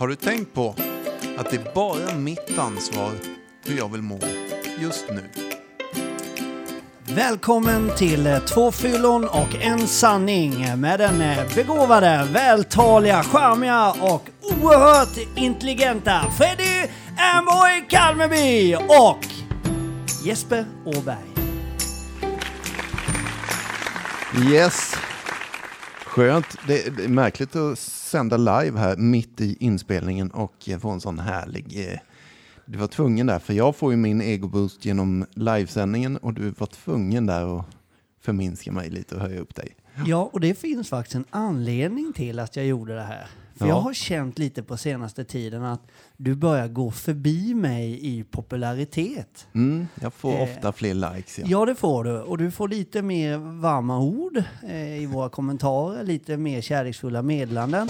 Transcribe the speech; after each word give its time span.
Har 0.00 0.08
du 0.08 0.16
tänkt 0.16 0.54
på 0.54 0.74
att 1.38 1.50
det 1.50 1.56
är 1.56 1.74
bara 1.74 2.14
mitt 2.14 2.58
ansvar 2.58 3.12
hur 3.66 3.78
jag 3.78 3.92
vill 3.92 4.02
må 4.02 4.18
just 4.78 5.04
nu? 5.10 5.30
Välkommen 7.14 7.90
till 7.96 8.26
eh, 8.26 8.38
Två 8.38 8.72
fyllon 8.72 9.24
och 9.24 9.54
en 9.60 9.86
sanning 9.86 10.80
med 10.80 11.00
den 11.00 11.20
eh, 11.20 11.54
begåvade, 11.54 12.28
vältaliga, 12.32 13.22
charmiga 13.22 13.90
och 13.90 14.22
oerhört 14.40 15.36
intelligenta 15.36 16.24
Freddy 16.38 16.88
Amboy 17.34 17.86
Kalmeby 17.88 18.74
och 18.74 19.26
Jesper 20.24 20.64
Åberg. 20.84 21.30
Yes. 24.52 24.89
Skönt. 26.20 26.46
Det 26.66 26.86
är 26.86 27.08
märkligt 27.08 27.56
att 27.56 27.78
sända 27.78 28.36
live 28.36 28.78
här 28.78 28.96
mitt 28.96 29.40
i 29.40 29.56
inspelningen 29.60 30.30
och 30.30 30.68
få 30.80 30.90
en 30.90 31.00
sån 31.00 31.18
härlig... 31.18 31.88
eh, 31.92 31.98
Du 32.66 32.78
var 32.78 32.86
tvungen 32.86 33.26
där, 33.26 33.38
för 33.38 33.54
jag 33.54 33.76
får 33.76 33.90
ju 33.92 33.96
min 33.96 34.22
egoboost 34.22 34.84
genom 34.84 35.26
livesändningen 35.34 36.16
och 36.16 36.34
du 36.34 36.50
var 36.50 36.66
tvungen 36.66 37.26
där 37.26 37.58
att 37.58 37.66
förminska 38.20 38.72
mig 38.72 38.90
lite 38.90 39.14
och 39.14 39.20
höja 39.20 39.40
upp 39.40 39.54
dig. 39.54 39.76
Ja, 40.06 40.30
och 40.32 40.40
det 40.40 40.54
finns 40.54 40.88
faktiskt 40.88 41.14
en 41.14 41.24
anledning 41.30 42.12
till 42.12 42.38
att 42.38 42.56
jag 42.56 42.66
gjorde 42.66 42.94
det 42.94 43.02
här. 43.02 43.26
För 43.56 43.66
Ja. 43.66 43.68
jag 43.74 43.80
har 43.80 43.92
känt 43.94 44.38
lite 44.38 44.62
på 44.62 44.76
senaste 44.76 45.24
tiden 45.24 45.64
att 45.64 45.82
du 46.22 46.34
börjar 46.34 46.68
gå 46.68 46.90
förbi 46.90 47.54
mig 47.54 47.98
i 48.06 48.24
popularitet. 48.24 49.46
Mm, 49.54 49.86
jag 50.00 50.14
får 50.14 50.32
Eh, 50.32 50.42
ofta 50.42 50.72
fler 50.72 50.94
likes. 51.14 51.38
Ja. 51.38 51.44
Ja, 51.48 51.64
det 51.64 51.74
får 51.74 52.04
du. 52.04 52.20
Och 52.20 52.38
du 52.38 52.50
får 52.50 52.68
lite 52.68 53.02
mer 53.02 53.38
varma 53.38 53.98
ord 53.98 54.42
eh, 54.68 55.02
i 55.02 55.06
våra 55.06 55.28
kommentarer, 55.28 56.04
lite 56.04 56.36
mer 56.36 56.60
kärleksfulla 56.60 57.22
meddelanden. 57.22 57.88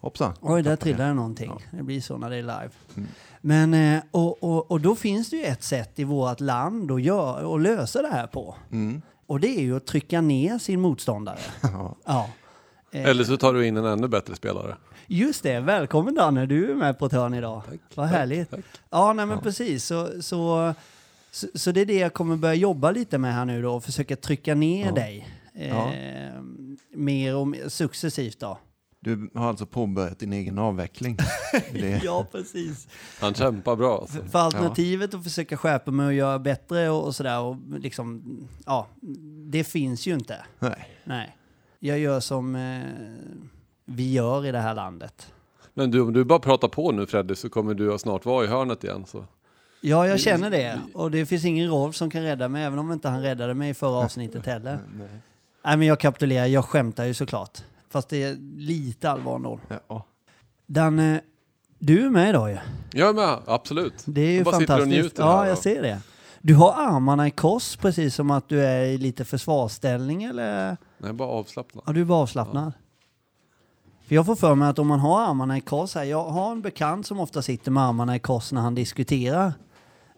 Hoppsan. 0.00 0.32
Oj, 0.40 0.62
där 0.62 0.76
trillade 0.76 1.10
det 1.10 1.14
någonting. 1.14 1.52
Det 1.70 1.82
blir 1.82 2.00
så 2.00 2.18
när 2.18 2.30
det 2.30 2.36
är 2.36 2.42
live. 2.42 2.70
Men, 3.40 3.74
eh, 3.74 4.02
och, 4.10 4.42
och, 4.42 4.70
och 4.70 4.80
då 4.80 4.96
finns 4.96 5.30
det 5.30 5.36
ju 5.36 5.44
ett 5.44 5.62
sätt 5.62 5.98
i 5.98 6.04
vårt 6.04 6.40
land 6.40 6.90
att, 6.90 7.02
gör, 7.02 7.54
att 7.54 7.60
lösa 7.62 8.02
det 8.02 8.08
här 8.08 8.26
på. 8.26 8.54
Mm. 8.72 9.02
Och 9.26 9.40
det 9.40 9.48
är 9.58 9.62
ju 9.62 9.76
att 9.76 9.86
trycka 9.86 10.20
ner 10.20 10.58
sin 10.58 10.80
motståndare. 10.80 11.38
Ja. 11.62 11.96
Ja. 12.04 12.30
Eh, 12.92 13.04
Eller 13.08 13.24
så 13.24 13.36
tar 13.36 13.52
du 13.54 13.66
in 13.66 13.76
en 13.76 13.84
ännu 13.84 14.08
bättre 14.08 14.36
spelare. 14.36 14.76
Just 15.12 15.42
det, 15.42 15.60
välkommen 15.60 16.14
Danne, 16.14 16.46
du 16.46 16.70
är 16.70 16.74
med 16.74 16.98
på 16.98 17.06
ett 17.06 17.12
hörn 17.12 17.34
idag. 17.34 17.62
Vad 17.94 18.06
härligt. 18.06 18.50
tack. 18.50 18.60
Ja, 18.90 19.12
nej 19.12 19.26
men 19.26 19.40
precis. 19.40 19.84
Så, 19.84 20.22
så, 20.22 20.74
så, 21.30 21.46
så 21.54 21.72
det 21.72 21.80
är 21.80 21.86
det 21.86 21.98
jag 21.98 22.14
kommer 22.14 22.36
börja 22.36 22.54
jobba 22.54 22.90
lite 22.90 23.18
med 23.18 23.34
här 23.34 23.44
nu 23.44 23.62
då 23.62 23.74
och 23.74 23.84
försöka 23.84 24.16
trycka 24.16 24.54
ner 24.54 24.86
Ja. 24.86 24.92
dig. 24.92 25.28
Eh, 25.54 25.68
Ja. 25.68 25.92
Mer 26.94 27.36
och 27.36 27.48
mer, 27.48 27.68
successivt 27.68 28.40
då. 28.40 28.58
Du 29.00 29.30
har 29.34 29.48
alltså 29.48 29.66
påbörjat 29.66 30.18
din 30.18 30.32
egen 30.32 30.58
avveckling. 30.58 31.16
Det, 31.72 32.00
Ja, 32.04 32.26
precis. 32.32 32.88
Han 33.20 33.34
kämpar 33.34 33.76
bra 33.76 33.98
alltså. 33.98 34.24
För 34.24 34.38
alternativet 34.38 35.14
att 35.14 35.24
försöka 35.24 35.56
skärpa 35.56 35.90
mig 35.90 36.06
och 36.06 36.12
göra 36.14 36.38
bättre 36.38 36.90
och, 36.90 37.04
och 37.06 37.14
sådär 37.14 37.40
och 37.40 37.56
liksom, 37.78 38.38
ja, 38.66 38.86
det 39.50 39.64
finns 39.64 40.06
ju 40.06 40.14
inte. 40.14 40.36
nej. 40.58 40.88
Nej. 41.04 41.36
Jag 41.78 41.98
gör 41.98 42.20
som 42.20 42.56
eh, 42.56 42.80
vi 43.90 44.12
gör 44.12 44.46
i 44.46 44.52
det 44.52 44.58
här 44.60 44.74
landet. 44.74 45.32
Men 45.74 45.90
du, 45.90 46.00
om 46.00 46.12
du 46.12 46.24
bara 46.24 46.38
pratar 46.38 46.68
på 46.68 46.92
nu 46.92 47.06
Freddy 47.06 47.34
så 47.34 47.48
kommer 47.48 47.74
du 47.74 47.98
snart 47.98 48.24
vara 48.24 48.44
i 48.44 48.48
hörnet 48.48 48.84
igen. 48.84 49.04
Så. 49.06 49.24
Ja, 49.80 50.06
jag 50.08 50.20
känner 50.20 50.50
det. 50.50 50.80
Och 50.94 51.10
det 51.10 51.26
finns 51.26 51.44
ingen 51.44 51.70
Rolf 51.70 51.96
som 51.96 52.10
kan 52.10 52.22
rädda 52.22 52.48
mig, 52.48 52.64
även 52.64 52.78
om 52.78 52.92
inte 52.92 53.08
han 53.08 53.22
räddade 53.22 53.54
mig 53.54 53.70
i 53.70 53.74
förra 53.74 53.96
avsnittet 54.04 54.46
heller. 54.46 54.78
Nej, 55.64 55.76
men 55.76 55.82
jag 55.86 56.00
kapitulerar. 56.00 56.46
Jag 56.46 56.64
skämtar 56.64 57.04
ju 57.04 57.14
såklart. 57.14 57.58
Fast 57.90 58.08
det 58.08 58.22
är 58.22 58.36
lite 58.56 59.10
allvar 59.10 59.36
ändå. 59.36 59.60
Ja. 59.88 60.06
Danne, 60.66 61.20
du 61.78 62.06
är 62.06 62.10
med 62.10 62.28
idag 62.30 62.50
ju. 62.50 62.58
Jag 62.92 63.14
med, 63.14 63.38
absolut. 63.46 63.94
Det 64.04 64.20
är 64.20 64.30
ju 64.32 64.44
bara 64.44 64.58
sitter 64.58 64.74
och 64.74 64.78
fantastiskt. 64.78 65.02
njuter 65.02 65.22
Ja, 65.22 65.36
här 65.38 65.44
jag 65.46 65.52
och- 65.52 65.58
ser 65.62 65.82
det. 65.82 66.00
Du 66.42 66.54
har 66.54 66.72
armarna 66.72 67.26
i 67.26 67.30
kors, 67.30 67.76
precis 67.76 68.14
som 68.14 68.30
att 68.30 68.48
du 68.48 68.60
är 68.64 68.84
i 68.84 68.98
lite 68.98 69.24
försvarsställning, 69.24 70.22
eller? 70.24 70.76
Nej, 70.98 71.12
bara 71.12 71.28
avslappnad. 71.28 71.84
Ja, 71.86 71.92
du 71.92 72.00
är 72.00 72.04
bara 72.04 72.18
avslappnad. 72.18 72.72
För 74.10 74.14
jag 74.14 74.26
får 74.26 74.36
för 74.36 74.54
mig 74.54 74.68
att 74.68 74.78
om 74.78 74.86
man 74.86 75.00
har 75.00 75.20
armarna 75.20 75.58
i 75.58 75.60
kors 75.60 75.94
här, 75.94 76.04
jag 76.04 76.24
har 76.24 76.52
en 76.52 76.60
bekant 76.62 77.06
som 77.06 77.20
ofta 77.20 77.42
sitter 77.42 77.70
med 77.70 77.82
armarna 77.82 78.16
i 78.16 78.18
kors 78.18 78.52
när 78.52 78.60
han 78.60 78.74
diskuterar. 78.74 79.52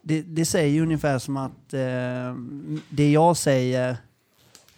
Det, 0.01 0.21
det 0.21 0.45
säger 0.45 0.69
ju 0.69 0.81
ungefär 0.81 1.19
som 1.19 1.37
att 1.37 1.73
eh, 1.73 2.35
det 2.89 3.11
jag 3.11 3.37
säger, 3.37 3.97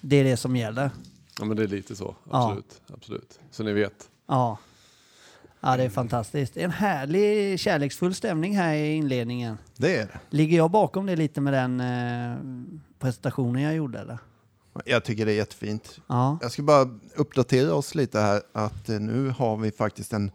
det 0.02 0.16
är 0.16 0.24
det 0.24 0.38
som 0.38 0.56
gäller. 0.56 0.90
Ja, 1.40 1.46
men 1.46 1.58
det 1.58 1.64
är 1.64 1.68
lite 1.68 1.96
så. 1.96 2.16
Ja. 2.32 2.46
Absolut. 2.46 2.82
absolut. 2.94 3.40
Så 3.52 3.64
ni 3.64 3.74
vet. 3.74 4.10
Ja. 4.28 4.58
Ja, 5.60 5.78
det 5.78 5.84
är 5.84 5.90
fantastiskt. 5.90 6.58
En 6.58 6.72
härlig 6.72 7.60
kärleksfull 7.60 8.16
stämning 8.16 8.58
här 8.58 8.74
i 8.74 8.94
inledningen. 8.94 9.58
Det 9.78 9.98
är 9.98 10.06
det. 10.06 10.20
Ligger 10.30 10.58
jag 10.58 10.72
bakom 10.72 11.06
det 11.06 11.16
lite 11.16 11.42
med 11.42 11.54
den 11.54 11.80
eh, 11.80 12.38
presentationen 13.00 13.62
jag 13.62 13.76
gjorde 13.76 14.00
eller? 14.00 14.20
Jag 14.86 15.04
tycker 15.04 15.26
det 15.26 15.32
är 15.32 15.36
jättefint. 15.36 16.00
Ja. 16.08 16.38
Jag 16.42 16.52
ska 16.52 16.64
bara 16.64 16.90
uppdatera 17.16 17.74
oss 17.74 17.96
lite 17.96 18.20
här 18.20 18.42
att 18.54 18.90
eh, 18.90 19.00
nu 19.00 19.30
har 19.30 19.58
vi 19.58 19.72
faktiskt 19.72 20.14
en 20.14 20.32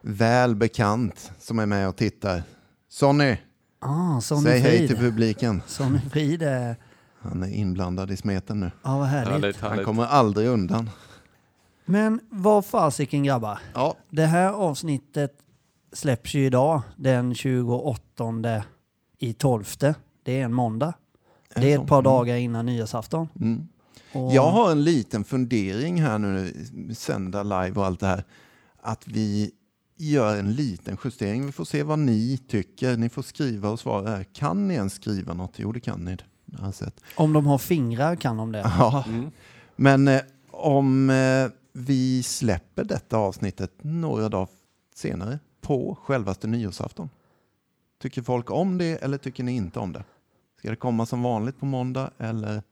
väl 0.00 0.54
bekant 0.56 1.32
som 1.38 1.58
är 1.58 1.66
med 1.66 1.88
och 1.88 1.96
tittar. 1.96 2.42
Sonny, 2.88 3.36
Ah, 3.80 4.20
Sonny 4.20 4.42
säg 4.42 4.58
hej 4.60 4.78
till 4.78 4.96
Frid. 4.96 4.98
publiken. 5.10 5.62
Sonny 5.66 5.98
Frid, 6.12 6.42
eh, 6.42 6.72
Han 7.20 7.42
är 7.42 7.48
inblandad 7.54 8.10
i 8.10 8.16
smeten 8.16 8.60
nu. 8.60 8.70
ja 8.84 8.98
vad 8.98 9.06
härligt. 9.06 9.32
Härligt, 9.32 9.60
Han 9.60 9.70
härligt. 9.70 9.86
kommer 9.86 10.04
aldrig 10.06 10.48
undan. 10.48 10.90
Men 11.84 12.20
vad 12.30 12.64
fasiken 12.66 13.24
grabbar. 13.24 13.58
Ja, 13.74 13.96
Det 14.10 14.26
här 14.26 14.48
avsnittet 14.52 15.32
släpps 15.92 16.34
ju 16.34 16.46
idag 16.46 16.82
den 16.96 17.34
28 17.34 18.62
i 19.18 19.32
12. 19.32 19.64
Det 20.24 20.40
är 20.40 20.44
en 20.44 20.52
måndag. 20.54 20.92
Det 21.60 21.72
är 21.72 21.78
ett 21.82 21.86
par 21.86 21.96
Mm. 21.98 22.04
dagar 22.04 22.36
innan 22.36 22.66
nyårsafton. 22.66 23.28
mm. 23.40 23.68
Och, 24.12 24.34
Jag 24.34 24.50
har 24.50 24.70
en 24.72 24.84
liten 24.84 25.24
fundering 25.24 26.02
här 26.02 26.18
nu, 26.18 26.52
sända 26.94 27.42
live 27.42 27.72
och 27.80 27.86
allt 27.86 28.00
det 28.00 28.06
här. 28.06 28.24
Att 28.82 29.08
vi 29.08 29.50
gör 29.96 30.36
en 30.36 30.52
liten 30.52 30.96
justering. 31.04 31.46
Vi 31.46 31.52
får 31.52 31.64
se 31.64 31.82
vad 31.82 31.98
ni 31.98 32.38
tycker. 32.48 32.96
Ni 32.96 33.08
får 33.08 33.22
skriva 33.22 33.68
och 33.70 33.80
svara 33.80 34.08
här. 34.10 34.24
Kan 34.24 34.68
ni 34.68 34.74
ens 34.74 34.94
skriva 34.94 35.34
något? 35.34 35.52
Jo, 35.56 35.72
det 35.72 35.80
kan 35.80 36.04
ni. 36.04 36.16
Om 37.16 37.32
de 37.32 37.46
har 37.46 37.58
fingrar 37.58 38.16
kan 38.16 38.36
de 38.36 38.52
det. 38.52 38.58
Ja, 38.78 39.04
Mm. 39.08 39.30
men 39.76 40.08
eh, 40.08 40.20
om 40.50 41.10
eh, 41.10 41.46
vi 41.72 42.22
släpper 42.22 42.84
detta 42.84 43.16
avsnittet 43.16 43.72
några 43.82 44.28
dagar 44.28 44.48
senare 44.94 45.38
på 45.60 45.98
självaste 46.02 46.46
nyårsafton. 46.46 47.08
Tycker 48.02 48.22
folk 48.22 48.50
om 48.50 48.78
det 48.78 49.02
eller 49.02 49.18
tycker 49.18 49.44
ni 49.44 49.52
inte 49.56 49.78
om 49.78 49.92
det? 49.92 50.04
Ska 50.58 50.70
det 50.70 50.76
komma 50.76 51.06
som 51.06 51.22
vanligt 51.22 51.60
på 51.60 51.66
måndag 51.66 52.10
eller 52.18 52.62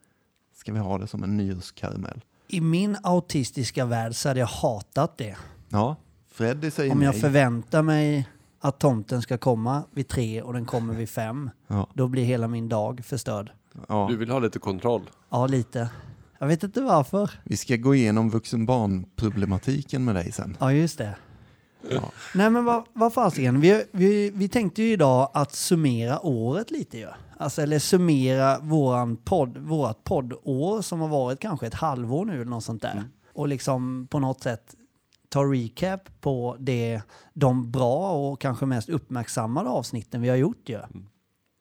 ska 0.56 0.72
vi 0.72 0.78
ha 0.78 0.98
det 0.98 1.06
som 1.06 1.22
en 1.22 1.36
nyårskaramell? 1.36 2.24
I 2.48 2.60
min 2.60 2.96
autistiska 3.02 3.84
värld 3.84 4.14
så 4.14 4.28
hade 4.28 4.40
jag 4.40 4.46
hatat 4.46 5.18
det. 5.18 5.36
Ja, 5.68 5.96
Freddy 6.32 6.70
säger 6.70 6.92
Om 6.92 7.02
jag 7.02 7.12
nej. 7.12 7.20
förväntar 7.20 7.82
mig 7.82 8.28
att 8.60 8.78
tomten 8.78 9.22
ska 9.22 9.38
komma 9.38 9.82
vid 9.90 10.08
tre 10.08 10.42
och 10.42 10.52
den 10.52 10.64
kommer 10.66 10.94
vid 10.94 11.08
fem, 11.08 11.50
Ja, 11.66 11.88
då 11.94 12.08
blir 12.08 12.24
hela 12.24 12.48
min 12.48 12.68
dag 12.68 13.04
förstörd. 13.04 13.50
ja. 13.88 14.06
Du 14.10 14.16
vill 14.16 14.30
ha 14.30 14.38
lite 14.38 14.58
kontroll. 14.58 15.02
Ja, 15.30 15.46
lite. 15.46 15.88
Jag 16.38 16.46
vet 16.46 16.62
inte 16.62 16.80
varför. 16.80 17.30
Vi 17.44 17.56
ska 17.56 17.76
gå 17.76 17.94
igenom 17.94 18.30
vuxen 18.30 18.66
barn-problematiken 18.66 20.04
med 20.04 20.14
dig 20.14 20.32
sen. 20.32 20.56
Ja, 20.60 20.72
just 20.72 20.98
det. 20.98 21.16
Ja. 21.90 22.10
Nej 22.34 22.50
men 22.50 22.64
vad, 22.64 22.84
vad 22.92 23.12
fasiken, 23.12 23.60
vi, 23.60 23.84
vi, 23.92 24.30
vi 24.34 24.48
tänkte 24.48 24.82
ju 24.82 24.92
idag 24.92 25.30
att 25.34 25.52
summera 25.54 26.26
året 26.26 26.70
lite 26.70 26.98
ju. 26.98 27.08
Alltså 27.36 27.62
eller 27.62 27.78
summera 27.78 28.58
våran 28.58 29.16
podd, 29.16 29.58
vårat 29.58 30.04
poddår 30.04 30.82
som 30.82 31.00
har 31.00 31.08
varit 31.08 31.40
kanske 31.40 31.66
ett 31.66 31.74
halvår 31.74 32.24
nu 32.24 32.34
eller 32.34 32.44
något 32.44 32.64
sånt 32.64 32.82
där. 32.82 33.04
Och 33.32 33.48
liksom 33.48 34.06
på 34.10 34.18
något 34.18 34.42
sätt 34.42 34.74
ta 35.28 35.42
recap 35.44 36.20
på 36.20 36.56
det, 36.58 37.00
de 37.32 37.70
bra 37.70 38.10
och 38.12 38.40
kanske 38.40 38.66
mest 38.66 38.88
uppmärksammade 38.88 39.68
avsnitten 39.70 40.22
vi 40.22 40.28
har 40.28 40.36
gjort 40.36 40.68
ju. 40.68 40.78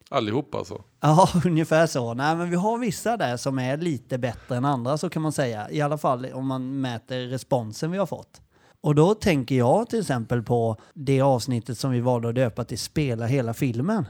Allihop 0.10 0.56
alltså. 0.56 0.82
Ja, 1.00 1.30
ungefär 1.46 1.88
så. 1.88 2.14
Nej, 2.14 2.36
men 2.36 2.50
vi 2.50 2.56
har 2.56 2.78
vissa 2.78 3.18
där 3.18 3.38
som 3.38 3.60
är 3.60 3.78
lite 3.78 4.18
bättre 4.18 4.58
än 4.58 4.66
andra 4.66 4.98
så 4.98 5.10
kan 5.10 5.22
man 5.22 5.32
säga. 5.32 5.72
I 5.72 5.82
alla 5.82 5.98
fall 5.98 6.26
om 6.26 6.48
man 6.48 6.82
mäter 6.82 7.28
responsen 7.28 7.92
vi 7.92 7.98
har 7.98 8.06
fått. 8.06 8.42
Och 8.84 8.96
då 8.96 9.14
tänker 9.14 9.56
jag 9.56 9.90
till 9.90 10.00
exempel 10.00 10.44
på 10.44 10.78
det 10.94 11.22
avsnittet 11.22 11.78
som 11.78 11.92
vi 11.92 12.00
valde 12.00 12.30
att 12.30 12.36
döpa 12.36 12.64
till 12.64 12.80
Spela 12.80 13.26
hela 13.26 13.54
filmen. 13.54 14.06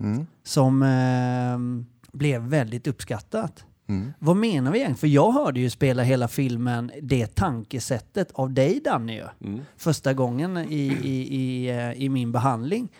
Mm. 0.00 0.26
Som 0.42 0.82
eh, 0.82 1.88
blev 2.12 2.42
väldigt 2.42 2.86
uppskattat. 2.86 3.64
Mm. 3.88 4.12
Vad 4.18 4.36
menar 4.36 4.72
vi 4.72 4.78
egentligen? 4.78 4.96
För 4.96 5.06
jag 5.06 5.32
hörde 5.32 5.60
ju 5.60 5.70
Spela 5.70 6.02
hela 6.02 6.28
filmen, 6.28 6.92
det 7.02 7.26
tankesättet 7.26 8.32
av 8.32 8.50
dig 8.50 8.80
Danny. 8.84 9.22
Mm. 9.40 9.60
Första 9.76 10.14
gången 10.14 10.56
i, 10.56 10.98
i, 11.02 11.36
i, 11.36 11.70
eh, 11.70 11.92
i 11.92 12.08
min 12.08 12.32
behandling. 12.32 12.92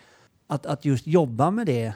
Att, 0.47 0.67
att 0.67 0.85
just 0.85 1.07
jobba 1.07 1.51
med 1.51 1.67
det 1.67 1.93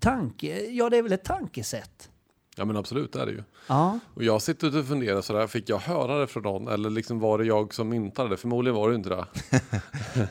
tanke, 0.00 0.70
ja 0.70 0.90
det 0.90 0.96
är 0.96 1.02
väl 1.02 1.12
ett 1.12 1.24
tankesätt. 1.24 2.10
Ja 2.58 2.64
men 2.64 2.76
absolut, 2.76 3.12
det 3.12 3.20
är 3.20 3.26
det 3.26 3.32
ju. 3.32 3.42
Ja, 3.66 3.98
Och 4.14 4.24
jag 4.24 4.42
sitter 4.42 4.78
och 4.78 4.86
funderar 4.86 5.20
sådär, 5.22 5.46
fick 5.46 5.68
jag 5.68 5.78
höra 5.78 6.18
det 6.18 6.26
från 6.26 6.42
någon? 6.42 6.68
Eller 6.68 6.90
liksom 6.90 7.20
var 7.20 7.38
det 7.38 7.44
jag 7.44 7.74
som 7.74 7.88
myntade 7.88 8.28
det? 8.28 8.36
Förmodligen 8.36 8.76
var 8.76 8.88
det 8.90 8.94
inte 8.94 9.08
det. 9.08 9.24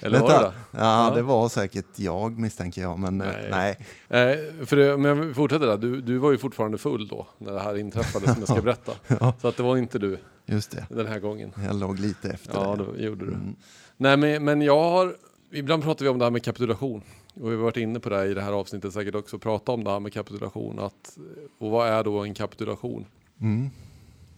eller 0.00 0.20
var 0.20 0.28
det 0.28 0.34
Vänta. 0.34 0.42
det? 0.48 0.52
Ja, 0.70 1.08
Ja. 1.08 1.14
det 1.14 1.22
var 1.22 1.48
säkert 1.48 1.86
jag 1.98 2.38
misstänker 2.38 2.82
jag, 2.82 2.98
men 2.98 3.20
eh, 3.20 3.26
Nej. 3.50 3.78
nej. 4.08 4.50
Eh, 4.60 4.66
för 4.66 4.76
det, 4.76 4.96
men 4.96 5.18
jag 5.26 5.36
fortsätter 5.36 5.66
där, 5.66 5.76
du, 5.78 6.00
du 6.00 6.18
var 6.18 6.30
ju 6.30 6.38
fortfarande 6.38 6.78
full 6.78 7.08
då, 7.08 7.26
när 7.38 7.52
det 7.52 7.60
här 7.60 7.76
inträffade 7.78 8.26
som 8.26 8.36
jag 8.38 8.48
ska 8.48 8.62
berätta. 8.62 8.92
Så 9.40 9.48
att 9.48 9.56
det 9.56 9.62
var 9.62 9.76
inte 9.76 9.98
du 9.98 10.18
Just 10.46 10.70
det. 10.70 10.86
den 10.90 11.06
här 11.06 11.18
gången. 11.18 11.52
Jag 11.66 11.76
låg 11.76 11.98
lite 11.98 12.30
efter 12.30 12.54
Ja, 12.54 12.76
där. 12.76 12.86
det 12.96 13.02
gjorde 13.04 13.24
du. 13.24 13.32
Mm. 13.32 13.56
Nej, 13.96 14.16
men, 14.16 14.44
men 14.44 14.62
jag 14.62 14.90
har... 14.90 15.16
Ibland 15.52 15.82
pratar 15.82 16.04
vi 16.04 16.08
om 16.08 16.18
det 16.18 16.24
här 16.24 16.30
med 16.30 16.42
kapitulation. 16.42 17.02
Och 17.40 17.50
vi 17.50 17.56
har 17.56 17.62
varit 17.62 17.76
inne 17.76 18.00
på 18.00 18.08
det 18.08 18.16
här 18.16 18.26
i 18.26 18.34
det 18.34 18.40
här 18.40 18.52
avsnittet 18.52 18.92
säkert 18.92 19.14
också. 19.14 19.38
Prata 19.38 19.72
om 19.72 19.84
det 19.84 19.90
här 19.90 20.00
med 20.00 20.12
kapitulation. 20.12 20.78
Att, 20.78 21.18
och 21.58 21.70
vad 21.70 21.88
är 21.88 22.04
då 22.04 22.18
en 22.18 22.34
kapitulation? 22.34 23.06
Mm. 23.40 23.70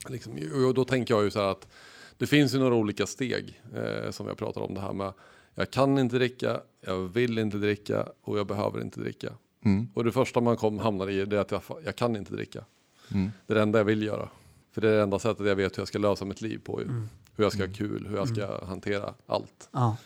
Liksom, 0.09 0.33
och 0.67 0.75
då 0.75 0.85
tänker 0.85 1.15
jag 1.15 1.25
ju 1.25 1.31
så 1.31 1.39
här 1.41 1.50
att 1.50 1.69
det 2.17 2.27
finns 2.27 2.55
ju 2.55 2.59
några 2.59 2.75
olika 2.75 3.06
steg 3.06 3.62
eh, 3.75 4.11
som 4.11 4.27
jag 4.27 4.37
pratar 4.37 4.61
om 4.61 4.75
det 4.75 4.81
här 4.81 4.93
med. 4.93 5.12
Jag 5.55 5.71
kan 5.71 5.99
inte 5.99 6.17
dricka, 6.17 6.61
jag 6.81 6.99
vill 6.99 7.39
inte 7.39 7.56
dricka 7.56 8.09
och 8.23 8.39
jag 8.39 8.47
behöver 8.47 8.81
inte 8.81 9.01
dricka. 9.01 9.33
Mm. 9.65 9.89
Och 9.94 10.05
det 10.05 10.12
första 10.12 10.41
man 10.41 10.56
kom, 10.56 10.79
hamnar 10.79 11.11
i 11.11 11.25
det 11.25 11.37
är 11.37 11.41
att 11.41 11.51
jag, 11.51 11.62
jag 11.85 11.97
kan 11.97 12.17
inte 12.17 12.35
dricka. 12.35 12.65
Mm. 13.12 13.31
Det 13.47 13.53
är 13.53 13.55
det 13.55 13.62
enda 13.62 13.79
jag 13.79 13.85
vill 13.85 14.03
göra. 14.03 14.29
För 14.73 14.81
det 14.81 14.89
är 14.89 14.97
det 14.97 15.03
enda 15.03 15.19
sättet 15.19 15.47
jag 15.47 15.56
vet 15.56 15.79
hur 15.79 15.81
jag 15.81 15.89
ska 15.89 15.99
lösa 15.99 16.25
mitt 16.25 16.41
liv 16.41 16.61
på. 16.65 16.81
Ju. 16.81 16.89
Mm. 16.89 17.09
Hur 17.37 17.44
jag 17.44 17.53
ska 17.53 17.67
ha 17.67 17.73
kul, 17.73 18.06
hur 18.06 18.17
jag 18.17 18.29
ska 18.29 18.65
hantera 18.65 19.15
allt. 19.27 19.69
ja, 19.73 19.97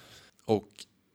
Och 0.44 0.68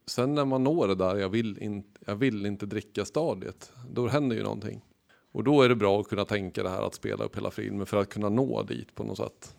sen 0.08 0.36
när 0.36 0.46
man 0.46 0.64
når 0.64 0.88
det 0.88 0.96
där 0.96 1.16
jag 1.16 1.30
vill, 1.30 1.58
in, 1.64 1.84
jag 2.06 2.16
vill 2.16 2.46
inte 2.46 2.66
dricka 2.66 3.06
stadiet, 3.06 3.72
då 3.92 4.08
händer 4.08 4.36
ju 4.36 4.44
någonting. 4.44 4.82
Och 5.32 5.44
då 5.44 5.62
är 5.62 5.70
det 5.70 5.76
bra 5.76 6.00
att 6.00 6.08
kunna 6.08 6.26
tänka 6.26 6.64
det 6.64 6.70
här 6.70 6.82
att 6.88 6.96
spela 6.96 7.24
upp 7.26 7.38
hela 7.38 7.52
filmen 7.52 7.86
för 7.86 7.98
att 7.98 8.10
kunna 8.10 8.30
nå 8.30 8.64
dit 8.64 8.96
på 8.96 9.04
något 9.04 9.18
sätt. 9.18 9.56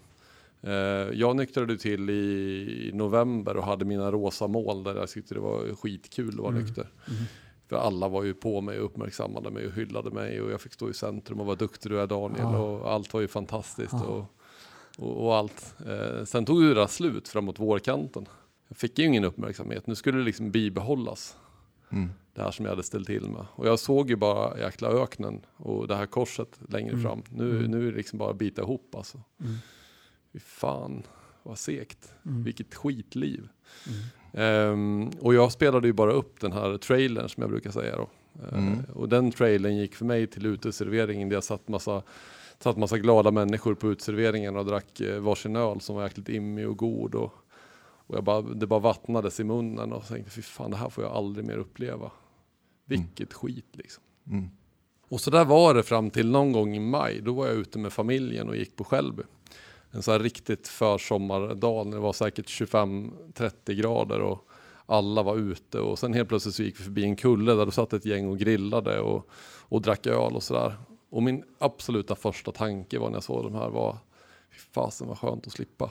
Eh, 0.60 0.72
jag 1.12 1.36
nyktrade 1.36 1.78
till 1.78 2.10
i 2.10 2.90
november 2.94 3.56
och 3.56 3.64
hade 3.64 3.84
mina 3.84 4.12
rosa 4.12 4.46
mål 4.46 4.82
där 4.84 4.94
jag 4.94 5.08
tyckte 5.08 5.34
det 5.34 5.40
var 5.40 5.74
skitkul 5.74 6.28
att 6.28 6.34
vara 6.40 6.50
nykter. 6.54 6.88
För 7.68 7.76
alla 7.76 8.08
var 8.08 8.24
ju 8.24 8.34
på 8.34 8.60
mig 8.60 8.78
och 8.78 8.84
uppmärksammade 8.84 9.50
mig 9.50 9.66
och 9.66 9.72
hyllade 9.72 10.10
mig 10.10 10.40
och 10.40 10.50
jag 10.50 10.60
fick 10.60 10.72
stå 10.72 10.90
i 10.90 10.94
centrum 10.94 11.40
och 11.40 11.46
vara 11.46 11.56
duktig 11.56 11.90
du 11.92 12.00
är 12.00 12.06
Daniel 12.06 12.40
Ja. 12.42 12.58
och 12.58 12.92
allt 12.92 13.12
var 13.14 13.20
ju 13.20 13.28
fantastiskt 13.28 13.92
Ja. 13.92 14.04
och, 14.06 14.24
och, 14.98 15.24
och 15.26 15.36
allt. 15.36 15.74
Eh, 15.86 16.24
sen 16.24 16.44
tog 16.44 16.62
det 16.62 16.74
där 16.74 16.86
slut 16.86 17.28
framåt 17.28 17.58
vårkanten. 17.58 18.26
Jag 18.68 18.76
fick 18.76 18.98
ju 18.98 19.04
ingen 19.04 19.24
uppmärksamhet, 19.24 19.86
nu 19.86 19.94
skulle 19.94 20.18
det 20.18 20.24
liksom 20.24 20.50
bibehållas. 20.50 21.36
Mm. 21.90 22.10
Det 22.34 22.42
här 22.42 22.50
som 22.50 22.64
jag 22.64 22.72
hade 22.72 22.82
ställt 22.82 23.06
till 23.06 23.28
med. 23.30 23.46
Och 23.54 23.66
jag 23.66 23.78
såg 23.78 24.10
ju 24.10 24.16
bara 24.16 24.58
jäkla 24.58 24.88
öknen 24.88 25.40
och 25.56 25.88
det 25.88 25.96
här 25.96 26.06
korset 26.06 26.58
längre 26.68 26.90
Mm. 26.92 27.02
fram. 27.02 27.22
Nu, 27.30 27.50
Mm. 27.58 27.70
nu 27.70 27.88
är 27.88 27.90
det 27.92 27.96
liksom 27.96 28.18
bara 28.18 28.30
att 28.30 28.36
bita 28.38 28.62
ihop 28.62 28.94
alltså. 28.94 29.20
Mm. 29.40 29.54
Fy 30.32 30.38
fan, 30.38 31.02
vad 31.42 31.58
segt. 31.58 32.14
Mm. 32.26 32.42
Vilket 32.44 32.74
skitliv. 32.74 33.48
Ehm, 34.32 35.08
och 35.20 35.34
jag 35.34 35.52
spelade 35.52 35.86
ju 35.86 35.92
bara 35.92 36.12
upp 36.12 36.40
den 36.40 36.52
här 36.52 36.76
trailern 36.78 37.28
som 37.28 37.40
jag 37.40 37.50
brukar 37.50 37.70
säga 37.70 37.96
då. 37.96 38.08
Mm. 38.52 38.84
och 38.94 39.08
den 39.08 39.30
trailern 39.32 39.76
gick 39.76 39.94
för 39.94 40.04
mig 40.04 40.26
till 40.26 40.46
uteserveringen 40.46 41.28
där 41.28 41.36
jag 41.36 41.44
satt 41.44 41.68
massa, 41.68 42.02
satt 42.58 42.76
massa 42.76 42.98
glada 42.98 43.30
människor 43.30 43.74
på 43.74 43.90
uteserveringen 43.92 44.56
och 44.56 44.64
drack 44.66 45.00
eh, 45.00 45.20
varsin 45.20 45.56
öl 45.56 45.80
som 45.80 45.96
var 45.96 46.02
jäkligt 46.02 46.28
immig 46.28 46.68
och 46.68 46.76
god. 46.76 47.14
Och, 47.14 47.32
och 48.08 48.16
jag 48.16 48.24
bara, 48.24 48.42
det 48.42 48.66
bara 48.66 48.80
vattnades 48.80 49.40
i 49.40 49.44
munnen 49.44 49.92
och 49.92 50.06
tänkte 50.06 50.30
fy 50.30 50.42
fan 50.42 50.70
det 50.70 50.76
här 50.76 50.88
får 50.88 51.04
jag 51.04 51.12
aldrig 51.12 51.46
mer 51.46 51.56
uppleva. 51.56 52.10
Vilket 52.84 53.32
skit 53.34 53.66
liksom. 53.72 54.02
Mm. 54.30 54.50
Och 55.08 55.20
så 55.20 55.30
där 55.30 55.44
var 55.44 55.74
det 55.74 55.82
fram 55.82 56.10
till 56.10 56.30
någon 56.30 56.52
gång 56.52 56.76
i 56.76 56.80
maj. 56.80 57.20
Då 57.20 57.32
var 57.32 57.46
jag 57.46 57.56
ute 57.56 57.78
med 57.78 57.92
familjen 57.92 58.48
och 58.48 58.56
gick 58.56 58.76
på 58.76 58.84
Skälby. 58.84 59.22
En 59.90 60.02
så 60.02 60.12
här 60.12 60.18
riktigt 60.18 60.68
försommardag 60.68 61.86
när 61.86 61.96
det 61.96 62.02
var 62.02 62.12
säkert 62.12 62.46
25-30 62.46 63.72
grader 63.72 64.20
och 64.20 64.48
alla 64.86 65.22
var 65.22 65.36
ute. 65.36 65.80
Och 65.80 65.98
sen 65.98 66.14
helt 66.14 66.28
plötsligt 66.28 66.54
så 66.54 66.62
gick 66.62 66.80
vi 66.80 66.84
förbi 66.84 67.04
en 67.04 67.16
kulle 67.16 67.54
där 67.54 67.66
det 67.66 67.72
satt 67.72 67.92
ett 67.92 68.04
gäng 68.04 68.28
och 68.28 68.38
grillade 68.38 69.00
och, 69.00 69.28
och 69.60 69.82
drack 69.82 70.06
öl 70.06 70.36
och 70.36 70.42
sådär. 70.42 70.74
Och 71.10 71.22
min 71.22 71.44
absoluta 71.58 72.14
första 72.14 72.52
tanke 72.52 72.98
var 72.98 73.08
när 73.08 73.16
jag 73.16 73.24
såg 73.24 73.44
de 73.44 73.54
här 73.54 73.68
var 73.68 73.96
fy 74.50 74.58
fasen 74.72 75.08
vad 75.08 75.18
skönt 75.18 75.46
att 75.46 75.52
slippa. 75.52 75.90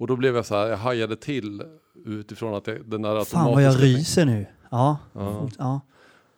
Och 0.00 0.06
då 0.06 0.16
blev 0.16 0.36
jag 0.36 0.46
så 0.46 0.54
här, 0.54 0.66
jag 0.66 0.76
hajade 0.76 1.16
till 1.16 1.62
utifrån 2.04 2.54
att 2.54 2.66
jag, 2.66 2.84
den 2.90 3.02
där 3.02 3.24
fan 3.24 3.52
vad 3.52 3.62
jag 3.62 3.72
automatiska- 3.74 3.98
ryser 3.98 4.24
nu. 4.24 4.46
Ja, 4.70 4.98
Ja. 5.12 5.48
ja. 5.58 5.80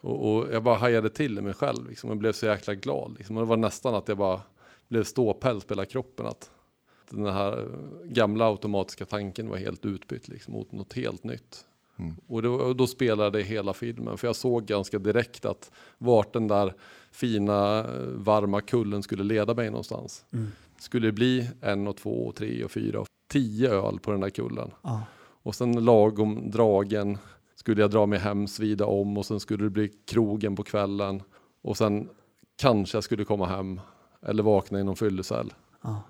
Och, 0.01 0.35
och 0.35 0.47
jag 0.53 0.63
bara 0.63 0.77
hajade 0.77 1.11
till 1.11 1.39
i 1.39 1.41
mig 1.41 1.55
själv 1.55 1.89
liksom. 1.89 2.11
Jag 2.11 2.19
blev 2.19 2.33
så 2.33 2.47
jäkla 2.47 2.75
glad. 2.75 3.15
Liksom. 3.19 3.37
Och 3.37 3.43
det 3.43 3.49
var 3.49 3.57
nästan 3.57 3.95
att 3.95 4.09
jag 4.09 4.19
bara 4.19 4.41
blev 4.89 5.05
ståpäls 5.05 5.65
på 5.65 5.75
hela 5.75 5.85
kroppen. 5.85 6.27
Att 6.27 6.51
den 7.11 7.27
här 7.27 7.69
gamla 8.05 8.47
automatiska 8.49 9.05
tanken 9.05 9.49
var 9.49 9.57
helt 9.57 9.85
utbytt 9.87 10.29
liksom, 10.29 10.55
mot 10.55 10.73
något 10.73 10.93
helt 10.93 11.25
nytt. 11.25 11.65
Mm. 11.99 12.15
Och, 12.27 12.43
då, 12.43 12.55
och 12.55 12.77
då 12.77 12.87
spelade 12.87 13.39
det 13.39 13.45
hela 13.45 13.73
filmen. 13.73 14.19
För 14.19 14.27
jag 14.29 14.37
såg 14.37 14.65
ganska 14.65 14.99
direkt 14.99 15.45
att 15.45 15.71
vart 15.99 16.33
den 16.33 16.49
där 16.49 16.75
fina 17.11 17.87
varma 18.15 18.61
kullen 18.61 19.03
skulle 19.03 19.25
leda 19.25 19.55
mig 19.55 19.71
någonstans. 19.71 20.25
Mm. 20.33 20.49
Skulle 20.79 21.07
det 21.09 21.13
bli 21.13 21.51
en 21.61 21.87
och 21.89 21.97
två 21.97 22.27
och 22.27 22.35
tre 22.35 22.65
och 22.65 22.71
fyra 22.71 23.01
och 23.01 23.07
tio 23.33 23.71
öl 23.71 23.99
på 23.99 24.11
den 24.11 24.21
där 24.21 24.31
kullen. 24.31 24.71
ja. 24.83 25.03
Och 25.45 25.55
sen 25.55 25.85
lagom 25.85 26.51
dragen 26.51 27.19
skulle 27.55 27.81
jag 27.81 27.91
dra 27.91 28.07
mig 28.07 28.19
hem, 28.19 28.47
svida 28.49 28.87
om 28.87 29.19
och 29.19 29.27
sen 29.27 29.41
skulle 29.41 29.65
det 29.65 29.71
bli 29.71 29.89
krogen 30.07 30.57
på 30.57 30.63
kvällen. 30.63 31.23
Och 31.63 31.77
sen 31.77 32.09
kanske 32.57 32.97
jag 32.97 33.05
skulle 33.05 33.25
komma 33.25 33.47
hem 33.47 33.81
eller 34.23 34.43
vakna 34.43 34.81
i 34.81 34.85
någon 34.85 34.97
fyllecell. 34.97 35.53
ja. 35.83 36.03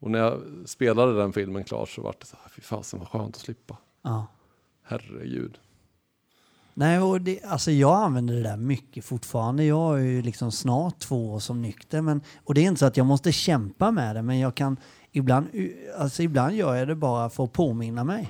Och 0.00 0.10
när 0.10 0.18
jag 0.18 0.42
spelade 0.66 1.18
den 1.18 1.32
filmen 1.32 1.64
klart 1.64 1.88
så 1.88 2.02
var 2.02 2.14
det 2.20 2.26
så 2.26 2.36
här, 2.42 2.50
fy 2.50 2.62
fasen 2.62 2.98
vad 2.98 3.08
skönt 3.08 3.36
att 3.36 3.42
slippa. 3.42 3.76
ja. 4.02 4.26
Herregud. 4.82 5.58
Nej, 6.74 7.00
och 7.00 7.20
det, 7.20 7.42
alltså 7.44 7.70
jag 7.70 7.94
använder 7.94 8.34
det 8.34 8.42
där 8.42 8.56
mycket 8.56 9.04
fortfarande. 9.04 9.64
Jag 9.64 9.98
är 10.00 10.04
ju 10.04 10.22
liksom 10.22 10.52
snart 10.52 10.98
två 10.98 11.32
år 11.32 11.38
som 11.38 11.62
nykter. 11.62 12.00
Men, 12.00 12.20
och 12.44 12.54
det 12.54 12.60
är 12.60 12.68
inte 12.68 12.78
så 12.78 12.86
att 12.86 12.96
jag 12.96 13.06
måste 13.06 13.32
kämpa 13.32 13.90
med 13.90 14.16
det, 14.16 14.22
men 14.22 14.38
jag 14.38 14.54
kan 14.54 14.76
ibland, 15.16 15.46
alltså 15.98 16.22
ibland 16.22 16.54
gör 16.54 16.74
jag 16.74 16.88
det 16.88 16.94
bara 16.94 17.30
för 17.30 17.44
att 17.44 17.52
påminna 17.52 18.04
mig. 18.04 18.28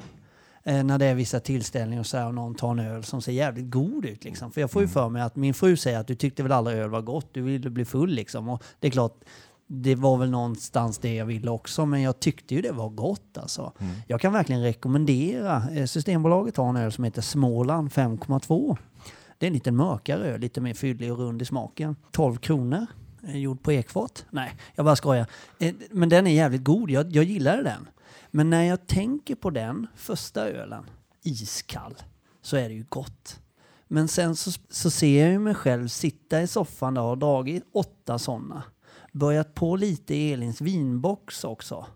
Eh, 0.64 0.84
när 0.84 0.98
det 0.98 1.06
är 1.06 1.14
vissa 1.14 1.40
tillställningar 1.40 2.00
och 2.00 2.06
så 2.06 2.16
här, 2.16 2.26
och 2.26 2.34
någon 2.34 2.54
tar 2.54 2.70
en 2.70 2.78
öl 2.78 3.04
som 3.04 3.22
ser 3.22 3.32
jävligt 3.32 3.70
god 3.70 4.04
ut. 4.04 4.24
Liksom. 4.24 4.52
För 4.52 4.60
jag 4.60 4.70
får 4.70 4.82
ju 4.82 4.88
för 4.88 5.08
mig 5.08 5.22
att 5.22 5.36
min 5.36 5.54
fru 5.54 5.76
säger 5.76 5.98
att 5.98 6.06
du 6.06 6.14
tyckte 6.14 6.42
väl 6.42 6.52
aldrig 6.52 6.78
öl 6.78 6.90
var 6.90 7.02
gott, 7.02 7.28
du 7.32 7.42
ville 7.42 7.70
bli 7.70 7.84
full 7.84 8.10
liksom. 8.10 8.48
Och 8.48 8.62
det 8.80 8.86
är 8.86 8.90
klart, 8.90 9.24
det 9.66 9.94
var 9.94 10.16
väl 10.16 10.30
någonstans 10.30 10.98
det 10.98 11.14
jag 11.14 11.26
ville 11.26 11.50
också, 11.50 11.86
men 11.86 12.02
jag 12.02 12.20
tyckte 12.20 12.54
ju 12.54 12.62
det 12.62 12.72
var 12.72 12.88
gott 12.88 13.38
alltså. 13.38 13.72
Jag 14.06 14.20
kan 14.20 14.32
verkligen 14.32 14.62
rekommendera, 14.62 15.62
eh, 15.72 15.84
Systembolaget 15.84 16.56
har 16.56 16.68
en 16.68 16.76
öl 16.76 16.92
som 16.92 17.04
heter 17.04 17.22
Småland 17.22 17.92
5,2. 17.92 18.76
Det 19.38 19.46
är 19.46 19.48
en 19.48 19.54
lite 19.54 19.72
mörkare 19.72 20.26
öl, 20.26 20.40
lite 20.40 20.60
mer 20.60 20.74
fyllig 20.74 21.12
och 21.12 21.18
rund 21.18 21.42
i 21.42 21.44
smaken. 21.44 21.96
12 22.10 22.36
kronor, 22.36 22.86
Eh, 23.26 23.36
gjord 23.36 23.62
på 23.62 23.72
ekfat. 23.72 24.26
Nej, 24.30 24.56
jag 24.74 24.84
bara 24.84 24.96
skojar. 24.96 25.26
Eh, 25.58 25.74
men 25.90 26.08
den 26.08 26.26
är 26.26 26.30
jävligt 26.30 26.64
god, 26.64 26.90
jag, 26.90 27.12
jag 27.12 27.24
gillar 27.24 27.62
den. 27.62 27.88
Men 28.30 28.50
när 28.50 28.62
jag 28.62 28.86
tänker 28.86 29.34
på 29.34 29.50
den 29.50 29.86
första 29.94 30.48
ölen, 30.48 30.84
iskall, 31.22 31.94
så 32.42 32.56
är 32.56 32.68
det 32.68 32.74
ju 32.74 32.84
gott. 32.88 33.40
Men 33.88 34.08
sen 34.08 34.36
så, 34.36 34.50
så 34.70 34.90
ser 34.90 35.22
jag 35.22 35.30
ju 35.30 35.38
mig 35.38 35.54
själv 35.54 35.88
sitta 35.88 36.42
i 36.42 36.46
soffan 36.46 36.94
där 36.94 37.02
och 37.02 37.08
har 37.08 37.16
dragit 37.16 37.64
åtta 37.72 38.18
sådana. 38.18 38.62
Börjat 39.12 39.54
på 39.54 39.76
lite 39.76 40.14
i 40.14 40.32
Elins 40.32 40.60
vinbox 40.60 41.44
också. 41.44 41.86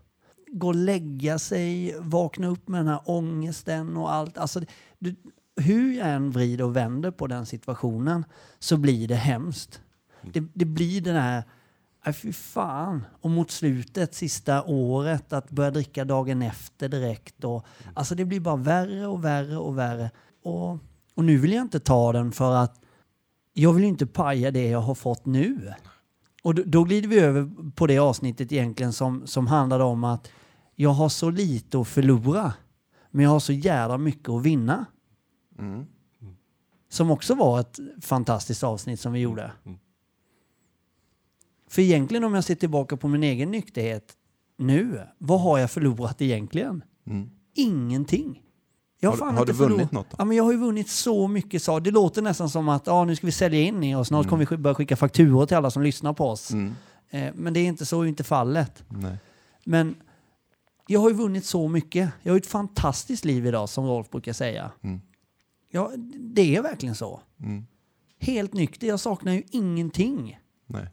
Gå 0.47 0.67
och 0.67 0.75
lägga 0.75 1.39
sig, 1.39 1.95
vakna 1.99 2.47
upp 2.47 2.67
med 2.67 2.79
den 2.79 2.87
här 2.87 3.01
ångesten 3.05 3.97
och 3.97 4.13
allt. 4.13 4.37
Alltså, 4.37 4.61
du, 4.99 5.15
hur 5.55 5.97
jag 5.97 6.09
än 6.09 6.31
vrider 6.31 6.63
och 6.63 6.75
vänder 6.75 7.11
på 7.11 7.27
den 7.27 7.45
situationen 7.45 8.25
så 8.59 8.77
blir 8.77 9.07
det 9.07 9.15
hemskt. 9.15 9.81
Det, 10.23 10.43
det 10.53 10.65
blir 10.65 11.01
den 11.01 11.15
här, 11.15 11.43
nej 12.05 12.13
fy 12.13 12.33
fan. 12.33 13.05
Och 13.21 13.29
mot 13.29 13.51
slutet, 13.51 14.15
sista 14.15 14.63
året, 14.63 15.33
att 15.33 15.49
börja 15.49 15.71
dricka 15.71 16.05
dagen 16.05 16.41
efter 16.41 16.89
direkt. 16.89 17.43
Och, 17.43 17.65
alltså 17.93 18.15
det 18.15 18.25
blir 18.25 18.39
bara 18.39 18.55
värre 18.55 19.07
och 19.07 19.25
värre 19.25 19.57
och 19.57 19.77
värre. 19.77 20.11
Och, 20.43 20.71
och 21.15 21.23
nu 21.23 21.37
vill 21.37 21.53
jag 21.53 21.61
inte 21.61 21.79
ta 21.79 22.13
den 22.13 22.31
för 22.31 22.55
att 22.55 22.81
jag 23.53 23.73
vill 23.73 23.83
inte 23.83 24.07
paja 24.07 24.51
det 24.51 24.67
jag 24.67 24.81
har 24.81 24.95
fått 24.95 25.25
nu. 25.25 25.73
Och 26.43 26.55
då, 26.55 26.63
då 26.65 26.83
glider 26.83 27.09
vi 27.09 27.19
över 27.19 27.71
på 27.71 27.87
det 27.87 27.99
avsnittet 27.99 28.51
egentligen 28.51 28.93
som, 28.93 29.27
som 29.27 29.47
handlade 29.47 29.83
om 29.83 30.03
att 30.03 30.31
jag 30.75 30.89
har 30.89 31.09
så 31.09 31.29
lite 31.29 31.79
att 31.79 31.87
förlora, 31.87 32.53
men 33.11 33.23
jag 33.23 33.31
har 33.31 33.39
så 33.39 33.53
jävla 33.53 33.97
mycket 33.97 34.29
att 34.29 34.43
vinna. 34.43 34.85
Mm. 35.59 35.85
Som 36.89 37.11
också 37.11 37.35
var 37.35 37.59
ett 37.59 37.79
fantastiskt 38.01 38.63
avsnitt 38.63 38.99
som 38.99 39.13
vi 39.13 39.19
gjorde. 39.19 39.51
Mm. 39.65 39.77
För 41.71 41.81
egentligen 41.81 42.23
om 42.23 42.33
jag 42.33 42.43
ser 42.43 42.55
tillbaka 42.55 42.97
på 42.97 43.07
min 43.07 43.23
egen 43.23 43.51
nykterhet 43.51 44.13
nu, 44.57 45.01
vad 45.17 45.41
har 45.41 45.57
jag 45.57 45.71
förlorat 45.71 46.21
egentligen? 46.21 46.83
Mm. 47.07 47.29
Ingenting. 47.55 48.41
Jag 48.99 49.11
Har- 49.11 49.31
har 49.31 49.45
du 49.45 49.53
vunnit 49.53 49.77
förlorat- 49.77 49.91
något 49.91 50.09
då? 50.09 50.15
Ja, 50.19 50.25
men 50.25 50.37
jag 50.37 50.43
har 50.43 50.51
ju 50.51 50.57
vunnit 50.57 50.89
så 50.89 51.27
mycket. 51.27 51.63
Så 51.63 51.79
det 51.79 51.91
låter 51.91 52.21
nästan 52.21 52.49
som 52.49 52.69
att 52.69 52.87
ja, 52.87 53.05
nu 53.05 53.15
ska 53.15 53.27
vi 53.27 53.31
sälja 53.31 53.59
in 53.59 53.83
er 53.83 53.97
och 53.97 54.07
snart 54.07 54.23
Mm. 54.25 54.29
kommer 54.29 54.45
vi 54.49 54.57
börja 54.57 54.73
skicka 54.75 54.95
fakturor 54.95 55.45
till 55.45 55.57
alla 55.57 55.71
som 55.71 55.83
lyssnar 55.83 56.13
på 56.13 56.25
oss. 56.29 56.51
Mm. 56.51 56.73
Eh, 57.09 57.31
men 57.35 57.53
det 57.53 57.59
är 57.59 57.65
inte 57.65 57.85
så, 57.85 58.05
inte 58.05 58.23
fallet. 58.23 58.83
Nej. 58.89 59.17
Men 59.65 59.95
jag 60.87 60.99
har 60.99 61.09
ju 61.09 61.15
vunnit 61.15 61.45
så 61.45 61.67
mycket. 61.67 62.09
Jag 62.21 62.31
har 62.31 62.37
ju 62.37 62.41
ett 62.41 62.47
fantastiskt 62.47 63.25
liv 63.25 63.45
idag, 63.45 63.69
som 63.69 63.85
Rolf 63.85 64.09
brukar 64.09 64.33
säga. 64.33 64.71
Mm. 64.81 65.01
Ja, 65.71 65.91
det 66.19 66.55
är 66.55 66.61
verkligen 66.61 66.95
så. 66.95 67.21
Mm. 67.39 67.65
Helt 68.19 68.53
nykter. 68.53 68.87
Jag 68.87 68.99
saknar 68.99 69.33
ju 69.33 69.43
ingenting. 69.51 70.39
Nej. 70.67 70.87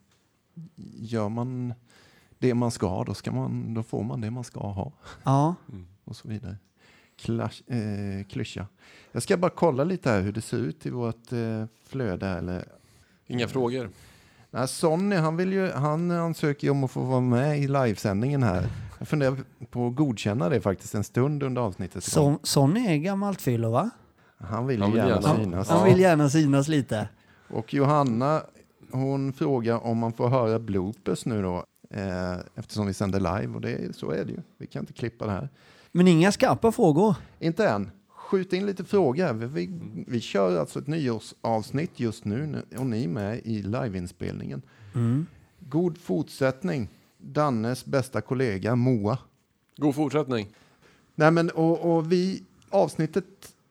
Gör 0.97 1.29
man 1.29 1.75
det 2.39 2.55
man 2.55 2.71
ska 2.71 2.87
ha, 2.87 3.05
då, 3.05 3.15
ska 3.15 3.33
man, 3.33 3.75
då 3.75 3.83
får 3.83 4.03
man 4.03 4.21
det 4.21 4.31
man 4.31 4.45
ska 4.45 4.61
ha. 4.61 4.93
Ja, 5.25 5.55
Och 6.05 6.17
så 6.17 6.29
vidare. 6.29 6.57
Klash, 7.17 7.63
eh, 7.73 8.25
klyscha. 8.29 8.67
Jag 9.13 9.23
ska 9.23 9.37
bara 9.37 9.51
kolla 9.51 9.85
lite 9.85 10.11
här 10.11 10.21
hur 10.21 10.33
det 10.33 10.41
ser 10.41 10.57
ut 10.57 10.87
i 10.87 10.91
vårt 10.91 11.33
eh, 11.33 11.65
flöde. 11.87 12.29
Eller, 12.29 12.65
Inga 13.27 13.49
frågor. 13.49 13.91
Nej, 14.51 14.69
Sonny 14.69 15.17
han, 15.17 15.37
vill 15.37 15.53
ju, 15.53 15.71
han 15.71 16.11
ansöker 16.11 16.67
ju 16.67 16.71
om 16.71 16.85
att 16.85 16.91
få 16.91 17.01
vara 17.01 17.21
med 17.21 17.59
i 17.59 17.69
livesändningen 17.69 18.43
här. 18.43 18.69
Jag 18.99 19.09
funderar 19.09 19.37
på 19.71 19.87
att 19.87 19.95
godkänna 19.95 20.49
det 20.49 20.61
faktiskt 20.61 20.95
en 20.95 21.05
stund 21.05 21.43
under 21.43 21.63
avsnittet. 21.63 22.05
så, 22.05 22.39
Sonny 22.43 22.87
är 22.87 22.97
gammalt 22.97 23.41
fyllo 23.43 23.71
va? 23.71 23.91
Han 24.39 24.67
vill 24.67 24.83
Han 24.83 24.91
ju 24.91 24.97
vill 24.97 25.09
gärna 25.09 25.21
gärna. 25.29 25.45
synas. 25.45 25.69
Han 25.69 25.85
vill 25.85 26.01
gärna 26.01 26.31
synas 26.31 26.69
lite. 26.69 27.09
Och 27.49 27.75
Johanna, 27.75 28.43
hon 28.91 29.33
frågar 29.33 29.87
om 29.87 29.99
man 29.99 30.13
får 30.13 30.29
höra 30.29 30.59
bloopers 30.59 31.27
nu 31.27 31.43
då. 31.43 31.65
Eh, 31.91 32.37
eftersom 32.55 32.87
vi 32.87 32.95
sänder 32.95 33.19
live 33.19 33.55
och 33.55 33.61
det, 33.61 33.97
så 33.97 34.11
är 34.11 34.25
det 34.25 34.33
ju. 34.33 34.39
Vi 34.59 34.67
kan 34.67 34.83
inte 34.83 34.93
klippa 34.93 35.27
det 35.27 35.33
här. 35.33 35.49
Men 35.93 36.09
inga 36.09 36.33
skarpa 36.33 36.73
frågor. 36.73 37.17
Inte 37.39 37.69
än. 37.69 37.91
Skjut 38.09 38.53
in 38.53 38.67
lite 38.67 38.85
frågor. 38.85 39.33
Vi, 39.33 39.47
vi, 39.47 39.81
vi 40.07 40.21
kör 40.21 40.61
alltså 40.61 40.79
ett 40.79 40.87
nyårsavsnitt 40.87 42.01
just 42.01 42.25
nu 42.25 42.63
och 42.79 42.87
ni 42.87 43.05
är 43.05 43.09
med 43.09 43.41
i 43.45 43.63
liveinspelningen. 43.63 44.63
Mm. 44.95 45.27
God 45.61 45.99
fortsättning. 45.99 46.89
Dannes 47.19 47.85
bästa 47.85 48.21
kollega 48.21 48.77
Moa. 48.77 49.19
God 49.77 49.95
fortsättning. 49.95 50.49
Nej 51.15 51.31
men 51.31 51.51
och, 51.51 51.97
och 51.97 52.13
vi, 52.13 52.43
avsnittet, 52.71 53.25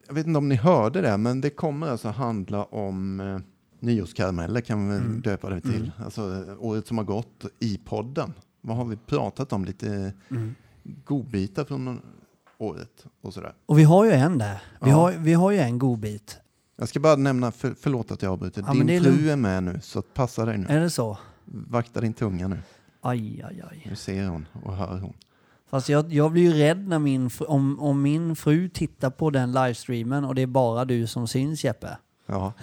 jag 0.07 0.13
vet 0.13 0.27
inte 0.27 0.37
om 0.37 0.49
ni 0.49 0.55
hörde 0.55 1.01
det, 1.01 1.17
men 1.17 1.41
det 1.41 1.49
kommer 1.49 1.87
alltså 1.87 2.07
handla 2.07 2.63
om 2.63 3.19
eh, 3.19 3.39
nyårskarameller 3.79 4.61
kan 4.61 4.89
vi 4.89 4.95
Mm. 4.95 5.21
döpa 5.21 5.49
det 5.49 5.61
till. 5.61 5.91
Alltså 6.05 6.21
eh, 6.21 6.55
året 6.59 6.87
som 6.87 6.97
har 6.97 7.05
gått 7.05 7.45
i 7.59 7.77
podden. 7.77 8.33
Vad 8.61 8.77
har 8.77 8.85
vi 8.85 8.95
pratat 8.97 9.53
om? 9.53 9.65
Lite 9.65 10.13
Mm. 10.29 10.55
godbitar 11.05 11.63
från 11.65 12.01
året 12.57 13.05
och 13.21 13.33
sådär. 13.33 13.53
Och 13.65 13.79
vi 13.79 13.83
har 13.83 14.05
ju 14.05 14.11
en 14.11 14.37
där. 14.37 14.61
Vi, 14.81 14.89
Ja. 14.89 14.95
har, 14.95 15.11
vi 15.11 15.33
har 15.33 15.51
ju 15.51 15.57
en 15.57 15.79
godbit. 15.79 16.37
Jag 16.77 16.89
ska 16.89 16.99
bara 16.99 17.15
nämna, 17.15 17.51
för, 17.51 17.75
förlåt 17.79 18.11
att 18.11 18.21
jag 18.21 18.31
avbryter, 18.31 18.63
Ja, 18.67 18.73
din 18.73 18.89
är 18.89 19.01
fru 19.01 19.29
är 19.29 19.35
med 19.35 19.63
nu 19.63 19.79
så 19.81 20.01
passa 20.01 20.45
dig 20.45 20.57
nu. 20.57 20.65
Är 20.69 20.79
det 20.79 20.89
så? 20.89 21.17
Vakta 21.45 22.01
din 22.01 22.13
tunga 22.13 22.47
nu. 22.47 22.59
Aj, 23.01 23.41
aj, 23.49 23.63
aj. 23.71 23.85
Nu 23.89 23.95
ser 23.95 24.27
hon 24.27 24.45
och 24.63 24.75
hör 24.75 24.99
hon. 24.99 25.13
Fast 25.69 25.89
jag, 25.89 26.13
jag 26.13 26.31
blir 26.31 26.43
ju 26.43 26.53
rädd 26.53 26.87
när 26.87 26.99
min, 26.99 27.29
om, 27.47 27.79
om 27.79 28.01
min 28.01 28.35
fru 28.35 28.69
tittar 28.69 29.09
på 29.09 29.29
den 29.29 29.51
livestreamen 29.51 30.25
och 30.25 30.35
det 30.35 30.41
är 30.41 30.47
bara 30.47 30.85
du 30.85 31.07
som 31.07 31.27
syns 31.27 31.63
Jeppe. 31.63 31.97
Ja, 32.29 32.53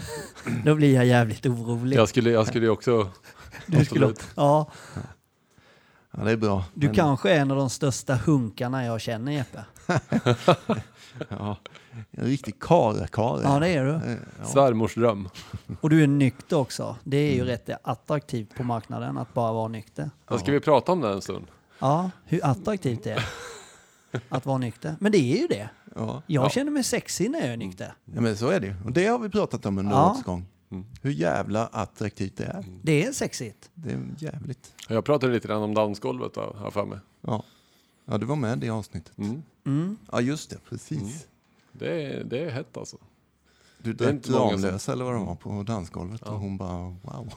Då 0.65 0.75
blir 0.75 0.95
jag 0.95 1.07
jävligt 1.07 1.47
orolig. 1.47 1.97
Jag 1.97 2.09
skulle, 2.09 2.31
jag 2.31 2.47
skulle 2.47 2.69
också... 2.69 3.11
Du 3.67 3.85
skulle, 3.85 4.07
absolut. 4.07 4.27
ja, 4.37 4.71
ja 6.11 6.25
det 6.25 6.31
är 6.31 6.37
bra. 6.37 6.65
du 6.75 6.87
Men- 6.87 6.97
kanske 6.97 7.31
är 7.31 7.41
en 7.41 7.51
av 7.51 7.57
de 7.57 7.71
största 7.71 8.15
hunkarna 8.15 8.85
jag 8.85 9.01
känner 9.01 9.33
Jeppe. 9.33 9.65
Ja, 11.29 11.57
en 12.11 12.25
riktig 12.25 12.61
karakare. 12.61 13.41
Ja, 13.43 13.59
det 13.59 13.69
är 13.69 13.85
du. 13.85 13.91
Eh, 13.95 14.17
Ja. 14.39 14.45
Svärmors 14.45 14.95
dröm. 14.95 15.29
Och 15.81 15.91
du 15.91 16.03
är 16.03 16.07
nykter 16.07 16.57
också. 16.57 16.97
Det 17.05 17.17
är 17.17 17.29
ju 17.31 17.35
Mm. 17.35 17.47
rätt 17.47 17.71
attraktivt 17.83 18.55
på 18.55 18.63
marknaden 18.63 19.19
att 19.19 19.35
bara 19.35 19.53
vara 19.53 19.69
nykter. 19.69 20.11
Ja. 20.29 20.39
Ska 20.39 20.53
vi 20.53 20.61
prata 20.61 20.93
om 20.93 21.01
det 21.01 21.09
en 21.13 21.23
stund? 21.23 21.47
Ja, 21.79 22.11
hur 22.25 22.45
attraktivt 22.45 23.05
det 23.05 23.11
är 23.13 23.25
att 24.29 24.47
vara 24.47 24.59
nykter. 24.59 24.97
Men 25.01 25.13
det 25.13 25.19
är 25.19 25.41
ju 25.41 25.47
det. 25.47 25.69
Ja. 25.95 26.23
Jag 26.27 26.45
Ja. 26.45 26.51
känner 26.51 26.71
mig 26.71 26.85
sexig 26.85 27.31
när 27.31 27.39
jag 27.41 27.49
är 27.49 27.57
nykter. 27.57 27.95
ja, 28.15 28.21
men 28.21 28.37
så 28.37 28.49
är 28.49 28.61
det 28.61 28.67
ju. 28.67 28.75
Och 28.85 28.93
det 28.93 29.07
har 29.07 29.19
vi 29.19 29.29
pratat 29.29 29.67
om 29.67 29.79
under 29.79 29.93
Ja. 29.93 30.11
årets 30.11 30.23
gång. 30.25 30.47
Mm. 30.71 30.85
Hur 31.03 31.11
jävla 31.11 31.67
attraktivt 31.67 32.37
det 32.37 32.45
är. 32.45 32.65
Det 32.83 33.05
är 33.07 33.13
sexigt. 33.13 33.71
Det 33.75 33.93
är 33.93 34.01
jävligt. 34.19 34.75
Jag 34.89 35.05
pratade 35.05 35.33
lite 35.33 35.49
grann 35.49 35.63
om 35.63 35.75
dansgolvet 35.75 36.35
då, 36.35 36.57
jag 36.63 36.73
för 36.73 36.85
mig. 36.85 36.99
Ja. 37.21 37.43
ja, 38.05 38.19
du 38.19 38.27
var 38.27 38.37
med 38.37 38.57
i 38.57 38.61
det 38.61 38.71
avsnittet. 38.71 39.19
Mm. 39.19 39.43
Mm. 39.67 39.97
Ja, 40.13 40.21
just 40.21 40.51
det. 40.51 40.57
Precis. 40.69 40.99
Mm. 41.01 41.13
Det, 41.73 42.03
är, 42.03 42.25
det 42.25 42.39
är 42.39 42.51
hett 42.51 42.77
alltså. 42.77 42.97
Du 43.79 43.93
drack 43.93 44.25
som- 44.27 44.35
Ramlösa 44.35 44.93
eller 44.93 45.05
vad 45.05 45.15
det 45.15 45.19
var 45.25 45.35
på 45.35 45.63
dansgolvet 45.63 46.21
Ja. 46.25 46.33
och 46.33 46.39
hon 46.41 46.57
bara 46.57 46.79
wow. 46.83 47.35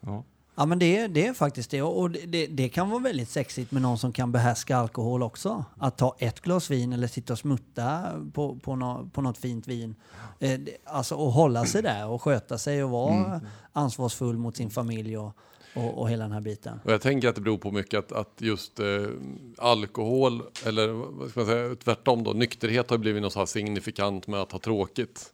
Ja. 0.00 0.24
Ja 0.54 0.66
men 0.66 0.78
det, 0.78 0.96
är- 0.96 1.08
det 1.08 1.26
är 1.26 1.32
faktiskt 1.34 1.70
det. 1.70 1.82
Och 1.82 2.10
det, 2.10 2.46
det, 2.46 2.68
kan 2.68 2.90
vara 2.90 3.00
väldigt 3.02 3.28
sexigt 3.28 3.72
med 3.72 3.82
någon 3.82 3.98
som 3.98 4.12
kan 4.12 4.32
behärska 4.32 4.76
alkohol 4.76 5.22
också. 5.22 5.64
Att 5.78 5.98
ta 5.98 6.16
ett 6.18 6.40
glas 6.40 6.70
vin 6.70 6.92
eller 6.92 7.06
sitta 7.06 7.32
och 7.32 7.38
smutta 7.38 8.02
på, 8.32 8.56
på, 8.62 8.76
nå, 8.76 9.08
på 9.12 9.22
något 9.22 9.38
fint 9.38 9.68
vin. 9.68 9.94
Eh, 10.38 10.60
alltså 10.84 11.28
att 11.28 11.34
hålla 11.34 11.64
sig 11.64 11.82
där 11.92 12.08
och 12.08 12.22
sköta 12.22 12.58
sig 12.58 12.84
och 12.84 12.90
vara 12.90 13.40
ansvarsfull 13.72 14.38
mot 14.38 14.56
sin 14.56 14.70
familj 14.70 15.18
och, 15.18 15.36
och, 15.74 15.98
och 15.98 16.10
hela 16.10 16.22
den 16.24 16.32
här 16.32 16.40
biten. 16.40 16.80
Och 16.84 16.92
jag 16.92 17.00
tänker 17.00 17.28
att 17.28 17.34
det 17.34 17.40
beror 17.40 17.58
på 17.58 17.70
mycket 17.70 17.98
att, 17.98 18.12
att 18.12 18.32
just 18.38 18.80
eh, 18.80 18.86
alkohol, 19.58 20.42
eller 20.66 20.88
vad 20.88 21.30
ska 21.30 21.40
man 21.40 21.46
säga, 21.48 21.74
tvärtom 21.84 22.24
då, 22.24 22.32
nykterhet 22.32 22.90
har 22.90 22.98
blivit 22.98 23.22
något 23.22 23.32
så 23.32 23.38
här 23.38 23.46
signifikant 23.46 24.26
med 24.26 24.40
att 24.40 24.52
ha 24.52 24.58
tråkigt. 24.58 25.32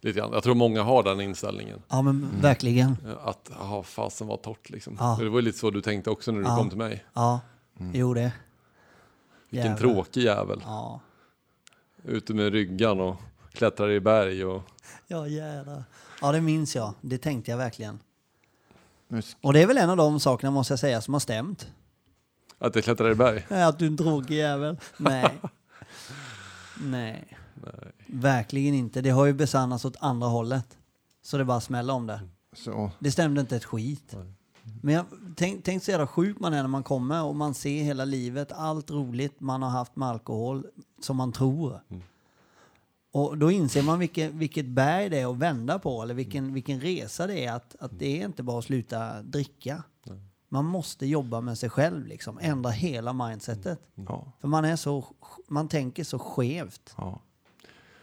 Lite 0.00 0.18
grann. 0.18 0.32
Jag 0.32 0.42
tror 0.42 0.54
många 0.54 0.82
har 0.82 1.02
den 1.02 1.20
inställningen. 1.20 1.82
Ja 1.88 2.02
men 2.02 2.28
verkligen. 2.40 2.96
Eh, 3.06 3.26
Att, 3.26 3.50
ja 3.58 3.82
fasen 3.82 4.26
var 4.26 4.36
torrt 4.36 4.70
liksom. 4.70 4.96
Ja. 5.00 5.16
Det 5.20 5.28
var 5.28 5.42
lite 5.42 5.58
så 5.58 5.70
du 5.70 5.80
tänkte 5.82 6.10
också 6.10 6.32
när 6.32 6.38
du 6.40 6.44
Ja. 6.46 6.56
kom 6.56 6.68
till 6.68 6.78
mig. 6.78 7.04
Ja, 7.14 7.40
jo 7.92 8.14
det. 8.14 8.32
Vilken 9.50 9.70
Jävlar. 9.72 9.88
tråkig 9.94 10.22
jävel. 10.22 10.62
Ja. 10.64 11.00
Ute 12.04 12.34
med 12.34 12.52
ryggan 12.52 13.00
och 13.00 13.16
klättrar 13.52 13.90
i 13.90 14.00
berg 14.00 14.44
och 14.44 14.62
Ja 15.06 15.26
jävlar. 15.26 15.84
Ja 16.20 16.32
det 16.32 16.40
minns 16.40 16.76
jag. 16.76 16.94
Det 17.00 17.18
tänkte 17.18 17.50
jag 17.50 17.58
verkligen. 17.58 17.98
Och 19.40 19.52
det 19.52 19.62
är 19.62 19.66
väl 19.66 19.78
en 19.78 19.90
av 19.90 19.96
de 19.96 20.20
sakerna 20.20 20.50
måste 20.50 20.72
jag 20.72 20.78
säga 20.80 21.00
som 21.00 21.14
har 21.14 21.20
stämt. 21.20 21.70
att 22.58 22.72
det 22.72 22.82
klättrar 22.82 23.10
i 23.10 23.14
berg. 23.14 23.46
Nej, 23.50 23.62
Att 23.68 23.78
du 23.78 23.84
är 23.84 23.90
en 23.90 23.96
tråkig 23.96 24.34
jävel. 24.36 24.76
Nej. 24.96 25.40
Nej. 26.84 27.36
Verkligen 28.06 28.74
inte. 28.74 29.00
Det 29.00 29.10
har 29.10 29.26
ju 29.26 29.32
besannats 29.32 29.84
åt 29.84 29.96
andra 30.00 30.28
hållet. 30.28 30.78
Så 31.22 31.38
det 31.38 31.44
bara 31.44 31.60
smäller 31.60 31.94
om 31.94 32.06
det. 32.06 32.20
så. 32.52 32.90
Det 32.98 33.10
stämde 33.10 33.40
inte 33.40 33.56
ett 33.56 33.64
skit. 33.64 34.16
Men 34.82 34.94
jag, 34.94 35.04
tänk, 35.36 35.64
tänk 35.64 35.82
så 35.84 35.90
jävla 35.90 36.06
sjuk 36.06 36.40
man 36.40 36.52
är 36.54 36.62
när 36.62 36.68
man 36.68 36.82
kommer 36.82 37.24
och 37.24 37.36
man 37.36 37.54
ser 37.54 37.82
hela 37.82 38.04
livet, 38.04 38.52
allt 38.52 38.90
roligt 38.90 39.40
man 39.40 39.62
har 39.62 39.70
haft 39.70 39.96
med 39.96 40.08
alkohol 40.08 40.66
som 41.00 41.16
man 41.16 41.32
tror. 41.32 41.80
Och 43.12 43.38
då 43.38 43.50
inser 43.50 43.82
man 43.82 43.98
vilket, 43.98 44.32
vilket 44.32 44.66
berg 44.66 45.08
det 45.08 45.18
är 45.20 45.30
att 45.30 45.36
vända 45.36 45.78
på, 45.78 46.02
eller 46.02 46.14
vilken, 46.14 46.52
vilken 46.52 46.80
resa 46.80 47.26
det 47.26 47.44
är 47.44 47.52
att, 47.52 47.76
att 47.80 47.98
det 47.98 48.20
är 48.20 48.26
inte 48.26 48.42
bara 48.42 48.58
att 48.58 48.64
sluta 48.64 49.22
dricka. 49.22 49.82
Man 50.48 50.64
måste 50.64 51.06
jobba 51.06 51.40
med 51.40 51.58
sig 51.58 51.70
själv, 51.70 52.06
liksom. 52.06 52.38
ändra 52.42 52.70
hela 52.70 53.12
mindsetet. 53.12 53.80
Ja, 53.94 54.32
För 54.40 54.48
man, 54.48 54.64
är 54.64 54.76
så, 54.76 55.04
man 55.48 55.68
tänker 55.68 56.04
så 56.04 56.18
skevt. 56.18 56.94
ja. 56.96 57.20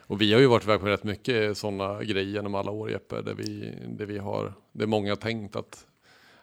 Och 0.07 0.21
vi 0.21 0.33
har 0.33 0.39
ju 0.39 0.47
varit 0.47 0.63
iväg 0.63 0.79
på 0.79 0.85
rätt 0.85 1.03
mycket 1.03 1.57
sådana 1.57 2.03
grejer 2.03 2.29
genom 2.33 2.55
alla 2.55 2.71
år 2.71 2.91
Jeppe. 2.91 3.21
Där 3.21 3.33
vi, 3.33 3.77
där 3.87 4.05
vi 4.05 4.17
har, 4.17 4.53
det 4.73 4.83
är 4.83 4.87
många 4.87 5.15
tänkt 5.15 5.55
att, 5.55 5.85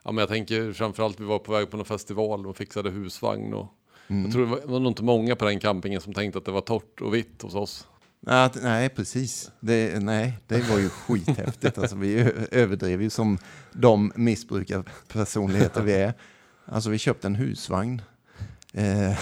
ja 0.04 0.12
men 0.12 0.22
jag 0.22 0.28
tänker 0.28 0.72
framförallt 0.72 1.20
vi 1.20 1.24
var 1.24 1.38
på 1.38 1.52
väg 1.52 1.70
på 1.70 1.76
någon 1.76 1.86
festival 1.86 2.46
och 2.46 2.56
fixade 2.56 2.90
husvagn 2.90 3.54
och 3.54 3.66
jag 4.06 4.32
tror 4.32 4.42
det 4.44 4.50
var, 4.50 4.60
det 4.60 4.66
var 4.66 4.80
nog 4.80 4.90
inte 4.90 5.04
många 5.04 5.36
på 5.36 5.44
den 5.44 5.60
campingen 5.60 6.00
som 6.00 6.14
tänkte 6.14 6.38
att 6.38 6.44
det 6.44 6.52
var 6.52 6.60
torrt 6.60 7.00
och 7.00 7.14
vitt 7.14 7.42
hos 7.42 7.54
oss. 7.54 7.86
Att- 8.26 8.62
nej, 8.62 8.88
precis. 8.88 9.50
Det, 9.60 10.02
nej, 10.02 10.38
det 10.46 10.70
var 10.70 10.78
ju 10.78 10.88
skithäftigt. 10.88 11.78
Alltså, 11.78 11.96
vi 11.96 12.32
överdrev 12.50 13.02
ju 13.02 13.10
som 13.10 13.38
de 13.72 14.12
missbrukarpersonligheter 14.16 15.82
vi 15.82 15.92
är. 15.92 16.14
Alltså 16.66 16.90
vi 16.90 16.98
köpte 16.98 17.26
en 17.26 17.34
husvagn. 17.34 18.02
Eh, 18.72 19.18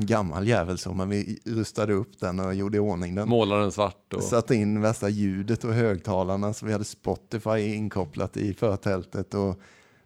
en 0.00 0.06
gammal 0.06 0.48
jävel 0.48 0.78
så, 0.78 0.94
men 0.94 1.08
vi 1.08 1.38
rustade 1.44 1.92
upp 1.92 2.20
den 2.20 2.40
och 2.40 2.54
gjorde 2.54 2.76
i 2.76 2.80
ordning 2.80 3.14
den. 3.14 3.28
Målade 3.28 3.62
den 3.62 3.72
svart 3.72 4.14
och 4.14 4.22
Satte 4.22 4.54
in 4.54 4.80
värsta 4.80 5.08
ljudet 5.08 5.64
och 5.64 5.74
högtalarna 5.74 6.52
så 6.52 6.66
vi 6.66 6.72
hade 6.72 6.84
Spotify 6.84 7.58
inkopplat 7.58 8.36
i 8.36 8.54
förtältet 8.54 9.34
och 9.34 9.60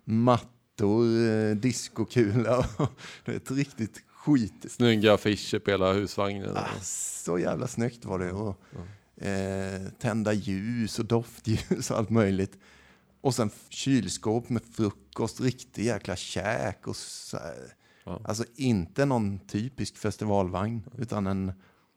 mattor, 0.05 1.05
eh, 1.29 1.57
diskokula 1.57 2.69
det 3.25 3.33
är 3.33 3.37
ett 3.37 3.51
riktigt 3.51 4.03
skit. 4.09 4.67
snygga 4.69 5.15
affischer 5.15 5.59
på 5.59 5.71
hela 5.71 5.93
husvagnen. 5.93 6.57
Ah, 6.57 6.81
så 6.83 7.39
jävla 7.39 7.67
snyggt 7.67 8.05
var 8.05 8.19
det. 8.19 8.33
Och, 8.33 8.57
eh, 9.27 9.83
tända 9.99 10.33
ljus 10.33 10.99
och 10.99 11.05
doftljus 11.05 11.91
och 11.91 11.99
allt 11.99 12.11
möjligt. 12.11 12.59
Och 13.21 13.35
sen 13.35 13.51
kylskåp 13.69 14.49
med 14.49 14.63
frukost, 14.73 15.41
riktig 15.41 15.85
jäkla 15.85 16.17
käk. 16.17 16.89
Och 16.89 16.97
så, 16.97 17.37
här. 17.37 17.75
Ja. 18.07 18.21
Alltså 18.25 18.45
inte 18.57 19.05
någon 19.05 19.39
typisk 19.39 19.97
festivalvagn, 19.97 20.83
utan 20.99 21.27
en 21.27 21.53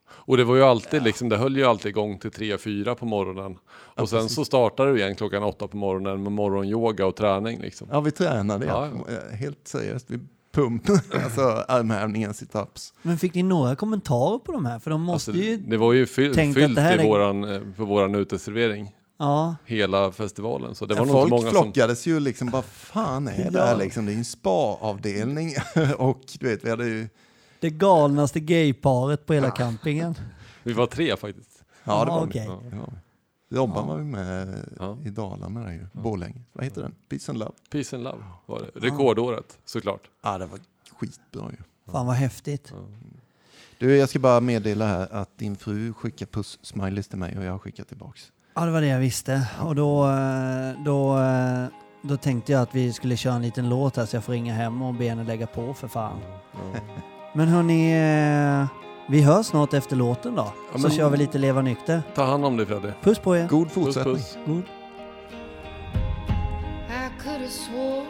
Och 0.10 0.38
det 0.38 0.44
var 0.44 0.56
ju 0.56 0.64
alltid 0.64 1.04
liksom, 1.04 1.30
det 1.30 1.38
höll 1.38 1.58
ju 1.58 1.64
alltid 1.64 1.90
igång 1.90 2.20
till 2.20 2.30
3-4 2.32 2.96
på 2.96 3.06
morgonen. 3.06 3.58
Och 3.70 4.10
sen 4.10 4.30
så 4.30 4.46
startade 4.46 4.92
du 4.92 4.98
igen 5.00 5.16
klockan 5.16 5.44
8 5.44 5.68
på 5.68 5.78
morgonen 5.78 6.24
med 6.24 6.32
morgonyoga 6.32 7.06
och 7.06 7.16
träning 7.16 7.60
liksom. 7.60 7.88
Ja, 7.92 8.00
vi 8.02 8.12
tränade 8.12 8.66
Ja, 8.66 8.90
ja, 9.08 9.36
helt 9.36 9.68
seriöst. 9.68 10.06
Vi 10.10 10.20
pump, 10.54 10.84
alltså 11.24 11.42
armhävningar, 11.68 12.34
situps. 12.34 12.94
Men 13.02 13.18
fick 13.18 13.34
ni 13.34 13.44
några 13.44 13.76
kommentarer 13.76 14.40
på 14.40 14.52
de 14.52 14.66
här? 14.66 14.80
För 14.80 14.92
de 14.92 15.02
måste 15.02 15.32
Alltså, 15.32 15.44
ju... 15.46 15.58
det 15.58 15.78
var 15.78 15.94
ju 15.94 16.06
fy- 16.06 16.34
tänkt 16.34 16.58
att 16.58 16.64
fyllt 16.64 16.76
det 16.76 16.82
här 16.82 16.98
i 16.98 17.02
är- 17.02 17.08
våran, 17.08 17.44
eh, 17.44 17.62
på 17.78 17.86
våran 17.86 18.16
uteservering. 18.16 18.92
Ja, 19.17 19.55
Hela 19.65 20.12
festivalen. 20.12 20.75
Så 20.75 20.86
det 20.86 20.95
var 20.95 21.01
Ja, 21.01 21.05
nog 21.13 21.21
folk 21.21 21.29
många 21.29 21.41
som... 21.41 21.63
flockades 21.63 22.05
ju 22.07 22.19
liksom, 22.19 22.50
vad 22.50 22.65
fan 22.65 23.27
är 23.27 23.51
det 23.51 23.57
Ja. 23.59 23.65
här 23.65 23.77
liksom? 23.77 24.05
Det 24.05 24.12
är 24.12 24.13
ju 24.13 24.19
en 24.19 24.25
spa-avdelning 24.25 25.53
och 25.97 26.21
du 26.39 26.47
vet, 26.50 26.65
vi 26.65 26.69
hade 26.69 26.86
ju, 26.88 27.09
det 27.59 27.69
galnaste 27.69 28.39
gayparet 28.39 29.25
på 29.25 29.33
hela 29.33 29.51
campingen. 29.51 30.15
Vi 30.63 30.74
var 30.74 30.88
tre 30.88 31.15
faktiskt. 31.17 31.63
ja 31.83 32.05
det 32.05 32.12
Ja, 32.12 32.19
var 32.19 32.25
vi. 32.25 32.29
okej. 32.31 32.50
Ja. 32.71 32.93
Robban 33.57 33.88
var 33.88 33.97
vi 33.97 34.03
med 34.03 34.65
Ja. 34.79 34.97
i 35.05 35.09
Dalarna 35.09 35.63
där 35.63 35.71
ju, 35.71 35.88
Borlänge. 35.93 36.41
Vad 36.53 36.63
heter 36.65 36.81
den? 36.81 36.95
Peace 37.09 37.31
and 37.31 37.39
Love. 37.39 37.51
Peace 37.71 37.95
and 37.95 38.03
love 38.03 38.24
var 38.45 38.59
det. 38.59 38.79
Rekordåret 38.88 39.57
såklart. 39.65 40.01
Ja, 40.24 40.38
det 40.38 40.45
var 40.45 40.59
skitbra 41.00 41.51
ju. 41.51 41.91
Fan 41.91 42.05
vad 42.05 42.15
häftigt. 42.15 42.74
Du, 43.79 43.97
jag 43.97 44.09
ska 44.09 44.19
bara 44.19 44.39
meddela 44.39 44.88
här 44.88 45.07
att 45.13 45.38
din 45.38 45.55
fru 45.55 45.93
skickar 45.93 46.25
puss-smileys 46.25 47.09
till 47.09 47.17
mig 47.19 47.38
och 47.38 47.43
jag 47.43 47.51
har 47.51 47.59
skickat 47.59 47.88
tillbaks. 47.88 48.31
Ja, 48.60 48.66
det 48.66 48.72
var 48.72 48.82
det 48.82 48.88
jag 48.88 49.00
visste. 49.00 49.48
Och 49.62 49.76
då, 49.76 50.08
eh, 50.08 50.84
då, 50.86 51.18
eh, 51.18 51.66
då 52.02 52.18
tänkte 52.18 52.52
jag 52.52 52.62
att 52.62 52.76
vi 52.76 52.94
skulle 52.94 53.18
köra 53.18 53.34
en 53.34 53.42
liten 53.42 53.70
låt 53.70 53.98
här 53.98 54.06
så 54.06 54.16
jag 54.16 54.24
får 54.24 54.34
ringa 54.34 54.54
hem 54.54 54.82
och 54.82 54.94
be 54.94 55.10
henne 55.10 55.24
lägga 55.24 55.48
på 55.48 55.74
för 55.74 55.88
fan. 55.88 56.20
Men 57.34 57.48
hörni, 57.48 57.92
eh, 58.62 58.68
vi 59.10 59.22
hörs 59.22 59.46
snart 59.46 59.74
efter 59.74 59.96
låten 59.96 60.36
då. 60.36 60.54
Ja, 60.74 60.80
Så 60.80 60.90
kör 60.90 61.10
vi 61.10 61.18
lite 61.18 61.38
Leva 61.38 61.62
Nykter. 61.62 62.02
Ta 62.16 62.24
hand 62.24 62.46
om 62.46 62.58
dig 62.58 62.66
Freddy. 62.66 62.90
Puss 63.04 63.20
på 63.20 63.38
er. 63.38 63.48
God 63.48 63.66
Puss 63.68 63.74
fortsättning. 63.74 64.16
puss. 64.16 64.38
God. 64.46 64.64
I 66.90 67.24
could 67.24 67.42
have 67.42 67.50
swore 67.52 68.06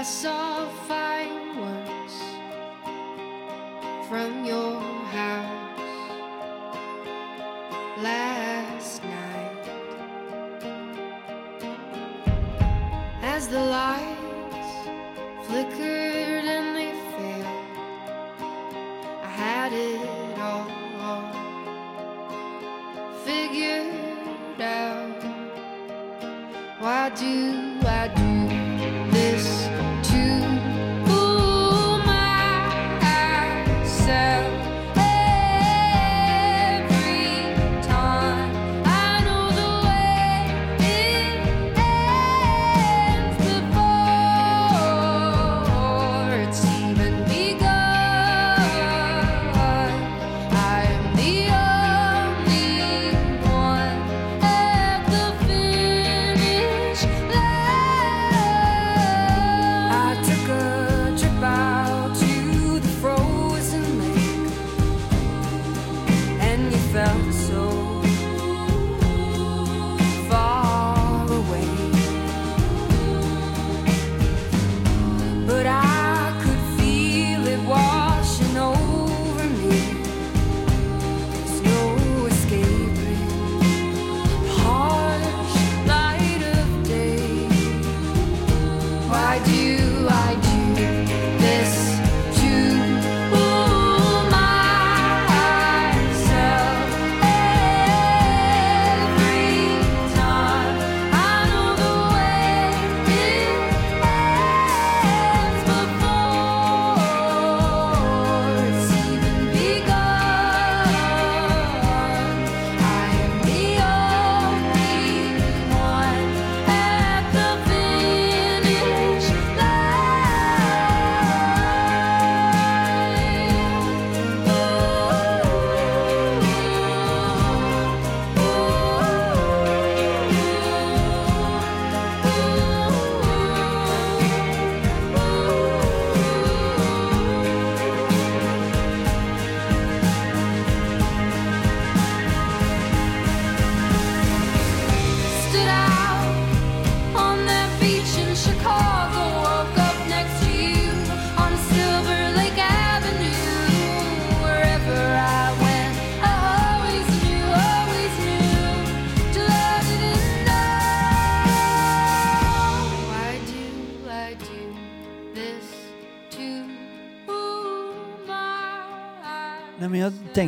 I 0.00 0.04
saw 0.04 0.66
fireworks 0.88 2.14
from 4.08 4.46
your 4.46 4.74
house 5.12 5.60
last 8.02 9.02
night. 9.04 9.19
As 13.40 13.48
the 13.48 13.64
lights 13.64 14.70
flickered 15.46 16.44
and 16.44 16.76
they 16.76 16.92
failed, 17.16 17.46
I 19.24 19.28
had 19.28 19.72
it 19.72 20.38
all 20.38 20.68
figured 23.24 24.60
out. 24.60 25.22
Why 26.80 27.08
do 27.08 27.69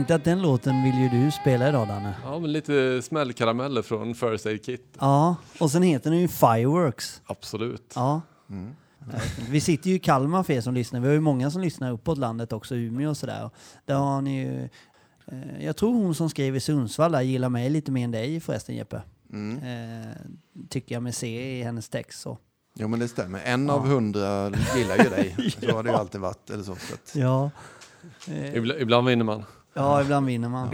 tänkte 0.03 0.15
att 0.15 0.25
den 0.25 0.43
låten 0.43 0.83
vill 0.83 0.95
ju 0.95 1.09
du 1.09 1.31
spela 1.31 1.69
idag 1.69 1.89
Danne. 1.89 2.15
Ja, 2.25 2.39
men 2.39 2.53
lite 2.53 3.03
smällkarameller 3.03 3.83
från 3.83 4.15
First 4.15 4.47
Aid 4.47 4.65
Kit. 4.65 4.97
Ja, 5.01 5.37
och 5.61 5.71
sen 5.71 5.83
heter 5.83 6.11
den 6.11 6.19
ju 6.21 6.29
Fireworks. 6.29 7.23
Absolut. 7.27 7.93
Ja. 7.95 8.21
Inte. 8.51 9.21
Vi 9.51 9.61
sitter 9.61 9.91
ju 9.91 9.97
i 9.97 9.99
Kalmar 9.99 10.43
för 10.43 10.53
er 10.53 10.61
som 10.61 10.75
lyssnar. 10.75 11.01
Vi 11.01 11.07
har 11.07 11.15
ju 11.15 11.21
många 11.21 11.51
som 11.51 11.63
lyssnar 11.63 11.93
uppåt 11.93 12.19
landet 12.19 12.53
också, 12.53 12.75
Umeå 12.77 13.11
och 13.11 13.17
sådär. 13.17 13.51
Där 13.87 13.95
har 13.95 14.23
ni 14.23 14.41
ju... 14.43 14.69
eh, 15.27 15.65
Jag 15.65 15.77
tror 15.77 15.93
hon 15.95 16.15
som 16.15 16.31
skrev 16.31 16.57
i 16.57 16.61
Sundsvall 16.61 17.13
där 17.13 17.21
gillar 17.21 17.49
mig 17.49 17.71
lite 17.71 17.93
mer 17.93 18.05
än 18.05 18.11
dig 18.11 18.41
förresten 18.41 18.75
Jeppe. 18.77 19.03
Mm. 19.33 19.59
Eh, 19.59 20.07
tycker 20.69 20.95
jag 20.95 21.03
mig 21.03 21.13
se 21.13 21.59
i 21.59 21.63
hennes 21.63 21.89
text 21.89 22.21
så. 22.21 22.39
Jo 22.75 22.89
men 22.89 23.01
det 23.01 23.09
stämmer. 23.09 23.41
En 23.45 23.71
av 23.71 23.87
hundra 23.87 24.51
gillar 24.77 24.97
ju 25.05 25.11
dig. 25.11 25.37
Så 25.61 25.73
har 25.77 25.83
det 25.83 25.91
ju 25.91 25.97
alltid 25.97 26.21
varit. 26.21 26.51
Eller 26.51 26.63
så, 26.65 26.75
så 26.77 26.95
att, 26.95 27.13
Ja. 27.17 27.51
Eh, 28.29 28.55
Ibland, 28.57 28.81
ibland 28.81 29.07
vinner 29.09 29.25
man. 29.25 29.45
Ja, 29.75 30.03
ibland 30.03 30.27
vinner 30.27 30.49
man. 30.49 30.71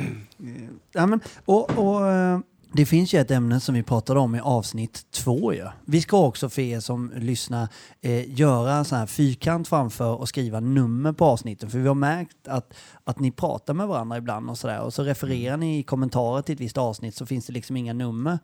Ja, 0.93 1.07
men, 1.07 1.21
och, 1.45 1.79
och, 1.79 2.09
eh, 2.09 2.39
det 2.73 2.87
finns 2.87 3.15
ju 3.15 3.19
ett 3.19 3.31
ämne 3.31 3.61
som 3.61 3.75
vi 3.75 3.83
pratade 3.83 4.21
om 4.21 4.35
i 4.35 4.41
avsnitt 4.41 5.11
två. 5.11 5.53
Ju. 5.53 5.67
Vi 5.85 6.01
ska 6.01 6.25
också 6.25 6.49
för 6.49 6.63
er 6.63 6.81
som 6.81 7.13
lyssnar 7.17 7.69
eh, 8.01 8.39
göra 8.39 8.85
så 8.85 8.97
här 8.97 9.07
fyrkant 9.07 9.69
framför 9.69 10.15
och 10.15 10.29
skriva 10.29 10.61
nummer 10.61 11.13
på 11.13 11.25
avsnitten. 11.25 11.71
För 11.71 11.79
vi 11.79 11.89
har 11.89 11.95
märkt 11.95 12.49
att, 12.49 12.75
att 13.05 13.21
ni 13.21 13.31
pratar 13.31 13.75
med 13.75 13.89
varandra 13.89 14.17
ibland 14.17 14.51
och 14.51 14.59
sådär. 14.59 14.81
Och 14.81 14.95
så 14.95 15.03
refererar 15.03 15.57
ni 15.57 15.79
i 15.79 15.83
kommentarer 15.83 16.43
till 16.43 16.55
ett 16.55 16.61
visst 16.61 16.79
avsnitt 16.79 17.15
så 17.15 17.27
finns 17.27 17.47
det 17.47 17.53
liksom 17.53 17.77
inga 17.77 17.93
nummer. 17.93 18.39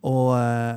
Och 0.00 0.38
eh, 0.38 0.76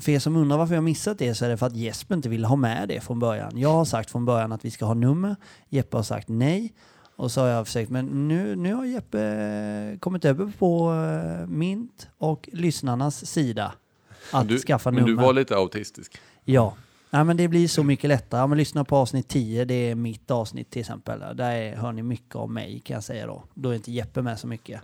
för 0.00 0.08
er 0.08 0.18
som 0.18 0.36
undrar 0.36 0.58
varför 0.58 0.74
jag 0.74 0.84
missat 0.84 1.18
det 1.18 1.34
så 1.34 1.44
är 1.44 1.48
det 1.48 1.56
för 1.56 1.66
att 1.66 1.76
Jesper 1.76 2.14
inte 2.14 2.28
ville 2.28 2.46
ha 2.46 2.56
med 2.56 2.88
det 2.88 3.00
från 3.00 3.18
början. 3.18 3.58
Jag 3.58 3.72
har 3.72 3.84
sagt 3.84 4.10
från 4.10 4.24
början 4.24 4.52
att 4.52 4.64
vi 4.64 4.70
ska 4.70 4.84
ha 4.84 4.94
nummer. 4.94 5.36
Jeppe 5.68 5.96
har 5.96 6.02
sagt 6.02 6.28
nej. 6.28 6.72
Och 7.20 7.32
så 7.32 7.40
har 7.40 7.48
jag 7.48 7.66
försökt, 7.66 7.90
men 7.90 8.28
nu, 8.28 8.56
nu 8.56 8.74
har 8.74 8.84
Jeppe 8.84 9.96
kommit 10.00 10.24
över 10.24 10.52
på 10.58 10.92
eh, 10.92 11.46
mint 11.46 12.08
och 12.18 12.48
lyssnarnas 12.52 13.26
sida. 13.26 13.72
Att 14.32 14.48
du, 14.48 14.58
skaffa 14.58 14.90
men 14.90 15.04
nummer. 15.04 15.16
du 15.16 15.26
var 15.26 15.32
lite 15.32 15.56
autistisk. 15.56 16.18
Ja. 16.44 16.76
Nej, 17.10 17.24
men 17.24 17.36
det 17.36 17.48
blir 17.48 17.68
så 17.68 17.82
mycket 17.82 18.08
lättare. 18.08 18.40
Ja, 18.40 18.46
men 18.46 18.58
lyssna 18.58 18.84
på 18.84 18.96
avsnitt 18.96 19.28
10, 19.28 19.64
det 19.64 19.74
är 19.74 19.94
mitt 19.94 20.30
avsnitt 20.30 20.70
till 20.70 20.80
exempel. 20.80 21.20
Där 21.34 21.50
är, 21.50 21.76
hör 21.76 21.92
ni 21.92 22.02
mycket 22.02 22.34
om 22.34 22.54
mig 22.54 22.80
kan 22.80 22.94
jag 22.94 23.04
säga 23.04 23.26
då. 23.26 23.44
Då 23.54 23.70
är 23.70 23.74
inte 23.74 23.92
Jeppe 23.92 24.22
med 24.22 24.38
så 24.38 24.46
mycket. 24.46 24.80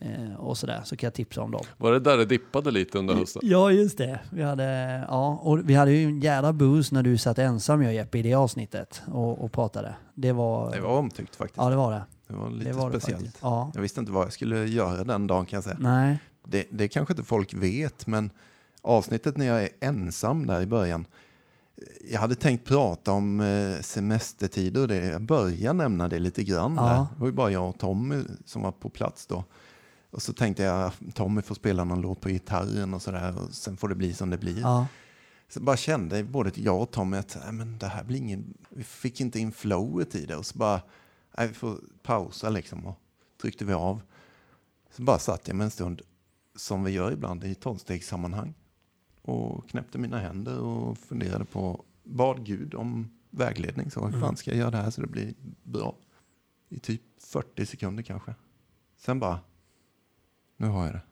Eh, 0.00 0.34
och 0.34 0.58
sådär, 0.58 0.80
så 0.84 0.96
kan 0.96 1.06
jag 1.06 1.14
tipsa 1.14 1.42
om 1.42 1.50
dem. 1.50 1.64
Var 1.76 1.92
det 1.92 2.00
där 2.00 2.16
det 2.16 2.24
dippade 2.24 2.70
lite 2.70 2.98
under 2.98 3.14
hösten? 3.14 3.42
Ja, 3.44 3.72
just 3.72 3.98
det. 3.98 4.20
Vi 4.30 4.42
hade, 4.42 5.04
ja, 5.08 5.40
och 5.42 5.70
vi 5.70 5.74
hade 5.74 5.92
ju 5.92 6.04
en 6.04 6.20
jävla 6.20 6.52
boost 6.52 6.92
när 6.92 7.02
du 7.02 7.18
satt 7.18 7.38
ensam 7.38 7.82
jag 7.82 7.88
och 7.88 7.94
Jeppe 7.94 8.18
i 8.18 8.22
det 8.22 8.34
avsnittet 8.34 9.02
och, 9.06 9.44
och 9.44 9.52
pratade. 9.52 9.94
Det 10.14 10.32
var... 10.32 10.72
Det 10.72 10.80
var 10.80 10.98
omtyckt 10.98 11.36
faktiskt. 11.36 11.56
Ja, 11.56 11.70
det 11.70 11.76
var 11.76 11.92
det. 11.92 12.02
Det 12.28 12.34
var 12.34 12.50
lite 12.50 12.70
det 12.70 12.76
var 12.76 12.90
det 12.90 13.00
speciellt. 13.00 13.22
faktiskt. 13.22 13.42
Ja. 13.42 13.70
jag 13.74 13.82
visste 13.82 14.00
inte 14.00 14.12
vad 14.12 14.24
jag 14.24 14.32
skulle 14.32 14.66
göra 14.66 15.04
den 15.04 15.26
dagen 15.26 15.46
kan 15.46 15.56
jag 15.56 15.64
säga. 15.64 15.76
Nej. 15.80 16.18
Det, 16.46 16.66
det 16.70 16.88
kanske 16.88 17.12
inte 17.12 17.24
folk 17.24 17.54
vet, 17.54 18.06
men 18.06 18.30
avsnittet 18.82 19.36
när 19.36 19.46
jag 19.46 19.62
är 19.62 19.68
ensam 19.80 20.46
där 20.46 20.60
i 20.60 20.66
början. 20.66 21.06
Jag 22.10 22.20
hade 22.20 22.34
tänkt 22.34 22.64
prata 22.64 23.12
om 23.12 23.40
eh, 23.40 23.80
semestertider 23.80 24.80
och 24.80 24.88
det. 24.88 25.06
Jag 25.06 25.22
började 25.22 25.78
nämna 25.78 26.08
det 26.08 26.18
lite 26.18 26.44
grann. 26.44 26.74
Ja. 26.76 26.82
Där. 26.82 26.96
Det 26.96 27.20
var 27.20 27.26
ju 27.26 27.32
bara 27.32 27.50
jag 27.50 27.68
och 27.68 27.78
Tommy 27.78 28.22
som 28.44 28.62
var 28.62 28.72
på 28.72 28.88
plats 28.88 29.26
då. 29.26 29.44
Och 30.10 30.22
så 30.22 30.32
tänkte 30.32 30.62
jag 30.62 30.92
Tommy 31.14 31.42
får 31.42 31.54
spela 31.54 31.84
någon 31.84 32.00
låt 32.00 32.20
på 32.20 32.28
gitarren 32.28 32.94
och 32.94 33.02
sådär. 33.02 33.38
Och 33.38 33.54
sen 33.54 33.76
får 33.76 33.88
det 33.88 33.94
bli 33.94 34.14
som 34.14 34.30
det 34.30 34.38
blir. 34.38 34.60
Ja. 34.60 34.86
Så 35.48 35.60
bara 35.60 35.76
kände 35.76 36.24
både 36.24 36.52
jag 36.54 36.82
och 36.82 36.90
Tommy 36.90 37.16
att 37.16 37.38
nej, 37.44 37.52
men 37.52 37.78
det 37.78 37.86
här 37.86 38.04
blir 38.04 38.18
ingen... 38.18 38.54
Vi 38.68 38.84
fick 38.84 39.20
inte 39.20 39.38
in 39.38 39.52
flowet 39.52 40.14
i 40.14 40.26
det. 40.26 40.36
Och 40.36 40.46
så 40.46 40.58
bara, 40.58 40.82
nej, 41.38 41.48
vi 41.48 41.54
får 41.54 41.80
pausa 42.02 42.50
liksom. 42.50 42.86
Och 42.86 43.00
tryckte 43.42 43.64
vi 43.64 43.72
av. 43.72 44.02
Så 44.90 45.02
bara 45.02 45.18
satt 45.18 45.48
jag 45.48 45.56
med 45.56 45.64
en 45.64 45.70
stund, 45.70 46.02
som 46.56 46.84
vi 46.84 46.90
gör 46.90 47.12
ibland 47.12 47.44
i 47.44 47.54
tolvstegssammanhang. 47.54 48.54
Och 49.22 49.68
knäppte 49.68 49.98
mina 49.98 50.18
händer 50.18 50.58
och 50.58 50.98
funderade 50.98 51.44
på, 51.44 51.84
bad 52.04 52.44
Gud 52.44 52.74
om 52.74 53.10
vägledning. 53.30 53.90
Så 53.90 54.06
hur 54.06 54.20
fan 54.20 54.36
ska 54.36 54.50
jag 54.50 54.58
göra 54.58 54.70
det 54.70 54.76
här 54.76 54.90
så 54.90 55.00
det 55.00 55.06
blir 55.06 55.34
bra? 55.62 55.96
I 56.68 56.78
typ 56.78 57.02
40 57.18 57.66
sekunder 57.66 58.02
kanske. 58.02 58.34
Sen 58.96 59.20
bara, 59.20 59.40
nu 60.60 60.66
har 60.66 60.84
jag 60.84 60.94
det. 60.94 61.02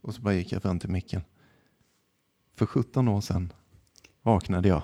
Och 0.00 0.14
så 0.14 0.22
bara 0.22 0.34
gick 0.34 0.52
jag 0.52 0.62
fram 0.62 0.78
till 0.78 0.90
micken. 0.90 1.22
För 2.56 2.66
17 2.66 3.08
år 3.08 3.20
sedan 3.20 3.52
vaknade 4.22 4.68
jag. 4.68 4.82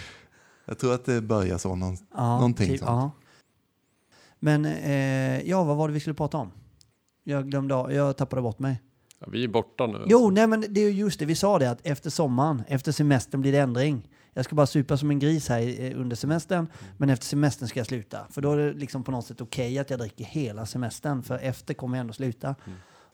jag 0.64 0.78
tror 0.78 0.94
att 0.94 1.04
det 1.04 1.20
börjar 1.20 1.58
så. 1.58 1.74
Någon, 1.76 1.96
Ja, 2.14 2.34
någonting 2.34 2.68
typ, 2.68 2.78
sånt. 2.78 2.88
ja. 2.90 3.10
Men 4.38 4.64
eh, 4.64 5.40
ja, 5.48 5.64
vad 5.64 5.76
var 5.76 5.88
det 5.88 5.94
vi 5.94 6.00
skulle 6.00 6.14
prata 6.14 6.36
om? 6.38 6.50
Jag 7.24 7.50
glömde 7.50 7.74
jag 7.74 8.16
tappade 8.16 8.42
bort 8.42 8.58
mig. 8.58 8.82
Ja, 9.18 9.26
vi 9.32 9.44
är 9.44 9.48
borta 9.48 9.86
nu. 9.86 10.04
Jo, 10.06 10.30
nej 10.30 10.46
men 10.46 10.60
det 10.68 10.80
är 10.80 10.84
ju 10.84 10.98
just 10.98 11.18
det, 11.20 11.26
vi 11.26 11.34
sa 11.34 11.58
det 11.58 11.70
att 11.70 11.86
efter 11.86 12.10
sommaren, 12.10 12.62
efter 12.68 12.92
semestern 12.92 13.40
blir 13.40 13.52
det 13.52 13.58
ändring. 13.58 14.08
Jag 14.32 14.44
ska 14.44 14.54
bara 14.54 14.66
supa 14.66 14.96
som 14.96 15.10
en 15.10 15.18
gris 15.18 15.48
här 15.48 15.80
eh, 15.80 16.00
under 16.00 16.16
semestern, 16.16 16.66
men 16.96 17.10
efter 17.10 17.26
semestern 17.26 17.68
ska 17.68 17.80
jag 17.80 17.86
sluta. 17.86 18.26
För 18.30 18.42
då 18.42 18.52
är 18.52 18.56
det 18.56 18.72
liksom 18.72 19.04
på 19.04 19.10
något 19.10 19.26
sätt 19.26 19.40
okej 19.40 19.78
att 19.78 19.90
jag 19.90 19.98
dricker 19.98 20.24
hela 20.24 20.66
semestern, 20.66 21.22
för 21.22 21.38
efter 21.38 21.74
kommer 21.74 21.96
jag 21.96 22.00
ändå 22.00 22.12
sluta. 22.12 22.54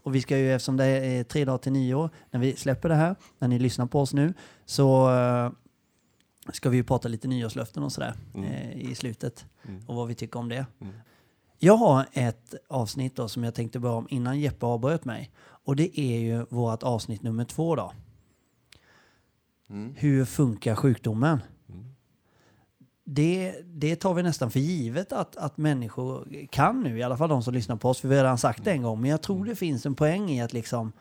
Och 0.06 0.14
vi 0.14 0.20
ska 0.20 0.38
ju, 0.38 0.52
eftersom 0.52 0.76
det 0.76 0.84
är 0.84 1.24
tre 1.24 1.44
dagar 1.44 1.58
till 1.58 1.72
nyår, 1.72 2.10
när 2.30 2.40
vi 2.40 2.56
släpper 2.56 2.88
det 2.88 2.94
här, 2.94 3.16
när 3.38 3.48
ni 3.48 3.58
lyssnar 3.58 3.86
på 3.86 4.00
oss 4.00 4.14
nu, 4.14 4.34
så 4.64 5.10
eh, 5.10 5.50
ska 6.52 6.70
vi 6.70 6.76
ju 6.76 6.84
prata 6.84 7.08
lite 7.08 7.28
nyårslöften 7.28 7.82
och 7.82 7.92
sådär 7.92 8.14
eh, 8.34 8.90
i 8.90 8.94
slutet. 8.94 9.46
Och 9.86 9.94
vad 9.96 10.08
vi 10.08 10.14
tycker 10.14 10.38
om 10.38 10.48
det. 10.48 10.66
Jag 11.58 11.76
har 11.76 12.06
ett 12.12 12.54
avsnitt 12.68 13.16
då 13.16 13.28
som 13.28 13.44
jag 13.44 13.54
tänkte 13.54 13.78
börja 13.78 13.94
om 13.94 14.06
innan 14.10 14.40
Jeppe 14.40 14.66
avbröt 14.66 15.04
mig. 15.04 15.30
Och 15.38 15.76
det 15.76 16.00
är 16.00 16.18
ju 16.18 16.46
vårt 16.50 16.82
avsnitt 16.82 17.22
nummer 17.22 17.44
två 17.44 17.76
då. 17.76 17.92
Hur 19.94 20.24
funkar 20.24 20.74
sjukdomen? 20.74 21.40
Det, 23.08 23.54
det 23.64 23.96
tar 23.96 24.14
vi 24.14 24.22
nästan 24.22 24.50
för 24.50 24.60
givet 24.60 25.12
att, 25.12 25.36
att 25.36 25.56
människor 25.56 26.28
kan 26.50 26.82
nu, 26.82 26.98
i 26.98 27.02
alla 27.02 27.16
fall 27.16 27.28
de 27.28 27.42
som 27.42 27.54
lyssnar 27.54 27.76
på 27.76 27.88
oss, 27.88 28.00
för 28.00 28.08
vi 28.08 28.16
har 28.16 28.22
redan 28.24 28.38
sagt 28.38 28.64
det 28.64 28.70
en 28.70 28.82
gång. 28.82 29.00
Men 29.00 29.10
jag 29.10 29.22
tror 29.22 29.44
det 29.44 29.56
finns 29.56 29.86
en 29.86 29.94
poäng 29.94 30.30
i 30.30 30.42
att 30.42 30.52
liksom, 30.52 30.92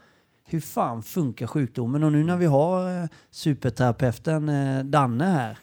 hur 0.46 0.60
fan 0.62 1.04
funkar 1.04 1.48
sjukdomen? 1.48 2.04
Och 2.04 2.12
nu 2.12 2.24
när 2.24 2.38
vi 2.38 2.46
har 2.46 3.02
eh, 3.04 3.10
superterapeuten 3.32 4.50
eh, 4.50 4.84
Danne 4.84 5.26
här, 5.26 5.58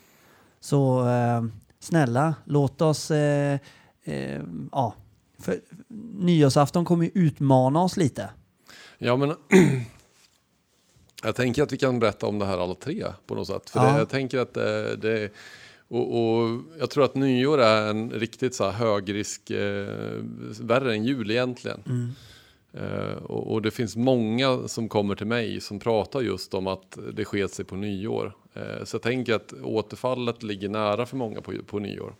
så 0.60 1.08
eh, 1.08 1.44
snälla, 1.80 2.34
låt 2.44 2.80
oss, 2.82 3.10
eh, 3.10 3.58
eh, 4.04 4.40
ja, 4.72 4.94
för 5.38 5.60
nyårsafton 6.18 6.84
kommer 6.84 7.04
ju 7.04 7.10
utmana 7.14 7.82
oss 7.82 7.96
lite. 7.96 8.30
Ja, 8.98 9.16
men 9.16 9.34
jag 11.22 11.34
tänker 11.36 11.62
att 11.62 11.72
vi 11.72 11.78
kan 11.78 11.98
berätta 11.98 12.26
om 12.26 12.38
det 12.38 12.46
här 12.46 12.58
alla 12.58 12.74
tre 12.74 13.06
på 13.26 13.34
något 13.34 13.46
sätt. 13.46 13.70
För 13.70 13.80
Ja. 13.80 13.92
det, 13.92 13.98
jag 13.98 14.08
tänker 14.08 14.38
att 14.38 14.54
det, 14.54 14.96
det 14.96 15.32
och, 15.92 16.40
och 16.42 16.60
jag 16.78 16.90
tror 16.90 17.04
att 17.04 17.14
nyår 17.14 17.60
är 17.60 17.90
en 17.90 18.10
riktigt 18.10 18.54
så 18.54 18.64
här 18.64 18.72
högrisk, 18.72 19.50
eh, 19.50 19.88
värre 20.60 20.94
än 20.94 21.04
jul 21.04 21.30
egentligen. 21.30 21.82
Eh, 22.72 23.22
och, 23.22 23.52
och 23.52 23.62
det 23.62 23.70
finns 23.70 23.96
många 23.96 24.68
som 24.68 24.88
kommer 24.88 25.14
till 25.14 25.26
mig 25.26 25.60
som 25.60 25.78
pratar 25.78 26.20
just 26.20 26.54
om 26.54 26.66
att 26.66 26.98
det 27.12 27.24
sket 27.24 27.50
sig 27.50 27.64
på 27.64 27.76
nyår. 27.76 28.36
Eh, 28.54 28.84
så 28.84 28.94
jag 28.94 29.02
tänker 29.02 29.34
att 29.34 29.52
återfallet 29.62 30.42
ligger 30.42 30.68
nära 30.68 31.06
för 31.06 31.16
många 31.16 31.40
på, 31.40 31.52
på 31.66 31.78
nyår. 31.78 32.14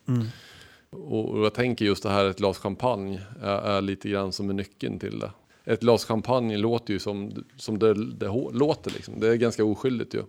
Och, 0.91 1.29
och 1.29 1.45
jag 1.45 1.55
tänker 1.55 1.85
just 1.85 2.03
det 2.03 2.11
här, 2.11 2.25
ett 2.25 2.39
glas 2.39 2.59
champagne 2.59 3.21
är, 3.43 3.59
är 3.59 3.81
lite 3.81 4.09
grann 4.09 4.33
som 4.33 4.51
är 4.51 4.55
nyckeln 4.55 4.99
till 4.99 5.19
det. 5.19 5.31
Ett 5.65 5.81
glas 5.81 6.05
champagne 6.05 6.57
låter 6.57 6.93
ju 6.93 6.99
som, 6.99 7.45
som 7.57 7.79
det, 7.79 7.95
det 7.95 8.27
låter 8.53 8.91
liksom. 8.91 9.21
Det 9.21 9.29
är 9.29 9.35
ganska 9.35 9.65
oskyldigt 9.65 10.15
ju. 10.15 10.23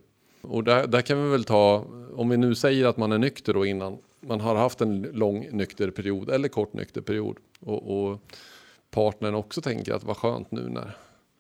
Och 0.44 0.64
där, 0.64 0.88
där 0.88 1.02
kan 1.02 1.24
vi 1.24 1.30
väl 1.30 1.44
ta, 1.44 1.86
om 2.16 2.30
vi 2.30 2.38
nu 2.38 2.56
säger 2.56 2.86
att 2.86 2.98
man 2.98 3.12
är 3.12 3.18
nykter 3.18 3.54
då 3.54 3.66
innan, 3.66 3.98
man 4.20 4.42
har 4.42 4.56
haft 4.56 4.82
en 4.82 5.02
lång 5.02 5.48
nykter 5.52 5.92
period 5.92 6.30
eller 6.30 6.48
kort 6.48 6.74
nykter 6.74 7.02
period. 7.02 7.38
Och, 7.60 7.98
och 8.12 8.20
partnern 8.92 9.36
också 9.36 9.62
tänker 9.62 9.94
att 9.94 10.04
vad 10.04 10.18
skönt 10.18 10.52
nu 10.52 10.70
när 10.70 10.98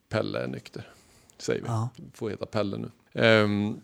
Pelle 0.10 0.40
är 0.40 0.48
nykter. 0.48 0.90
Säger 1.38 1.62
vi, 1.62 1.68
Ja. 1.68 1.90
får 2.14 2.30
heta 2.30 2.46
Pelle 2.46 2.78
nu. 2.78 2.92
Ehm, 3.22 3.82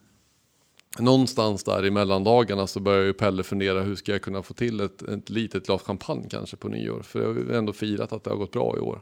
någonstans 0.99 1.63
där 1.63 1.85
i 1.85 1.91
mellandagarna 1.91 2.67
så 2.67 2.79
börjar 2.79 3.05
ju 3.05 3.13
Pelle 3.13 3.43
fundera 3.43 3.81
hur 3.81 3.95
ska 3.95 4.11
jag 4.11 4.21
kunna 4.21 4.43
få 4.43 4.53
till 4.53 4.79
ett, 4.79 5.01
ett 5.01 5.29
litet 5.29 5.65
glas 5.65 5.81
champagne 5.81 6.27
kanske 6.29 6.57
på 6.57 6.67
nyår. 6.67 7.01
För 7.01 7.21
jag 7.21 7.27
har 7.27 7.53
ändå 7.53 7.73
firat 7.73 8.13
att 8.13 8.23
det 8.23 8.29
har 8.29 8.37
gått 8.37 8.51
bra 8.51 8.77
i 8.77 8.79
år. 8.79 9.01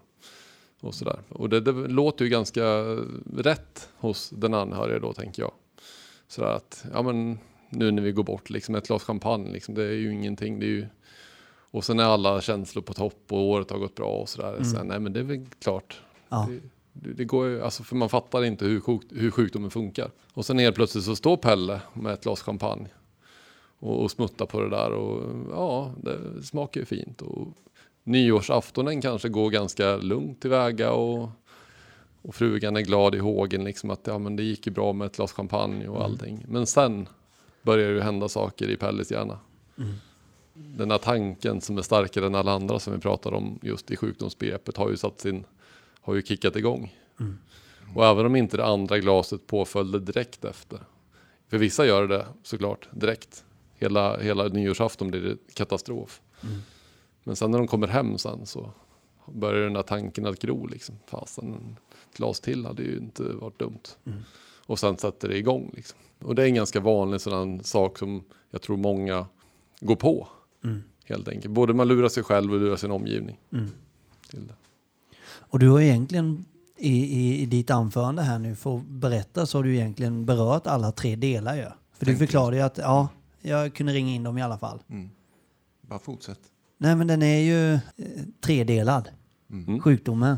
Och, 0.82 0.96
sådär. 0.96 1.20
och 1.30 1.50
det, 1.50 1.62
det 1.62 1.72
låter 1.72 2.26
ju 2.26 2.32
ganska 2.32 2.64
rätt 3.38 3.90
hos 3.98 4.30
den 4.30 4.54
anhöriga 4.54 5.00
då 5.00 5.14
tänker 5.14 5.42
jag. 5.42 5.52
Sådär 6.28 6.50
att, 6.50 6.86
ja 6.94 7.02
men 7.02 7.40
nu 7.70 7.92
när 7.92 8.02
vi 8.02 8.12
går 8.12 8.24
bort, 8.24 8.50
liksom 8.50 8.76
ett 8.76 8.88
glas 8.88 9.04
champagne, 9.04 9.52
liksom, 9.52 9.76
det 9.76 9.84
är 9.84 9.94
ju 9.94 10.14
ingenting. 10.14 10.60
Det 10.60 10.66
är 10.66 10.70
ju... 10.70 10.88
Och 11.72 11.84
sen 11.84 12.00
är 12.00 12.04
alla 12.04 12.42
känslor 12.42 12.84
på 12.84 12.94
topp 12.94 13.24
och 13.30 13.42
året 13.42 13.72
har 13.72 13.78
gått 13.78 13.96
bra 13.96 14.10
och 14.10 14.30
sådär. 14.30 14.64
Sen, 14.64 14.88
nej 14.88 15.00
men 15.00 15.14
det 15.14 15.20
är 15.20 15.24
väl 15.24 15.46
klart. 15.62 16.02
Ja. 16.30 16.50
Det, 16.94 17.14
det 17.14 17.26
går 17.26 17.48
ju, 17.48 17.62
alltså 17.62 17.84
för 17.84 17.96
man 17.96 18.10
fattar 18.10 18.44
inte 18.44 18.66
hur, 18.66 18.80
sjuk, 18.80 19.02
hur 19.10 19.32
sjukdomen 19.32 19.72
funkar. 19.72 20.12
Och 20.34 20.46
sen 20.46 20.60
helt 20.60 20.76
plötsligt 20.76 21.04
så 21.04 21.16
står 21.16 21.38
Pelle 21.38 21.82
med 21.94 22.14
ett 22.14 22.24
glas 22.24 22.42
champagne 22.42 22.88
och, 23.80 24.04
och 24.04 24.12
smuttar 24.12 24.46
på 24.46 24.62
det 24.62 24.70
där 24.70 24.92
och 24.92 25.24
ja, 25.52 25.94
det 25.98 26.44
smakar 26.44 26.80
ju 26.82 26.86
fint. 26.86 27.22
Och 27.22 27.48
nyårsaftonen 28.04 29.02
kanske 29.02 29.30
går 29.30 29.50
ganska 29.50 29.98
lugnt 29.98 30.42
tillväga 30.42 30.92
och, 30.92 31.30
och 32.22 32.36
frugan 32.36 32.76
är 32.76 32.82
glad 32.82 33.16
i 33.16 33.20
hågen 33.20 33.64
liksom 33.64 33.90
att 33.90 34.08
ja, 34.08 34.18
men 34.20 34.36
det 34.36 34.44
gick 34.44 34.68
ju 34.68 34.74
bra 34.74 34.94
med 34.94 35.06
ett 35.06 35.16
glas 35.16 35.32
champagne 35.32 35.88
och 35.88 36.04
allting. 36.04 36.46
Men 36.48 36.66
sen 36.66 37.08
börjar 37.62 37.94
det 37.94 38.04
hända 38.04 38.30
saker 38.30 38.70
i 38.70 38.78
Pelles 38.78 39.12
hjärna. 39.12 39.40
Den 40.54 40.92
här 40.92 40.98
tanken 40.98 41.62
som 41.62 41.78
är 41.78 41.82
starkare 41.82 42.26
än 42.26 42.36
alla 42.36 42.52
andra 42.52 42.80
som 42.80 42.94
vi 42.94 43.00
pratar 43.00 43.34
om 43.34 43.60
just 43.62 43.92
i 43.92 43.96
sjukdomsbegreppet 43.96 44.78
har 44.78 44.90
ju 44.90 44.98
satt 44.98 45.20
sin, 45.20 45.44
har 46.02 46.16
ju 46.16 46.22
kickat 46.22 46.56
igång. 46.56 46.96
Och 47.96 48.06
även 48.06 48.26
om 48.26 48.36
inte 48.36 48.58
det 48.58 48.66
andra 48.66 49.00
glaset 49.00 49.48
påföljde 49.48 50.00
direkt 50.00 50.46
efter. 50.46 50.80
För 51.48 51.58
vissa 51.58 51.86
gör 51.86 52.08
det 52.08 52.26
såklart 52.44 52.90
direkt. 52.92 53.44
Hela, 53.76 54.18
hela 54.18 54.48
nyårsafton 54.48 55.08
blir 55.12 55.22
det 55.22 55.38
katastrof. 55.54 56.22
Men 57.24 57.36
sen 57.36 57.52
när 57.52 57.58
de 57.58 57.68
kommer 57.68 57.88
hem 57.88 58.18
sen 58.18 58.46
så 58.46 58.72
börjar 59.26 59.64
den 59.64 59.74
där 59.74 59.84
tanken 59.84 60.26
att 60.26 60.40
gro 60.40 60.68
liksom. 60.68 60.96
Fasen, 61.06 61.78
glas 62.18 62.40
till 62.40 62.66
hade 62.66 62.84
ju 62.84 62.98
inte 62.98 63.24
varit 63.24 63.60
dumt. 63.60 63.80
Och 64.66 64.80
sen 64.80 64.98
sätter 64.98 65.28
det 65.28 65.38
igång 65.38 65.72
liksom. 65.76 65.98
Och 66.20 66.36
det 66.36 66.44
är 66.44 66.48
en 66.48 66.56
ganska 66.56 66.80
vanlig 66.80 67.22
sådan 67.22 67.64
sak 67.64 67.98
som 67.98 68.24
jag 68.52 68.62
tror 68.62 68.78
många 68.78 69.26
går 69.80 69.96
på. 69.96 70.28
Helt 71.06 71.28
enkelt. 71.28 71.54
Både 71.54 71.74
man 71.74 71.88
lurar 71.88 72.10
sig 72.10 72.24
själv 72.24 72.54
och 72.54 72.60
lurar 72.60 72.76
sin 72.76 72.92
omgivning. 72.92 73.40
Till 74.30 74.48
det. 74.48 74.54
Och 75.30 75.60
du 75.60 75.70
har 75.70 75.82
egentligen 75.82 76.46
i, 76.78 76.92
i, 77.20 77.42
i 77.42 77.46
ditt 77.46 77.70
anförande 77.72 78.22
här 78.22 78.40
nu, 78.40 78.56
för 78.56 78.78
att 78.78 78.86
berätta, 78.86 79.46
så 79.46 79.58
har 79.58 79.64
du 79.64 79.76
egentligen 79.76 80.26
berört 80.26 80.68
alla 80.68 80.92
tre 80.92 81.16
delar 81.16 81.56
ju. 81.56 81.62
För 81.64 81.70
du 82.00 82.06
Tänkte 82.06 82.26
förklarade 82.26 82.58
ju 82.58 82.64
att, 82.64 82.78
ja, 82.78 83.08
jag 83.42 83.74
kunde 83.74 83.94
ringa 83.94 84.12
in 84.12 84.24
dem 84.24 84.38
i 84.38 84.42
alla 84.42 84.58
fall. 84.58 84.80
Bara 85.82 86.00
fortsätt. 86.00 86.40
Nej 86.78 86.96
men 86.96 87.08
den 87.08 87.22
är 87.22 87.40
ju 87.40 87.74
eh, 87.74 87.80
tredelad, 88.42 89.10
Mm. 89.52 89.80
sjukdomen. 89.82 90.38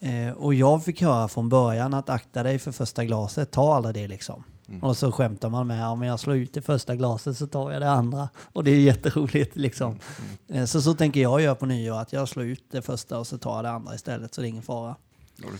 Eh, 0.00 0.30
och 0.32 0.54
jag 0.54 0.84
fick 0.84 1.02
höra 1.02 1.28
från 1.28 1.48
början 1.48 1.94
att 1.94 2.08
akta 2.10 2.42
dig 2.42 2.58
för 2.58 2.72
första 2.72 3.04
glaset, 3.04 3.50
ta 3.50 3.74
aldrig 3.74 3.94
det 3.94 4.08
liksom. 4.08 4.44
Och 4.82 4.96
så 4.96 5.12
skämtar 5.12 5.48
man 5.48 5.66
med, 5.66 5.86
om 5.86 6.02
jag 6.02 6.20
slår 6.20 6.36
ut 6.36 6.54
det 6.54 6.62
första 6.62 6.96
glaset 6.96 7.36
så 7.36 7.46
tar 7.46 7.72
jag 7.72 7.82
det 7.82 7.90
andra. 7.90 8.28
Och 8.52 8.64
det 8.64 8.70
är 8.70 8.80
jätteroligt 8.80 9.56
liksom. 9.56 9.98
Eh, 10.48 10.64
så 10.64 10.82
så 10.82 10.94
tänker 10.94 11.20
jag 11.20 11.40
göra 11.40 11.54
på 11.54 11.66
nyår, 11.66 11.98
att 11.98 12.12
jag 12.12 12.28
slår 12.28 12.46
ut 12.46 12.64
det 12.70 12.82
första 12.82 13.18
och 13.18 13.26
så 13.26 13.38
tar 13.38 13.54
jag 13.56 13.64
det 13.64 13.70
andra 13.70 13.94
istället, 13.94 14.34
så 14.34 14.40
det 14.40 14.46
är 14.46 14.48
ingen 14.48 14.62
fara. 14.62 14.96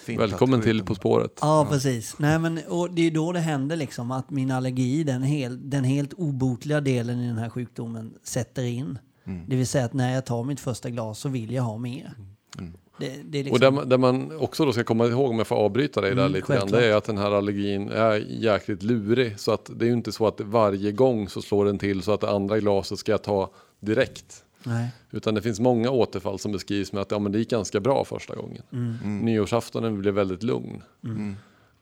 Välkommen 0.07 0.61
till 0.61 0.85
På 0.85 0.95
spåret. 0.95 1.33
Ja, 1.41 1.67
precis. 1.71 2.19
Nej, 2.19 2.39
men, 2.39 2.61
och 2.69 2.91
det 2.91 3.03
är 3.03 3.11
då 3.11 3.33
det 3.33 3.41
händer 3.41 3.77
liksom 3.77 4.11
att 4.11 4.31
min 4.31 4.51
allergi, 4.51 5.05
den, 5.05 5.23
hel, 5.23 5.71
den 5.71 5.85
helt 5.85 6.13
obotliga 6.13 6.81
delen 6.81 7.21
i 7.21 7.27
den 7.27 7.39
här 7.39 7.51
sjukdomen, 7.51 8.15
sätter 8.23 8.63
in. 8.63 8.99
Det 9.47 9.57
vill 9.57 9.67
säga 9.67 9.85
att 9.85 9.93
när 9.93 10.15
jag 10.15 10.27
tar 10.27 10.45
mitt 10.45 10.61
första 10.61 10.91
glas 10.91 11.19
så 11.19 11.29
vill 11.29 11.53
jag 11.53 11.63
ha 11.63 11.79
mer. 11.79 12.13
Det, 12.99 13.21
det 13.25 13.39
är 13.39 13.45
liksom, 13.45 13.53
Och 13.53 13.61
där, 13.61 13.71
man- 13.71 13.89
där 13.89 13.99
man 13.99 14.37
också 14.37 14.65
då 14.65 14.73
ska 14.73 14.85
komma 14.85 15.07
ihåg, 15.07 15.31
om 15.31 15.39
jag 15.39 15.47
får 15.47 15.57
avbryta 15.57 16.01
dig 16.01 16.15
där 16.15 16.21
Mm, 16.23 16.33
lite 16.33 16.53
grann, 16.57 16.69
det 16.71 16.87
är 16.87 16.95
att 16.97 17.05
den 17.05 17.19
här 17.19 17.31
allergin 17.31 17.89
är 17.89 18.15
jäkligt 18.29 18.83
lurig. 18.83 19.39
Så 19.41 19.53
att 19.53 19.71
det 19.77 19.85
är 19.85 19.87
ju 19.87 19.93
inte 19.93 20.13
så 20.13 20.27
att 20.27 20.41
varje 20.41 20.93
gång 20.93 21.29
så 21.29 21.43
slår 21.43 21.65
den 21.65 21.79
till 21.79 22.03
så 22.03 22.13
att 22.13 22.21
det 22.21 22.31
andra 22.31 22.59
glaset 22.61 22.99
ska 22.99 23.13
jag 23.13 23.23
ta 23.23 23.51
direkt. 23.81 24.45
nej. 24.65 24.89
Utan 25.11 25.35
det 25.35 25.43
finns 25.43 25.61
många 25.61 25.91
återfall 25.91 26.39
som 26.39 26.53
beskrivs 26.53 26.93
med 26.93 27.03
att 27.03 27.11
ja, 27.11 27.19
men 27.19 27.33
det 27.33 27.39
gick 27.39 27.51
ganska 27.51 27.81
bra 27.81 28.05
första 28.05 28.35
gången. 28.37 28.63
Mm. 28.73 29.19
Nyårsaftonen 29.19 29.99
blev 30.01 30.15
väldigt 30.15 30.43
lugn. 30.43 30.83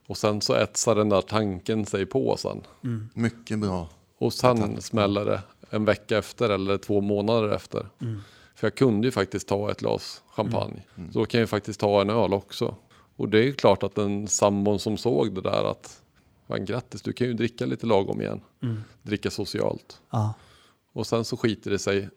Och 0.07 0.17
sen 0.17 0.41
så 0.41 0.55
etsar 0.55 0.95
den 0.95 1.09
där 1.09 1.21
tanken 1.21 1.87
sig 1.87 2.07
på 2.07 2.37
sen. 2.39 2.61
Mycket 3.15 3.59
bra. 3.59 3.89
Och 4.19 4.33
sen 4.33 4.81
smäller 4.83 5.25
det 5.25 5.41
en 5.71 5.85
vecka 5.85 6.19
efter 6.19 6.51
eller 6.51 6.79
två 6.79 7.01
månader 7.01 7.49
efter. 7.55 7.87
För 8.55 8.67
jag 8.67 8.75
kunde 8.75 9.07
ju 9.09 9.13
faktiskt 9.13 9.49
ta 9.49 9.71
ett 9.71 9.81
glas 9.81 10.23
champagne. 10.37 10.83
Så 11.13 11.19
då 11.19 11.25
kan 11.25 11.39
jag 11.39 11.43
ju 11.43 11.47
faktiskt 11.47 11.81
ta 11.81 12.01
en 12.01 12.11
öl 12.11 12.33
också. 12.33 12.75
Och 13.17 13.29
det 13.29 13.39
är 13.39 13.43
ju 13.43 13.53
klart 13.53 13.83
att 13.83 13.95
den 13.95 14.29
sambon 14.29 14.79
som 14.79 14.97
såg 14.97 15.35
det 15.35 15.41
där 15.41 15.71
att 15.71 16.03
Fan, 16.49 16.65
grattis, 16.65 17.03
du 17.03 17.13
kan 17.13 17.27
ju 17.27 17.35
dricka 17.35 17.67
lite 17.67 17.87
lagom 17.87 18.21
igen. 18.21 18.41
Dricka 19.03 19.31
socialt. 19.31 20.01
Ja. 20.11 20.35
Och 20.93 21.07
sen 21.07 21.25
så 21.25 21.37
skiter 21.37 21.71
det 21.71 21.79
sig 21.79 22.09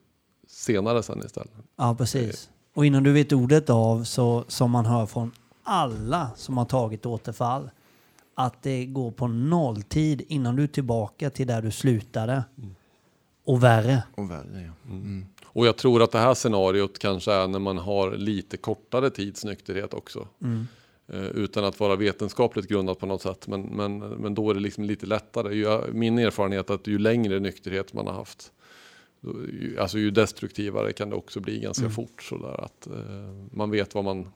senare 0.47 1.03
sen 1.03 1.21
istället. 1.25 1.51
ja, 1.75 1.95
precis. 1.95 2.49
Och 2.73 2.85
innan 2.85 3.03
du 3.03 3.11
vet 3.13 3.33
ordet 3.33 3.69
av 3.69 4.03
så 4.03 4.43
som 4.47 4.71
man 4.71 4.85
hör 4.85 5.05
från 5.05 5.31
alla 5.63 6.31
som 6.35 6.57
har 6.57 6.65
tagit 6.65 7.05
återfall 7.05 7.69
att 8.35 8.63
det 8.63 8.85
går 8.85 9.11
på 9.11 9.27
nolltid 9.27 10.21
innan 10.27 10.55
du 10.55 10.63
är 10.63 10.67
tillbaka 10.67 11.29
till 11.29 11.47
där 11.47 11.61
du 11.61 11.71
slutade. 11.71 12.43
Och 13.45 13.63
värre. 13.63 14.03
Och 14.15 14.31
värre 14.31 14.61
ja. 14.61 14.91
Mm. 14.91 15.25
Och 15.51 15.67
jag 15.67 15.77
tror 15.77 16.01
att 16.03 16.11
det 16.11 16.19
här 16.19 16.33
scenariot 16.33 16.99
kanske 16.99 17.31
är 17.33 17.47
när 17.47 17.59
man 17.59 17.77
har 17.77 18.11
lite 18.11 18.57
kortare 18.57 19.09
tids 19.09 19.45
nykterhet 19.45 19.93
också. 19.93 20.27
Eh, 21.13 21.23
utan 21.23 21.65
att 21.65 21.79
vara 21.79 21.95
vetenskapligt 21.95 22.67
grundat 22.67 22.99
på 22.99 23.05
något 23.05 23.21
sätt. 23.21 23.47
Men, 23.47 23.61
men, 23.61 23.97
men 23.99 24.33
då 24.35 24.49
är 24.49 24.53
det 24.53 24.59
liksom 24.59 24.83
lite 24.83 25.05
lättare. 25.05 25.55
Ju, 25.55 25.91
min 25.93 26.19
erfarenhet 26.19 26.69
är 26.69 26.73
att 26.73 26.87
ju 26.87 26.97
längre 26.99 27.39
nykterhet 27.39 27.93
man 27.93 28.07
har 28.07 28.13
haft. 28.13 28.51
då- 29.21 29.35
Ju, 29.61 29.77
alltså 29.79 29.97
ju 29.99 30.11
destruktivare 30.11 30.93
kan 30.93 31.09
det 31.09 31.15
också 31.15 31.39
bli 31.39 31.59
ganska 31.59 31.89
fort. 31.89 32.23
Sådär, 32.23 32.63
att, 32.63 32.87
eh, 32.87 32.93
man 33.51 33.71
vet 33.71 33.95
vad 33.95 34.03
man... 34.03 34.31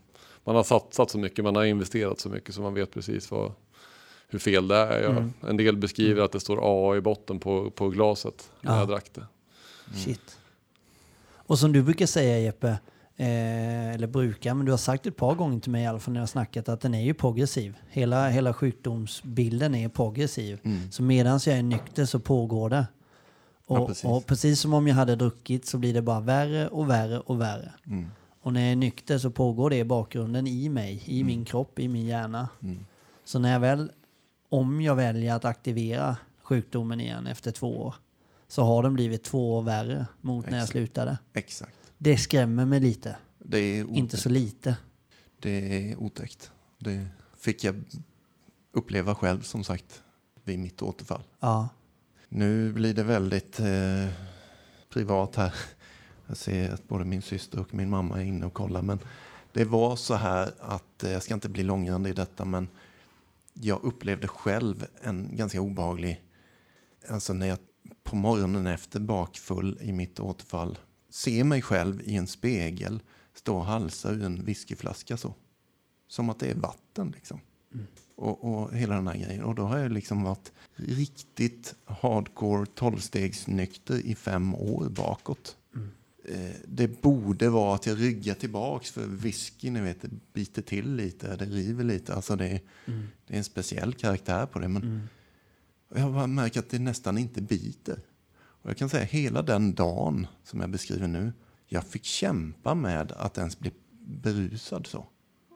Man 0.45 0.55
har 0.55 0.63
satsat 0.63 1.09
så 1.09 1.17
mycket, 1.17 1.43
man 1.43 1.55
har 1.55 1.63
investerat 1.63 2.19
så 2.19 2.29
mycket 2.29 2.55
så 2.55 2.61
man 2.61 2.73
vet 2.73 2.91
precis 2.91 3.31
vad, 3.31 3.51
hur 4.27 4.39
fel 4.39 4.67
det 4.67 4.75
är. 4.75 5.01
Jag, 5.01 5.29
En 5.49 5.57
del 5.57 5.77
beskriver 5.77 6.21
att 6.21 6.31
det 6.31 6.39
står 6.39 6.59
A 6.61 6.95
i 6.97 7.01
botten 7.01 7.39
på, 7.39 7.71
på 7.71 7.89
glaset 7.89 8.51
när 8.61 8.71
Ja. 8.73 8.79
jag 8.79 8.87
drack 8.87 9.09
det. 9.13 9.25
Shit. 10.05 10.37
Och 11.47 11.59
som 11.59 11.71
du 11.71 11.83
brukar 11.83 12.05
säga 12.05 12.39
Jeppe, 12.39 12.67
eh, 13.15 13.89
eller 13.93 14.07
brukar, 14.07 14.53
men 14.53 14.65
du 14.65 14.71
har 14.71 14.77
sagt 14.77 15.05
ett 15.05 15.15
par 15.17 15.35
gånger 15.35 15.59
till 15.59 15.71
mig 15.71 15.83
i 15.83 15.87
alla 15.87 15.99
fall 15.99 16.13
när 16.13 16.19
jag 16.19 16.21
har 16.21 16.27
snackat 16.27 16.69
att 16.69 16.81
den 16.81 16.93
är 16.93 17.01
ju 17.01 17.13
progressiv. 17.13 17.75
Hela, 17.89 18.29
hela 18.29 18.53
sjukdomsbilden 18.53 19.75
är 19.75 19.89
progressiv. 19.89 20.59
Så 20.91 21.03
medan 21.03 21.39
jag 21.45 21.57
är 21.57 21.63
nykter 21.63 22.05
så 22.05 22.19
pågår 22.19 22.69
det. 22.69 22.85
Och, 23.65 23.77
Ja, 23.79 23.87
precis. 23.87 24.05
och 24.05 24.25
precis 24.25 24.59
som 24.59 24.73
om 24.73 24.87
jag 24.87 24.95
hade 24.95 25.15
druckit 25.15 25.65
så 25.65 25.77
blir 25.77 25.93
det 25.93 26.01
bara 26.01 26.19
värre 26.19 26.67
och 26.67 26.89
värre 26.89 27.19
och 27.19 27.41
värre. 27.41 27.71
Och 28.41 28.53
när 28.53 28.61
jag 28.61 28.71
är 28.71 28.75
nykter 28.75 29.17
så 29.17 29.31
pågår 29.31 29.69
det 29.69 29.77
i 29.77 29.83
bakgrunden 29.83 30.47
i 30.47 30.69
mig, 30.69 31.03
i 31.05 31.23
min 31.23 31.45
kropp, 31.45 31.79
i 31.79 31.87
min 31.87 32.05
hjärna. 32.05 32.49
Så 33.25 33.39
när 33.39 33.51
jag 33.53 33.59
väl, 33.59 33.91
om 34.49 34.81
jag 34.81 34.95
väljer 34.95 35.35
att 35.35 35.45
aktivera 35.45 36.17
sjukdomen 36.43 37.01
igen 37.01 37.27
efter 37.27 37.51
två 37.51 37.81
år, 37.81 37.95
så 38.53 38.63
har 38.63 38.83
den 38.83 38.93
blivit 38.93 39.23
två 39.23 39.57
år 39.57 39.61
värre 39.61 40.05
mot 40.21 40.45
när 40.45 40.51
jag 40.51 40.63
Exakt. 40.63 40.71
slutade. 40.71 41.17
Exakt. 41.33 41.75
Det 41.97 42.17
skrämmer 42.17 42.65
mig 42.65 42.79
lite. 42.79 43.15
Det 43.39 43.57
är, 43.57 43.83
otäckt. 43.83 43.97
Inte 43.97 44.17
så 44.17 44.29
lite. 44.29 44.77
det 45.39 45.89
är 45.89 45.97
otäckt. 45.97 46.51
Det 46.79 47.07
fick 47.37 47.63
jag 47.63 47.83
uppleva 48.71 49.15
själv 49.15 49.41
som 49.41 49.63
sagt 49.63 50.03
vid 50.43 50.59
mitt 50.59 50.81
återfall. 50.81 51.23
Ja. 51.39 51.69
Nu 52.29 52.73
blir 52.73 52.93
det 52.93 53.03
väldigt 53.03 53.59
eh, 53.59 54.07
privat 54.89 55.35
här. 55.35 55.53
Jag 56.27 56.37
ser 56.37 56.71
att 56.73 56.87
både 56.87 57.05
min 57.05 57.21
syster 57.21 57.59
och 57.59 57.73
min 57.73 57.89
mamma 57.89 58.21
är 58.21 58.25
inne 58.25 58.45
och 58.45 58.53
kollar. 58.53 58.81
Men 58.81 58.99
det 59.53 59.65
var 59.65 59.95
så 59.95 60.13
här 60.13 60.51
att, 60.59 61.03
eh, 61.03 61.11
jag 61.11 61.23
ska 61.23 61.33
inte 61.33 61.49
bli 61.49 61.63
långrandig 61.63 62.09
i 62.09 62.13
detta, 62.13 62.45
men 62.45 62.67
jag 63.53 63.83
upplevde 63.83 64.27
själv 64.27 64.85
en 65.01 65.35
ganska 65.35 65.61
obehaglig, 65.61 66.21
alltså 67.09 67.33
när 67.33 67.47
jag 67.47 67.57
på 68.03 68.15
morgonen 68.15 68.67
efter 68.67 68.99
bakfull 68.99 69.77
i 69.81 69.91
mitt 69.91 70.19
återfall 70.19 70.77
ser 71.09 71.43
mig 71.43 71.61
själv 71.61 72.01
i 72.05 72.15
en 72.15 72.27
spegel 72.27 72.99
stå 73.33 73.55
och 73.57 73.65
halsa 73.65 74.11
ur 74.11 74.23
en 74.23 74.45
whiskyflaska 74.45 75.17
så. 75.17 75.33
Som 76.07 76.29
att 76.29 76.39
det 76.39 76.47
är 76.51 76.55
vatten 76.55 77.11
liksom. 77.15 77.39
Och, 78.15 78.43
och 78.63 78.73
hela 78.75 78.95
den 78.95 79.07
här 79.07 79.17
grejen. 79.17 79.43
Och 79.43 79.55
då 79.55 79.63
har 79.63 79.77
jag 79.77 79.91
liksom 79.91 80.23
varit 80.23 80.51
riktigt 80.75 81.75
hardcore 81.85 82.65
tolvstegsnykter 82.65 83.99
i 84.05 84.15
fem 84.15 84.55
år 84.55 84.89
bakåt. 84.89 85.57
Eh, 86.25 86.55
det 86.67 87.01
borde 87.01 87.49
vara 87.49 87.75
att 87.75 87.85
jag 87.85 88.01
ryggar 88.01 88.33
tillbaks 88.33 88.91
för 88.91 89.07
whisky, 89.07 89.69
ni 89.69 89.81
vet, 89.81 90.01
det 90.01 90.09
biter 90.33 90.61
till 90.61 90.95
lite, 90.95 91.35
det 91.35 91.45
river 91.45 91.83
lite. 91.83 92.13
Alltså 92.15 92.35
det, 92.35 92.47
är- 92.47 92.61
det 93.27 93.33
är 93.33 93.37
en 93.37 93.43
speciell 93.43 93.93
karaktär 93.93 94.45
på 94.45 94.59
det. 94.59 94.67
Men 94.67 95.09
och 95.93 95.99
jag 95.99 96.29
märker 96.29 96.59
att 96.59 96.69
det 96.69 96.79
nästan 96.79 97.17
inte 97.17 97.41
biter. 97.41 97.99
Och 98.35 98.69
jag 98.69 98.77
kan 98.77 98.89
säga 98.89 99.03
hela 99.03 99.41
den 99.41 99.73
dagen 99.73 100.27
som 100.43 100.59
jag 100.59 100.69
beskriver 100.69 101.07
nu, 101.07 101.33
jag 101.67 101.83
fick 101.83 102.03
kämpa 102.03 102.75
med 102.75 103.11
att 103.11 103.37
ens 103.37 103.59
bli 103.59 103.71
berusad 103.99 104.87
så. 104.87 105.05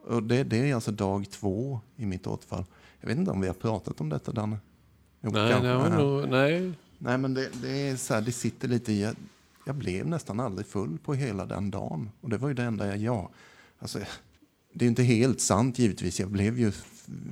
Och 0.04 0.22
det, 0.22 0.44
det 0.44 0.70
är 0.70 0.74
alltså 0.74 0.92
dag 0.92 1.30
två 1.30 1.80
i 1.96 2.06
mitt 2.06 2.26
återfall. 2.26 2.64
Jag 3.00 3.08
vet 3.08 3.18
inte 3.18 3.30
om 3.30 3.40
vi 3.40 3.46
har 3.46 3.54
pratat 3.54 4.00
om 4.00 4.08
detta, 4.08 4.32
Danne? 4.32 4.58
Jo, 5.20 5.30
Nej, 5.30 5.52
kanske. 5.52 5.88
nej, 5.88 6.04
nog, 6.04 6.28
nej. 6.28 6.72
Nej, 6.98 7.18
men 7.18 7.34
det, 7.34 7.48
det 7.62 7.88
är 7.88 7.96
så 7.96 8.14
här, 8.14 8.20
det 8.20 8.32
sitter 8.32 8.68
lite 8.68 8.92
i. 8.92 9.02
Jag, 9.02 9.14
jag 9.66 9.74
blev 9.74 10.06
nästan 10.06 10.40
aldrig 10.40 10.66
full 10.66 10.98
på 10.98 11.14
hela 11.14 11.46
den 11.46 11.70
dagen. 11.70 12.10
Och 12.20 12.30
det 12.30 12.38
var 12.38 12.48
ju 12.48 12.54
det 12.54 12.62
enda 12.62 12.86
jag, 12.86 12.96
ja. 12.96 13.30
Alltså, 13.78 13.98
det 14.72 14.84
är 14.84 14.88
inte 14.88 15.02
helt 15.02 15.40
sant 15.40 15.78
givetvis. 15.78 16.20
Jag 16.20 16.30
blev 16.30 16.58
ju 16.58 16.72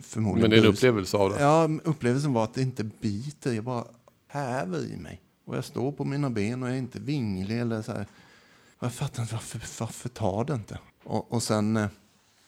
förmodligen 0.03 0.41
Men 0.41 0.51
det 0.51 0.67
är 0.67 0.69
en 0.69 0.75
upplevelse 0.75 1.17
av 1.17 1.31
det. 1.31 1.41
Ja, 1.41 1.69
upplevelsen 1.85 2.33
var 2.33 2.45
att 2.45 2.55
det 2.55 2.62
inte 2.62 2.85
biter. 2.85 3.53
Jag 3.53 3.65
bara 3.65 3.85
häver 4.29 4.85
i 4.85 4.97
mig. 4.97 5.23
Och 5.45 5.57
jag 5.57 5.65
står 5.65 5.93
på 5.93 6.05
mina 6.05 6.31
ben 6.31 6.62
och 6.62 6.69
jag 6.69 6.75
är 6.75 6.79
inte 6.79 7.01
vinglig 7.01 7.61
eller 7.61 7.83
så 7.83 7.93
här. 7.93 8.07
Jag 8.81 8.93
fattar 8.93 9.23
inte 9.23 9.35
varför, 9.35 9.61
varför 9.81 10.09
tar 10.09 10.45
det 10.45 10.55
inte? 10.55 10.79
Och, 11.05 11.33
och 11.33 11.43
sen, 11.43 11.77
eh, 11.77 11.89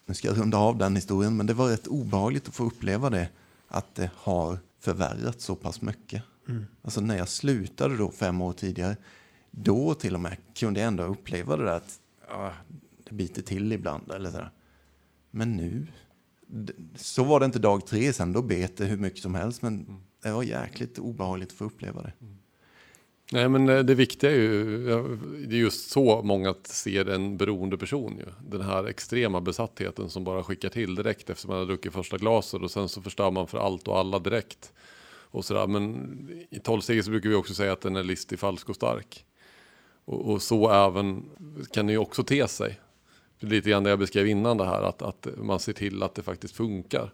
nu 0.07 0.14
ska 0.14 0.29
jag 0.29 0.38
runda 0.38 0.59
av 0.59 0.79
den 0.79 0.97
historien, 0.97 1.37
men 1.37 1.47
det 1.47 1.55
var 1.55 1.69
rätt 1.69 1.87
obehagligt 1.87 2.49
att 2.49 2.55
få 2.55 2.64
uppleva 2.64 3.11
det. 3.11 3.29
Att 3.69 3.95
det 3.95 4.11
har 4.14 4.59
förvärrats 4.81 5.45
så 5.45 5.55
pass 5.55 5.83
mycket. 5.83 6.23
Alltså 6.83 7.01
när 7.01 7.17
jag 7.17 7.29
slutade 7.29 7.97
då 7.97 8.11
fem 8.11 8.41
år 8.41 8.53
tidigare, 8.53 8.97
då 9.51 9.95
till 9.95 10.14
och 10.14 10.21
med 10.21 10.37
kunde 10.55 10.81
jag 10.81 10.87
ändå 10.87 11.03
uppleva 11.03 11.57
det 11.57 11.64
där 11.64 11.73
att 11.73 12.01
ja, 12.29 12.53
det 13.05 13.14
biter 13.14 13.43
till 13.43 13.73
ibland. 13.73 14.12
Eller 14.12 14.31
så 14.31 14.37
där. 14.37 14.51
Men 15.31 15.57
nu, 15.57 15.87
så 16.97 17.25
var 17.25 17.41
det 17.41 17.47
inte 17.47 17.59
dag 17.59 17.87
tre 17.87 18.13
sen, 18.13 18.33
då 18.33 18.43
bet 18.43 18.77
det 18.77 18.85
hur 18.85 18.97
mycket 18.97 19.23
som 19.23 19.35
helst. 19.35 19.63
Men 19.63 20.01
det 20.23 20.33
var 20.33 20.43
jäkligt 20.43 20.99
obehagligt 20.99 21.49
att 21.49 21.59
få 21.59 21.65
uppleva 21.65 22.03
det. 22.03 22.13
Nej, 23.33 23.49
men 23.49 23.69
eh, 23.69 23.79
det 23.79 23.95
viktiga 23.95 24.31
är 24.31 24.35
ju, 24.35 24.87
det 25.47 25.57
är 25.57 25.61
just 25.61 25.91
så 25.91 26.23
många 26.23 26.55
ser 26.65 27.09
en 27.09 27.37
beroende 27.37 27.79
person 27.79 28.17
ju. 28.19 28.27
Den 28.51 28.61
här 28.61 28.85
extrema 28.85 29.41
besattheten 29.41 30.11
som 30.11 30.25
bara 30.25 30.45
skickar 30.45 30.69
till 30.69 30.95
direkt 30.95 31.31
efter 31.31 31.49
man 31.49 31.59
har 31.59 31.67
druckit 31.67 31.93
första 31.93 32.17
glaset 32.17 32.63
och 32.63 32.71
sen 32.71 32.89
så 32.89 33.03
förstör 33.03 33.31
man 33.31 33.47
för 33.47 33.59
allt 33.59 33.89
och 33.89 33.99
alla 33.99 34.19
direkt. 34.19 34.73
Och 35.31 35.45
sådär. 35.45 35.67
Men 35.67 36.47
i 36.51 36.59
tolvsteget 36.59 37.05
så 37.05 37.11
brukar 37.11 37.29
vi 37.29 37.35
också 37.35 37.55
säga 37.55 37.73
att 37.73 37.81
den 37.81 37.97
är 37.97 38.03
listig, 38.03 38.39
falsk 38.39 38.69
och 38.69 38.77
stark. 38.77 39.25
Och, 40.05 40.33
och 40.33 40.43
så 40.43 40.71
även 40.71 41.25
kan 41.73 41.87
det 41.87 41.93
ju 41.93 41.99
också 41.99 42.25
te 42.25 42.49
sig. 42.49 42.81
Lite 43.38 43.70
grann 43.70 43.83
det 43.83 43.90
jag 43.90 43.98
beskrev 43.98 44.27
innan 44.27 44.57
det 44.57 44.64
här, 44.64 44.83
att, 44.83 45.03
att 45.03 45.27
man 45.37 45.61
ser 45.61 45.72
till 45.72 46.03
att 46.03 46.14
det 46.14 46.22
faktiskt 46.22 46.57
funkar. 46.57 47.12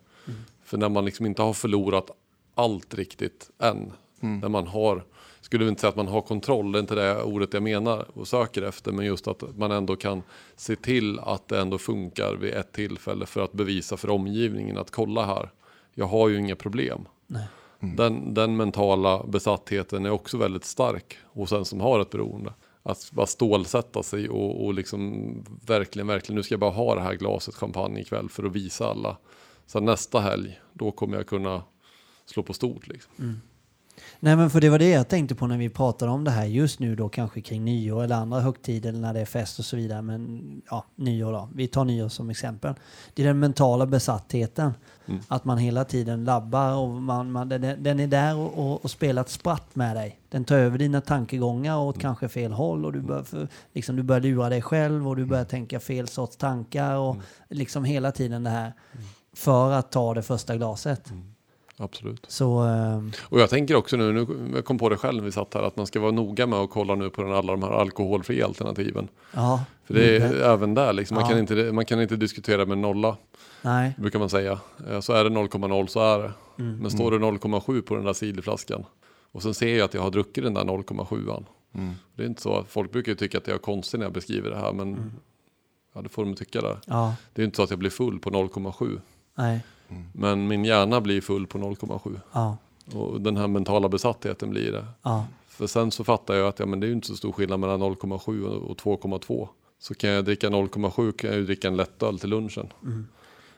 För 0.64 0.78
när 0.78 0.88
man 0.88 1.04
liksom 1.04 1.26
inte 1.26 1.42
har 1.42 1.52
förlorat 1.52 2.10
allt 2.54 2.94
riktigt 2.94 3.50
än, 3.58 3.92
när 4.20 4.48
man 4.48 4.66
har 4.66 5.04
skulle 5.40 5.68
inte 5.68 5.80
säga 5.80 5.88
att 5.88 5.96
man 5.96 6.08
har 6.08 6.20
kontroll, 6.20 6.72
det 6.72 6.78
är 6.78 6.80
inte 6.80 6.94
det 6.94 7.22
ordet 7.22 7.54
jag 7.54 7.62
menar 7.62 8.06
och 8.12 8.28
söker 8.28 8.62
efter, 8.62 8.92
men 8.92 9.06
just 9.06 9.28
att 9.28 9.56
man 9.56 9.70
ändå 9.70 9.96
kan 9.96 10.22
se 10.56 10.76
till 10.76 11.18
att 11.18 11.48
det 11.48 11.60
ändå 11.60 11.78
funkar 11.78 12.34
vid 12.34 12.54
ett 12.54 12.72
tillfälle 12.72 13.26
för 13.26 13.40
att 13.40 13.52
bevisa 13.52 13.96
för 13.96 14.10
omgivningen 14.10 14.78
att 14.78 14.90
kolla 14.90 15.26
här, 15.26 15.50
jag 15.94 16.06
har 16.06 16.28
ju 16.28 16.38
inga 16.38 16.56
problem. 16.56 17.08
Nej. 17.26 17.46
Den, 17.80 18.34
den 18.34 18.56
mentala 18.56 19.24
besattheten 19.26 20.06
är 20.06 20.10
också 20.10 20.36
väldigt 20.36 20.64
stark 20.64 21.16
hos 21.24 21.52
en 21.52 21.64
som 21.64 21.80
har 21.80 22.00
ett 22.00 22.10
beroende. 22.10 22.52
Att 22.86 23.10
bara 23.12 23.26
stålsätta 23.26 24.02
sig 24.02 24.28
och, 24.28 24.64
och 24.64 24.74
liksom 24.74 25.44
verkligen, 25.66 26.06
verkligen, 26.06 26.36
nu 26.36 26.42
ska 26.42 26.52
jag 26.52 26.60
bara 26.60 26.70
ha 26.70 26.94
det 26.94 27.00
här 27.00 27.14
glaset 27.14 27.54
champagne 27.54 28.00
ikväll 28.00 28.28
för 28.28 28.44
att 28.44 28.52
visa 28.52 28.86
alla. 28.86 29.16
Sen 29.66 29.84
nästa 29.84 30.20
helg, 30.20 30.60
då 30.72 30.92
kommer 30.92 31.16
jag 31.16 31.26
kunna 31.26 31.62
slå 32.26 32.42
på 32.42 32.52
stort 32.52 32.86
liksom. 32.86 33.12
Mm. 33.18 33.40
Nej 34.20 34.36
men 34.36 34.50
för 34.50 34.60
det 34.60 34.68
var 34.70 34.78
det 34.78 34.90
jag 34.90 35.08
tänkte 35.08 35.34
på 35.34 35.46
när 35.46 35.58
vi 35.58 35.68
pratade 35.68 36.12
om 36.12 36.24
det 36.24 36.30
här 36.30 36.44
just 36.44 36.80
nu 36.80 36.96
då 36.96 37.08
kanske 37.08 37.40
kring 37.40 37.64
nyår 37.64 38.04
eller 38.04 38.16
andra 38.16 38.40
högtider 38.40 38.92
när 38.92 39.14
det 39.14 39.20
är 39.20 39.24
fest 39.24 39.58
och 39.58 39.64
så 39.64 39.76
vidare. 39.76 40.02
Men 40.02 40.62
ja, 40.70 40.84
nyår 40.94 41.32
då. 41.32 41.48
Vi 41.54 41.66
tar 41.66 41.84
nyår 41.84 42.08
som 42.08 42.30
exempel. 42.30 42.74
Det 43.14 43.22
är 43.22 43.26
den 43.26 43.38
mentala 43.38 43.86
besattheten. 43.86 44.72
Att 45.28 45.44
man 45.44 45.58
hela 45.58 45.84
tiden 45.84 46.24
labbar 46.24 46.76
och 46.76 46.88
man, 46.88 47.32
man, 47.32 47.48
den, 47.48 47.82
den 47.82 48.00
är 48.00 48.06
där 48.06 48.36
och, 48.36 48.58
och, 48.58 48.84
och 48.84 48.90
spelar 48.90 49.22
ett 49.22 49.28
spratt 49.28 49.74
med 49.74 49.96
dig. 49.96 50.18
Den 50.28 50.44
tar 50.44 50.56
över 50.56 50.78
dina 50.78 51.00
tankegångar 51.00 51.78
åt 51.78 51.98
kanske 51.98 52.28
fel 52.28 52.52
håll 52.52 52.84
och 52.84 52.92
du 52.92 53.00
börjar, 53.00 53.22
för, 53.22 53.48
liksom, 53.72 53.96
du 53.96 54.02
börjar 54.02 54.20
lura 54.20 54.48
dig 54.48 54.62
själv 54.62 55.08
och 55.08 55.16
du 55.16 55.24
börjar 55.24 55.44
tänka 55.44 55.80
fel 55.80 56.08
sorts 56.08 56.36
tankar 56.36 56.96
och 56.96 57.16
liksom 57.48 57.84
hela 57.84 58.12
tiden 58.12 58.44
det 58.44 58.50
här. 58.50 58.72
För 59.36 59.72
att 59.72 59.92
ta 59.92 60.14
det 60.14 60.22
första 60.22 60.56
glaset. 60.56 61.12
Absolut. 61.76 62.24
Så 62.28 62.58
ehm, 62.58 63.12
Och 63.22 63.40
jag 63.40 63.50
tänker 63.50 63.74
också 63.74 63.96
nu, 63.96 64.12
nu 64.12 64.26
jag 64.54 64.64
kom 64.64 64.78
på 64.78 64.88
det 64.88 64.96
själv 64.96 65.16
när 65.16 65.24
vi 65.24 65.32
satt 65.32 65.54
här, 65.54 65.62
att 65.62 65.76
man 65.76 65.86
ska 65.86 66.00
vara 66.00 66.10
noga 66.10 66.46
med 66.46 66.58
att 66.58 66.70
kolla 66.70 66.94
nu 66.94 67.10
på 67.10 67.22
den, 67.22 67.32
alla 67.32 67.52
de 67.52 67.62
här 67.62 67.70
alkoholfria 67.70 68.46
alternativen. 68.46 69.08
ja. 69.34 69.64
För 69.84 69.94
det 69.94 70.16
är 70.16 70.20
Mm. 70.26 70.42
även 70.42 70.74
där, 70.74 70.92
liksom, 70.92 71.14
man, 71.14 71.24
Ja. 71.24 71.28
kan 71.30 71.38
inte, 71.38 71.54
man 71.72 71.84
kan 71.84 72.00
inte 72.02 72.16
diskutera 72.16 72.66
med 72.66 72.78
nolla, 72.78 73.16
Nej. 73.62 73.94
brukar 73.98 74.18
man 74.18 74.30
säga. 74.30 74.58
Eh, 74.90 75.00
Så 75.00 75.12
är 75.12 75.24
det 75.24 75.30
0,0 75.30 75.86
så 75.86 76.00
är 76.00 76.18
det. 76.18 76.32
Mm. 76.58 76.76
Men 76.78 76.90
står 76.90 77.10
det 77.10 77.18
0,7 77.18 77.82
på 77.82 77.94
den 77.96 78.04
där 78.04 78.12
ciderflaskan 78.12 78.84
och 79.32 79.42
sen 79.42 79.54
ser 79.54 79.76
jag 79.78 79.84
att 79.84 79.94
jag 79.94 80.02
har 80.02 80.10
druckit 80.10 80.44
den 80.44 80.54
där 80.54 80.64
0,7an. 80.64 81.44
Mm. 81.74 81.94
Det 82.14 82.22
är 82.22 82.26
inte 82.26 82.42
så 82.42 82.54
att 82.56 82.68
folk 82.70 82.92
brukar 82.92 83.12
ju 83.12 83.16
tycka 83.16 83.38
att 83.38 83.46
jag 83.46 83.54
är 83.54 83.58
konstig 83.58 83.98
när 83.98 84.06
jag 84.06 84.12
beskriver 84.12 84.50
det 84.50 84.56
här, 84.58 84.72
men 84.72 84.88
Mm. 84.88 85.12
ja, 85.94 86.02
det 86.02 86.08
får 86.08 86.24
de 86.24 86.34
tycka 86.34 86.60
där. 86.60 86.78
Ja. 86.86 87.14
Det 87.32 87.42
är 87.42 87.46
inte 87.46 87.56
så 87.56 87.62
att 87.62 87.70
jag 87.70 87.78
blir 87.78 87.90
full 87.90 88.18
på 88.18 88.30
0,7, 88.30 89.00
Nej. 89.34 89.60
Men 90.12 90.48
min 90.48 90.64
hjärna 90.64 91.00
blir 91.00 91.20
full 91.20 91.46
på 91.46 91.58
0,7. 91.58 92.20
Ja. 92.32 92.56
Och 92.92 93.20
den 93.20 93.36
här 93.36 93.48
mentala 93.48 93.88
besattheten 93.88 94.50
blir 94.50 94.72
det. 94.72 94.86
Ja. 95.02 95.26
För 95.48 95.66
sen 95.66 95.90
så 95.90 96.04
fattar 96.04 96.34
jag 96.34 96.48
att 96.48 96.58
ja, 96.58 96.66
men 96.66 96.80
det 96.80 96.86
är 96.86 96.88
ju 96.88 96.94
inte 96.94 97.06
så 97.06 97.16
stor 97.16 97.32
skillnad 97.32 97.60
mellan 97.60 97.82
0,7 97.82 98.44
och 98.44 98.70
och 98.70 98.76
2,2. 98.76 99.48
Så 99.78 99.94
kan 99.94 100.10
jag 100.10 100.24
dricka 100.24 100.48
0,7 100.48 101.12
kan 101.12 101.30
jag 101.30 101.38
ju 101.38 101.46
dricka 101.46 101.68
en 101.68 101.76
lättöl 101.76 102.18
till 102.18 102.30
lunchen. 102.30 102.72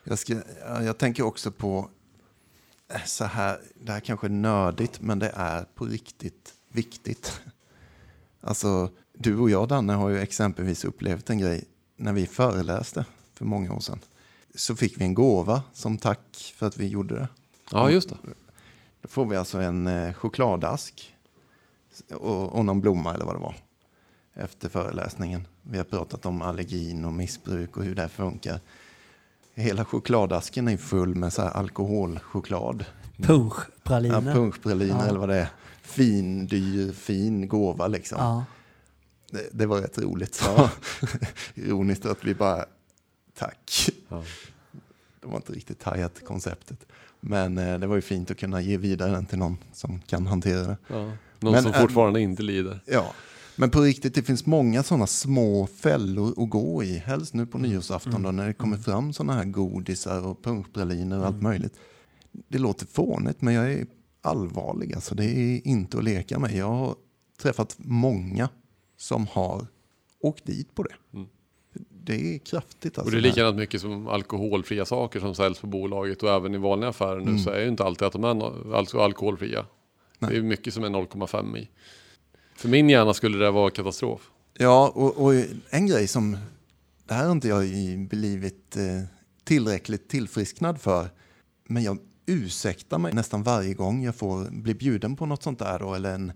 Jag, 0.03 0.19
ska, 0.19 0.33
ja, 0.67 0.83
jag 0.83 0.97
tänker 0.97 1.23
också 1.23 1.51
på 1.51 1.89
eh, 2.93 3.03
så 3.05 3.25
här, 3.25 3.59
det 3.81 3.91
här 3.91 3.99
kanske 3.99 4.27
är 4.27 4.31
nördigt, 4.31 5.01
men 5.01 5.19
det 5.19 5.31
är 5.35 5.65
på 5.75 5.85
riktigt 5.85 6.53
viktigt. 6.71 7.41
Alltså, 8.41 8.89
du 9.13 9.37
och 9.37 9.49
jag, 9.49 9.67
Danne, 9.67 9.93
har 9.93 10.09
ju 10.09 10.19
exempelvis 10.19 10.85
upplevt 10.85 11.29
en 11.29 11.37
grej 11.37 11.65
när 11.95 12.13
vi 12.13 12.27
föreläste 12.27 13.05
för 13.33 13.45
många 13.45 13.73
år 13.73 13.79
sedan. 13.79 13.99
Så 14.57 14.75
fick 14.75 15.01
vi 15.01 15.05
en 15.05 15.13
gåva 15.13 15.63
som 15.73 15.97
tack 15.97 16.53
för 16.55 16.67
att 16.67 16.77
vi 16.77 16.87
gjorde 16.87 17.15
det. 17.15 17.27
Ja, 17.71 17.89
just 17.89 18.09
det. 18.09 18.15
Då 19.01 19.07
får 19.07 19.25
vi 19.25 19.35
alltså 19.35 19.57
en 19.59 19.87
eh, 19.87 20.13
chokladask 20.13 21.15
och, 22.13 22.53
och 22.53 22.65
någon 22.65 22.81
blomma 22.81 23.13
eller 23.13 23.25
vad 23.25 23.35
det 23.35 23.39
var 23.39 23.55
efter 24.33 24.69
föreläsningen. 24.69 25.47
Vi 25.61 25.77
har 25.77 25.83
pratat 25.85 26.25
om 26.25 26.41
allergin 26.41 27.05
och 27.05 27.13
missbruk 27.13 27.77
och 27.77 27.83
hur 27.83 27.95
det 27.95 28.09
funkar. 28.09 28.59
Hela 29.55 29.85
chokladasken 29.85 30.67
är 30.67 30.77
full 30.77 31.15
med 31.15 31.33
så 31.33 31.41
här 31.41 31.49
alkoholchoklad. 31.51 32.85
Ja, 33.17 33.25
Punschpraliner. 33.25 34.33
punschpraliner 34.33 34.99
Ja. 34.99 35.05
eller 35.05 35.19
vad 35.19 35.29
det 35.29 35.35
är. 35.37 35.49
Fin, 35.81 36.47
dyr, 36.47 36.91
fin 36.91 37.47
gåva 37.47 37.87
liksom. 37.87 38.17
Ja. 38.19 38.45
Det, 39.31 39.49
det 39.51 39.65
var 39.65 39.81
rätt 39.81 39.97
roligt. 39.97 40.35
Så. 40.35 40.69
Ironiskt 41.53 42.05
att 42.05 42.23
vi 42.23 42.35
bara, 42.35 42.65
tack. 43.37 43.89
Ja. 44.09 44.23
Det 45.21 45.27
var 45.27 45.35
inte 45.35 45.53
riktigt 45.53 45.83
hajat 45.83 46.25
konceptet. 46.25 46.85
Men 47.19 47.57
eh, 47.57 47.79
det 47.79 47.87
var 47.87 47.95
ju 47.95 48.01
fint 48.01 48.31
att 48.31 48.37
kunna 48.37 48.61
ge 48.61 48.77
vidare 48.77 49.11
den 49.11 49.25
till 49.25 49.37
någon 49.37 49.57
som 49.73 49.99
kan 49.99 50.27
hantera 50.27 50.61
det. 50.61 50.77
Ja. 50.87 51.11
Någon 51.39 51.53
Men, 51.53 51.63
som 51.63 51.71
äh, 51.73 51.81
fortfarande 51.81 52.21
inte 52.21 52.43
lider. 52.43 52.79
Ja, 52.85 53.13
men 53.55 53.69
på 53.69 53.81
riktigt, 53.81 54.15
det 54.15 54.23
finns 54.23 54.45
många 54.45 54.83
sådana 54.83 55.07
små 55.07 55.67
fällor 55.67 56.43
att 56.43 56.49
gå 56.49 56.83
i. 56.83 56.97
Helst 56.97 57.33
nu 57.33 57.45
på 57.45 57.57
nyårsafton 57.57 58.23
då, 58.23 58.31
när 58.31 58.47
det 58.47 58.53
kommer 58.53 58.77
fram 58.77 59.13
sådana 59.13 59.33
här 59.33 59.45
godisar 59.45 60.25
och 60.25 60.43
punschpraliner 60.43 61.19
och 61.19 61.25
allt 61.25 61.41
möjligt. 61.41 61.73
Det 62.31 62.57
låter 62.57 62.85
fånigt, 62.85 63.41
men 63.41 63.53
jag 63.53 63.73
är 63.73 63.85
allvarlig. 64.21 64.95
Alltså, 64.95 65.15
det 65.15 65.25
är 65.25 65.67
inte 65.67 65.97
att 65.97 66.03
leka 66.03 66.39
med. 66.39 66.55
Jag 66.55 66.69
har 66.69 66.95
träffat 67.41 67.75
många 67.77 68.49
som 68.97 69.27
har 69.27 69.67
åkt 70.19 70.45
dit 70.45 70.75
på 70.75 70.83
det. 70.83 70.95
Mm. 71.13 71.27
Det 71.89 72.35
är 72.35 72.37
kraftigt. 72.37 72.97
Alltså, 72.97 73.01
Och 73.05 73.11
det 73.11 73.27
är 73.27 73.29
likadant 73.29 73.57
mycket 73.57 73.81
som 73.81 74.07
alkoholfria 74.07 74.85
saker 74.85 75.19
som 75.19 75.35
säljs 75.35 75.59
på 75.59 75.67
bolaget 75.67 76.23
och 76.23 76.29
även 76.29 76.55
i 76.55 76.57
vanliga 76.57 76.89
affärer 76.89 77.19
nu 77.19 77.39
så 77.39 77.49
är 77.49 77.61
ju 77.61 77.67
inte 77.67 77.83
alltid 77.83 78.07
att 78.07 78.13
de 78.13 78.23
är 78.23 78.75
alltså 78.75 78.99
alkoholfria. 78.99 79.65
Nej. 80.19 80.31
Det 80.31 80.37
är 80.37 80.41
mycket 80.41 80.73
som 80.73 80.83
är 80.83 80.89
0,5 80.89 81.57
i. 81.57 81.69
För 82.55 82.69
min 82.69 82.89
hjärna 82.89 83.13
skulle 83.13 83.37
det 83.37 83.51
vara 83.51 83.69
katastrof. 83.69 84.31
Ja, 84.53 84.91
och, 84.95 85.17
och 85.17 85.33
en 85.69 85.87
grej 85.87 86.07
som, 86.07 86.37
det 87.05 87.13
här 87.13 87.25
har 87.25 87.31
inte 87.31 87.47
jag 87.47 87.65
blivit 88.07 88.77
eh, 88.77 88.83
tillräckligt 89.43 90.09
tillfrisknad 90.09 90.81
för, 90.81 91.09
men 91.67 91.83
jag 91.83 91.97
ursäktar 92.25 92.97
mig 92.97 93.13
nästan 93.13 93.43
varje 93.43 93.73
gång 93.73 94.03
jag 94.03 94.15
får 94.15 94.51
bli 94.51 94.73
bjuden 94.73 95.15
på 95.15 95.25
något 95.25 95.43
sånt 95.43 95.59
där 95.59 95.79
då, 95.79 95.93
eller 95.93 96.15
en 96.15 96.31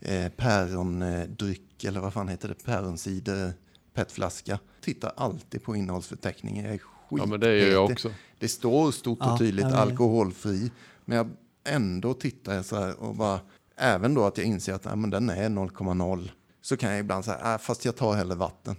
eh, 0.00 0.28
pärondryck, 0.28 1.84
eller 1.84 2.00
vad 2.00 2.12
fan 2.12 2.28
heter 2.28 2.48
det, 2.48 2.64
päronsider, 2.64 3.52
petflaska. 3.94 4.58
Tittar 4.80 5.12
alltid 5.16 5.62
på 5.62 5.76
innehållsförteckningen, 5.76 6.64
jag 6.64 6.74
är 6.74 6.80
Ja 7.18 7.26
men 7.26 7.40
det 7.40 7.58
gör 7.58 7.72
jag 7.72 7.90
också. 7.90 8.10
Det 8.38 8.48
står 8.48 8.90
stort 8.92 9.18
och 9.20 9.38
tydligt 9.38 9.66
ja, 9.70 9.76
alkoholfri, 9.76 10.70
men 11.04 11.16
jag 11.16 11.30
ändå 11.64 12.14
tittar 12.14 12.54
jag 12.54 12.64
så 12.64 12.76
här 12.76 13.00
och 13.00 13.14
bara, 13.14 13.40
även 13.76 14.14
då 14.14 14.24
att 14.24 14.38
jag 14.38 14.46
inser 14.46 14.74
att 14.74 14.84
ja, 14.84 14.96
men 14.96 15.10
den 15.10 15.30
är 15.30 15.48
0,0, 15.48 16.30
så 16.62 16.76
kan 16.76 16.90
jag 16.90 17.00
ibland 17.00 17.24
säga, 17.24 17.54
äh, 17.54 17.58
fast 17.58 17.84
jag 17.84 17.96
tar 17.96 18.14
hellre 18.14 18.34
vatten. 18.34 18.76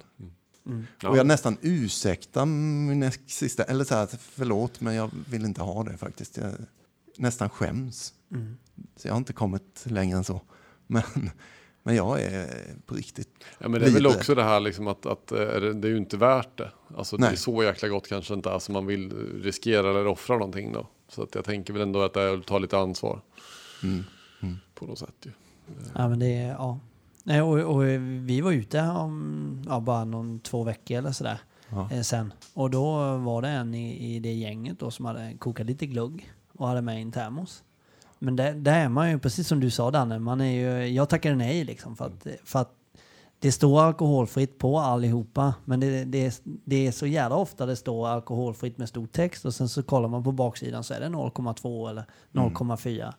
Ja. 1.00 1.10
Och 1.10 1.18
jag 1.18 1.28
nästan 1.28 1.58
ursäktar 1.62 2.46
min 2.46 3.12
sista, 3.28 3.64
eller 3.64 3.84
så 3.84 3.96
här, 3.96 4.10
förlåt 4.20 4.82
men 4.82 4.96
jag 4.96 5.12
vill 5.30 5.46
inte 5.46 5.62
ha 5.62 5.84
det 5.84 5.98
faktiskt. 5.98 6.38
Jag 6.38 6.52
nästan 7.18 7.50
skäms. 7.50 8.14
Mm. 8.32 8.58
Så 8.96 9.08
jag 9.08 9.14
har 9.14 9.18
inte 9.18 9.34
kommit 9.34 9.84
längre 9.84 10.18
än 10.18 10.24
så. 10.24 10.42
Men, 10.88 11.04
men 11.84 11.96
jag 11.96 12.22
är 12.22 12.48
på 12.86 12.96
riktigt. 12.96 13.30
Ja, 13.60 13.68
men 13.68 13.82
det 13.82 13.88
är 13.88 13.92
väl 13.92 14.04
Lite. 14.04 14.16
också 14.18 14.36
det 14.36 14.44
här 14.44 14.60
liksom 14.60 14.88
att, 14.88 15.06
att 15.06 15.32
eh, 15.32 15.38
det, 15.40 15.88
är 15.88 15.92
ju 15.92 15.98
inte 15.98 16.18
värt 16.18 16.58
det. 16.58 16.72
Alltså 16.98 17.18
det 17.18 17.28
är 17.28 17.36
så 17.36 17.64
jäkla 17.64 17.88
gott 17.90 18.08
kanske 18.08 18.34
inte 18.34 18.50
är 18.50 18.60
som 18.60 18.74
man 18.74 18.86
vill 18.86 19.12
riskera 19.44 19.90
eller 19.90 20.08
offra 20.08 20.36
någonting 20.38 20.74
då. 20.74 20.88
Så 21.08 21.24
att 21.24 21.36
jag 21.36 21.46
tänker 21.46 21.74
väl 21.74 21.82
ändå 21.82 22.02
att 22.02 22.14
det 22.14 22.22
är 22.22 22.38
att 22.38 22.46
ta 22.46 22.60
lite 22.60 22.78
ansvar 22.78 23.22
Mm. 23.84 24.04
på 24.76 24.86
något 24.86 25.00
sätt 25.00 25.16
ju. 25.24 25.32
Ja, 25.96 26.10
men 26.10 26.20
det 26.20 26.26
är, 26.38 26.48
ja. 26.50 26.80
Nej, 27.24 27.42
och, 27.42 27.76
och 27.76 27.84
vi 28.30 28.42
var 28.42 28.52
ute 28.52 28.82
om 28.82 29.66
ja, 29.70 29.80
bara 29.80 30.06
någon 30.06 30.40
två 30.40 30.64
veckor 30.64 30.98
eller 30.98 31.12
sådär 31.12 31.38
Ja. 31.70 31.90
eh, 31.92 32.02
sen. 32.02 32.34
Och 32.54 32.70
då 32.70 33.18
var 33.18 33.42
det 33.42 33.48
en 33.48 33.74
i, 33.74 34.16
i 34.16 34.20
det 34.20 34.34
gänget 34.34 34.80
då 34.80 34.92
som 34.92 35.06
hade 35.06 35.34
kokat 35.40 35.66
lite 35.68 35.86
glugg 35.86 36.32
och 36.54 36.68
hade 36.68 36.82
med 36.82 37.02
en 37.02 37.12
termos. 37.12 37.64
Men 38.24 38.36
där, 38.36 38.54
där 38.54 38.80
är 38.80 38.90
man 38.90 39.10
ju, 39.12 39.20
precis 39.20 39.48
som 39.48 39.60
du 39.60 39.70
sa 39.70 39.92
Danne, 39.92 40.20
man 40.20 40.42
är 40.42 40.52
ju, 40.52 40.88
jag 40.88 41.10
tackade 41.10 41.36
nej 41.36 41.64
liksom 41.64 41.96
för 41.96 42.06
att, 42.06 42.28
för 42.44 42.60
att 42.60 42.72
det 43.40 43.52
står 43.52 43.82
alkoholfritt 43.82 44.58
på 44.58 44.80
allihopa, 44.80 45.54
men 45.66 45.80
det, 45.80 46.04
det, 46.04 46.26
är- 46.26 46.34
det 46.66 46.88
är 46.88 46.92
så 46.92 47.08
jävla 47.08 47.36
ofta 47.36 47.66
det 47.66 47.76
står 47.76 48.08
alkoholfritt 48.08 48.78
med 48.78 48.90
stor 48.90 49.08
text 49.08 49.46
och 49.46 49.54
sen 49.54 49.70
så 49.70 49.84
kollar 49.84 50.10
man 50.10 50.24
på 50.24 50.32
baksidan 50.32 50.84
så 50.84 50.94
är 50.94 51.00
det 51.00 51.06
0,2 51.08 51.90
eller 51.90 52.04
0,4. 52.32 53.14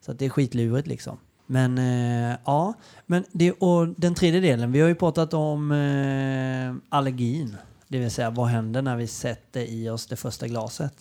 Så 0.00 0.12
att 0.12 0.18
det 0.18 0.24
är 0.24 0.28
skitlurigt 0.30 0.86
liksom. 0.88 1.16
Men 1.46 1.78
eh, 1.78 2.36
ja, 2.44 2.74
men 3.06 3.24
det, 3.32 3.52
och 3.52 3.88
den 3.88 4.14
tredje 4.14 4.40
delen, 4.40 4.72
vi 4.72 4.80
har 4.80 4.88
ju 4.88 4.94
pratat 4.94 5.34
om 5.34 5.72
eh, 5.72 6.74
allergin. 6.88 7.56
Det 7.88 7.98
vill 7.98 8.10
säga 8.10 8.30
vad 8.30 8.46
händer 8.46 8.82
när 8.82 8.96
vi 8.96 9.06
sätter 9.06 9.60
i 9.60 9.88
oss 9.90 10.06
det 10.06 10.16
första 10.16 10.46
glaset. 10.46 10.94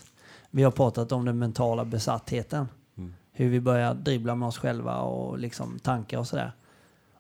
Vi 0.52 0.64
har 0.64 0.72
pratat 0.72 1.12
om 1.12 1.26
den 1.26 1.40
mentala 1.40 1.86
besattheten. 1.86 2.68
Hur 3.40 3.50
vi 3.50 3.60
börjar 3.60 3.94
dribbla 3.94 4.36
med 4.36 4.48
oss 4.48 4.58
själva 4.58 4.98
och 4.98 5.40
liksom 5.40 5.80
tankar 5.80 6.18
och 6.18 6.28
sådär. 6.28 6.52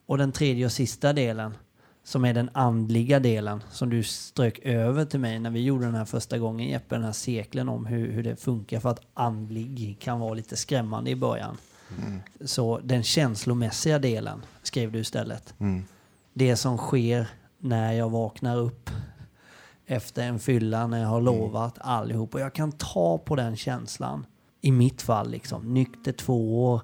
Och 0.06 0.18
den 0.18 0.32
tredje 0.32 0.66
och 0.66 0.72
sista 0.72 1.14
delen, 1.14 1.54
som 2.04 2.26
är 2.26 2.34
den 2.34 2.50
andliga 2.54 3.20
delen, 3.20 3.64
som 3.72 3.90
du 3.90 4.04
strök 4.04 4.60
över 4.60 5.06
till 5.06 5.20
mig 5.20 5.40
när 5.40 5.50
vi 5.50 5.64
gjorde 5.64 5.86
den 5.86 5.96
här 5.96 6.06
första 6.06 6.38
gången, 6.38 6.68
Jeppe, 6.68 6.96
den 6.96 7.04
här 7.04 7.12
cirkeln 7.12 7.70
om 7.70 7.86
hur, 7.86 8.12
hur 8.12 8.24
det 8.24 8.36
funkar 8.36 8.80
för 8.80 8.90
att 8.90 9.02
andlig 9.14 9.98
kan 10.00 10.20
vara 10.20 10.34
lite 10.34 10.56
skrämmande 10.56 11.10
i 11.10 11.16
början. 11.16 11.58
Så 12.42 12.80
den 12.84 13.04
känslomässiga 13.04 14.00
delen 14.00 14.46
skrev 14.64 14.92
du 14.92 15.00
istället. 15.00 15.54
Mm. 15.60 15.84
Det 16.34 16.56
som 16.56 16.78
sker 16.78 17.28
när 17.58 17.94
jag 17.94 18.10
vaknar 18.10 18.58
upp 18.58 18.90
efter 19.86 20.24
en 20.24 20.40
fylla 20.40 20.88
när 20.88 21.00
jag 21.00 21.08
har 21.08 21.22
lovat 21.22 21.78
allihop. 21.80 22.34
Och 22.34 22.42
jag 22.42 22.54
kan 22.54 22.72
ta 22.72 23.18
på 23.18 23.36
den 23.36 23.56
känslan. 23.56 24.26
I 24.62 24.72
mitt 24.72 25.02
fall 25.02 25.30
liksom. 25.30 25.74
Nykter 25.74 26.12
två 26.12 26.66
år. 26.66 26.82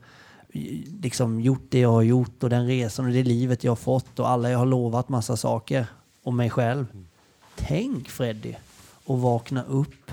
Liksom 1.01 1.41
gjort 1.41 1.65
det 1.69 1.80
jag 1.80 1.91
har 1.91 2.01
gjort 2.01 2.43
och 2.43 2.49
den 2.49 2.67
resan 2.67 3.05
och 3.05 3.11
det 3.11 3.23
livet 3.23 3.63
jag 3.63 3.71
har 3.71 3.76
fått 3.76 4.19
och 4.19 4.30
alla 4.30 4.49
jag 4.49 4.59
har 4.59 4.65
lovat 4.65 5.09
massa 5.09 5.38
saker. 5.38 5.88
Och 6.23 6.34
mig 6.34 6.49
själv. 6.49 6.86
Tänk 7.55 8.09
Freddy 8.09 8.55
att 9.05 9.19
vakna 9.19 9.63
upp 9.63 10.11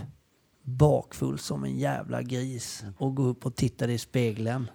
bakfull 0.62 1.38
som 1.38 1.64
en 1.64 1.78
jävla 1.78 2.22
gris 2.22 2.84
och 2.98 3.14
gå 3.14 3.22
upp 3.22 3.46
och 3.46 3.56
titta 3.56 3.86
i 3.86 3.98
spegeln. 3.98 4.70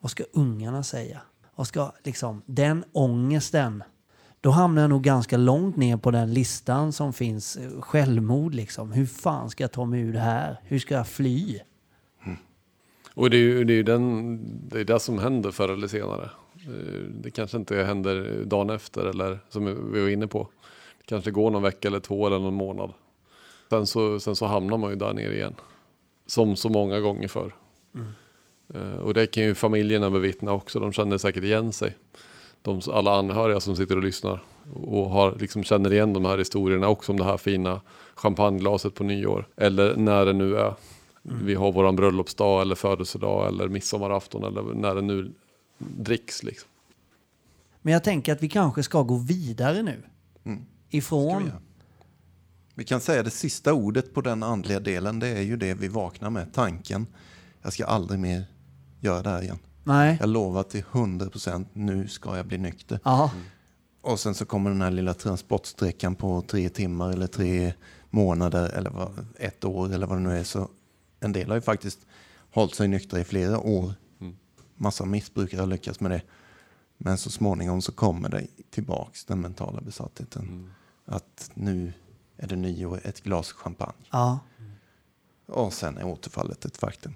Vad 0.00 0.10
ska 0.10 0.24
ungarna 0.32 0.82
säga? 0.82 1.20
Vad 1.54 1.66
ska 1.66 1.92
liksom 2.04 2.42
den 2.46 2.84
ångesten? 2.92 3.82
Då 4.40 4.50
hamnar 4.50 4.82
jag 4.82 4.88
nog 4.88 5.02
ganska 5.02 5.36
långt 5.36 5.76
ner 5.76 5.96
på 5.96 6.10
den 6.10 6.34
listan 6.34 6.92
som 6.92 7.12
finns 7.12 7.56
eh, 7.56 7.80
självmord 7.80 8.54
liksom. 8.54 8.92
Hur 8.92 9.06
fan 9.06 9.50
ska 9.50 9.64
jag 9.64 9.72
ta 9.72 9.84
mig 9.84 10.00
ur 10.00 10.12
det 10.12 10.20
här? 10.20 10.60
Hur 10.62 10.78
ska 10.78 10.94
jag 10.94 11.08
fly? 11.08 11.60
Och 13.16 13.30
det 13.30 13.36
är 13.36 13.40
ju 13.40 13.64
det, 13.64 13.72
är 13.74 13.82
den, 13.82 14.38
det, 14.68 14.80
är 14.80 14.84
det 14.84 15.00
som 15.00 15.18
händer 15.18 15.50
förr 15.50 15.68
eller 15.68 15.88
senare. 15.88 16.30
Eh, 16.54 17.00
Det 17.10 17.30
kanske 17.30 17.56
inte 17.56 17.76
händer 17.84 18.44
dagen 18.44 18.70
efter 18.70 19.04
eller 19.04 19.38
som 19.48 19.92
vi 19.92 20.00
var 20.00 20.08
inne 20.08 20.26
på. 20.26 20.48
Det 20.98 21.04
kanske 21.06 21.30
går 21.30 21.50
någon 21.50 21.62
vecka 21.62 21.88
eller 21.88 22.00
två 22.00 22.26
eller 22.26 22.38
någon 22.38 22.54
månad. 22.54 22.92
Sen 23.70 23.86
så, 23.86 24.20
sen 24.20 24.36
så 24.36 24.46
hamnar 24.46 24.78
man 24.78 24.90
ju 24.90 24.96
där 24.96 25.12
nere 25.12 25.34
igen. 25.34 25.54
Som 26.26 26.56
så 26.56 26.68
många 26.68 27.00
gånger 27.00 27.28
förr. 27.28 27.54
Eh, 28.74 28.98
Och 28.98 29.14
det 29.14 29.26
kan 29.26 29.42
ju 29.44 29.54
familjerna 29.54 30.10
bevittna 30.10 30.52
också. 30.52 30.80
De 30.80 30.92
känner 30.92 31.18
säkert 31.18 31.44
igen 31.44 31.72
sig. 31.72 31.96
De, 32.62 32.80
alla 32.92 33.18
anhöriga 33.18 33.60
som 33.60 33.76
sitter 33.76 33.96
och 33.96 34.02
lyssnar. 34.02 34.42
Och 34.74 35.10
har, 35.10 35.36
liksom 35.40 35.64
känner 35.64 35.92
igen 35.92 36.12
de 36.12 36.24
här 36.24 36.38
historierna 36.38 36.88
också 36.88 37.12
om 37.12 37.18
det 37.18 37.24
här 37.24 37.36
fina 37.36 37.80
champagneglaset 38.14 38.94
på 38.94 39.04
nyår. 39.04 39.48
Eller 39.56 39.96
när 39.96 40.26
det 40.26 40.32
nu 40.32 40.56
är. 40.56 40.74
Vi 41.28 41.54
har 41.54 41.72
våran 41.72 41.96
bröllopsdag 41.96 42.62
eller 42.62 42.74
födelsedag 42.74 43.48
eller 43.48 43.68
midsommarafton 43.68 44.44
eller 44.44 44.74
när 44.74 44.94
det 44.94 45.02
nu 45.02 45.32
dricks 45.78 46.42
liksom. 46.42 46.68
Men 47.82 47.92
jag 47.92 48.04
tänker 48.04 48.32
att 48.32 48.42
vi 48.42 48.48
kanske 48.48 48.82
ska 48.82 49.02
gå 49.02 49.16
vidare 49.16 49.82
nu. 49.82 50.02
Mm. 50.44 50.64
Ifrån... 50.90 51.44
Vi. 51.44 51.50
Vi 52.78 52.84
kan 52.84 53.00
säga 53.00 53.22
det 53.22 53.30
sista 53.30 53.72
ordet 53.72 54.14
på 54.14 54.20
den 54.20 54.42
andliga 54.42 54.80
delen, 54.80 55.18
det 55.18 55.28
är 55.28 55.42
ju 55.42 55.56
det 55.56 55.74
vi 55.74 55.88
vaknar 55.88 56.30
med, 56.30 56.54
tanken. 56.54 57.06
Jag 57.62 57.72
ska 57.72 57.84
aldrig 57.84 58.20
mer 58.20 58.44
göra 59.00 59.22
det 59.22 59.30
här 59.30 59.42
igen. 59.42 59.58
Nej. 59.84 60.16
Jag 60.20 60.28
lovar 60.28 60.62
till 60.62 60.84
100 60.92 61.30
procent, 61.30 61.68
nu 61.72 62.08
ska 62.08 62.36
jag 62.36 62.46
bli 62.46 62.58
nykter. 62.58 63.00
Ja. 63.04 63.30
Och 64.00 64.20
sen 64.20 64.34
så 64.34 64.44
kommer 64.44 64.70
den 64.70 64.82
här 64.82 64.90
lilla 64.90 65.14
transportsträckan 65.14 66.14
på 66.14 66.42
tre 66.42 66.68
timmar 66.68 67.12
eller 67.12 67.26
tre 67.26 67.72
månader 68.10 68.68
eller 68.68 68.90
vad, 68.90 69.26
ett 69.36 69.64
år 69.64 69.92
eller 69.94 70.06
vad 70.06 70.18
det 70.18 70.22
nu 70.22 70.38
är. 70.38 70.44
Så 70.44 70.68
en 71.26 71.32
del 71.32 71.48
har 71.48 71.54
ju 71.54 71.60
faktiskt 71.60 72.06
hållit 72.50 72.74
sig 72.74 72.88
nyktra 72.88 73.20
i 73.20 73.24
flera 73.24 73.58
år. 73.58 73.94
Massa 74.74 75.04
missbrukare 75.04 75.60
har 75.60 75.66
lyckats 75.66 76.00
med 76.00 76.10
det. 76.10 76.22
Men 76.98 77.18
så 77.18 77.30
småningom 77.30 77.82
så 77.82 77.92
kommer 77.92 78.28
det 78.28 78.46
tillbaks 78.70 79.24
den 79.24 79.40
mentala 79.40 79.80
besattheten. 79.80 80.70
Att 81.04 81.50
nu 81.54 81.92
är 82.36 82.46
det 82.46 82.56
nyår, 82.56 83.00
ett 83.04 83.20
glas 83.22 83.52
champagne. 83.52 84.04
ja. 84.10 84.38
Och 85.48 85.72
sen 85.72 85.98
är 85.98 86.04
återfallet 86.06 86.64
ett 86.64 86.76
faktum. 86.76 87.14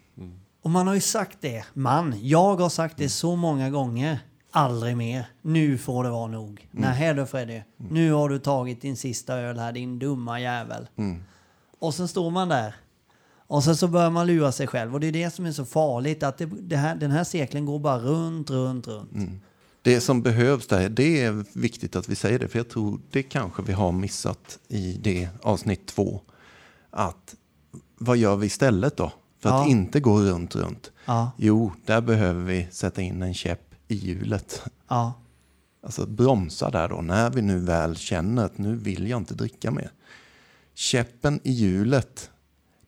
Och 0.62 0.70
man 0.70 0.86
har 0.86 0.94
ju 0.94 1.00
sagt 1.00 1.38
det. 1.40 1.64
Man, 1.74 2.14
jag 2.22 2.56
har 2.56 2.68
sagt 2.68 2.96
det 2.96 3.08
så 3.08 3.36
många 3.36 3.70
gånger. 3.70 4.18
Aldrig 4.50 4.96
mer. 4.96 5.26
Nu 5.42 5.78
får 5.78 6.04
det 6.04 6.10
vara 6.10 6.26
nog. 6.26 6.68
Nej 6.70 7.14
då 7.14 7.26
Freddy. 7.26 7.62
Nu 7.76 8.12
har 8.12 8.28
du 8.28 8.38
tagit 8.38 8.82
din 8.82 8.96
sista 8.96 9.34
öl 9.34 9.58
här, 9.58 9.72
din 9.72 9.98
dumma 9.98 10.40
jävel. 10.40 10.88
Och 11.78 11.94
sen 11.94 12.08
står 12.08 12.30
man 12.30 12.48
där. 12.48 12.74
Och 13.50 13.64
sen 13.64 13.76
så 13.76 13.88
börjar 13.88 14.10
man 14.10 14.26
lura 14.26 14.52
sig 14.52 14.66
själv. 14.66 14.94
Och 14.94 15.00
det 15.00 15.06
är 15.06 15.12
det 15.12 15.30
som 15.30 15.46
är 15.46 15.52
så 15.52 15.64
farligt. 15.64 16.22
Att 16.22 16.38
det, 16.38 16.46
det 16.46 16.76
här, 16.76 16.94
den 16.94 17.10
här 17.10 17.24
cirkeln 17.24 17.64
går 17.66 17.78
bara 17.78 17.98
runt, 17.98 18.50
runt, 18.50 18.86
runt. 18.88 19.42
Det 19.82 20.00
som 20.00 20.22
behövs 20.22 20.66
där, 20.66 20.88
det 20.88 21.22
är 21.24 21.44
viktigt 21.58 21.96
att 21.96 22.08
vi 22.08 22.14
säger 22.14 22.38
det, 22.38 22.48
för 22.48 22.58
jag 22.58 22.68
tror 22.68 23.00
det 23.10 23.22
kanske 23.22 23.62
vi 23.62 23.72
har 23.72 23.92
missat 23.92 24.58
i 24.68 24.92
det 25.02 25.28
avsnitt 25.42 25.86
två. 25.86 26.20
Att 26.90 27.34
vad 27.98 28.16
gör 28.16 28.36
vi 28.36 28.46
istället 28.46 28.96
då? 28.96 29.12
För 29.40 29.48
Ja. 29.50 29.62
att 29.62 29.68
inte 29.68 30.00
gå 30.00 30.20
runt, 30.20 30.56
runt. 30.56 30.92
Ja, 31.04 31.30
Jo, 31.36 31.72
där 31.86 32.00
behöver 32.00 32.44
vi 32.44 32.68
sätta 32.70 33.02
in 33.02 33.22
en 33.22 33.34
käpp 33.34 33.74
i 33.88 33.94
hjulet. 33.94 34.62
ja, 34.88 35.12
Alltså 35.82 36.06
bromsa 36.06 36.70
där 36.70 36.88
då, 36.88 37.00
när 37.00 37.30
vi 37.30 37.42
nu 37.42 37.58
väl 37.58 37.96
känner 37.96 38.44
att 38.44 38.58
nu 38.58 38.76
vill 38.76 39.08
jag 39.08 39.20
inte 39.20 39.34
dricka 39.34 39.70
mer. 39.70 39.90
Käppen 40.74 41.40
i 41.42 41.52
hjulet, 41.52 42.29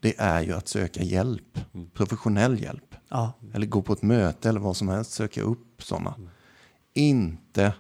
det 0.03 0.14
är 0.18 0.42
ju 0.42 0.53
att 0.53 0.68
söka 0.68 1.03
hjälp, 1.03 1.59
professionell 1.94 2.62
hjälp. 2.62 2.94
ja. 3.09 3.32
Eller 3.55 3.66
gå 3.66 3.82
på 3.82 3.92
ett 3.92 4.03
möte 4.03 4.48
eller 4.48 4.61
vad 4.61 4.76
som 4.76 4.88
helst, 4.88 5.12
söka 5.12 5.42
upp 5.42 5.82
sådana. 5.82 6.14
Inte 6.94 7.72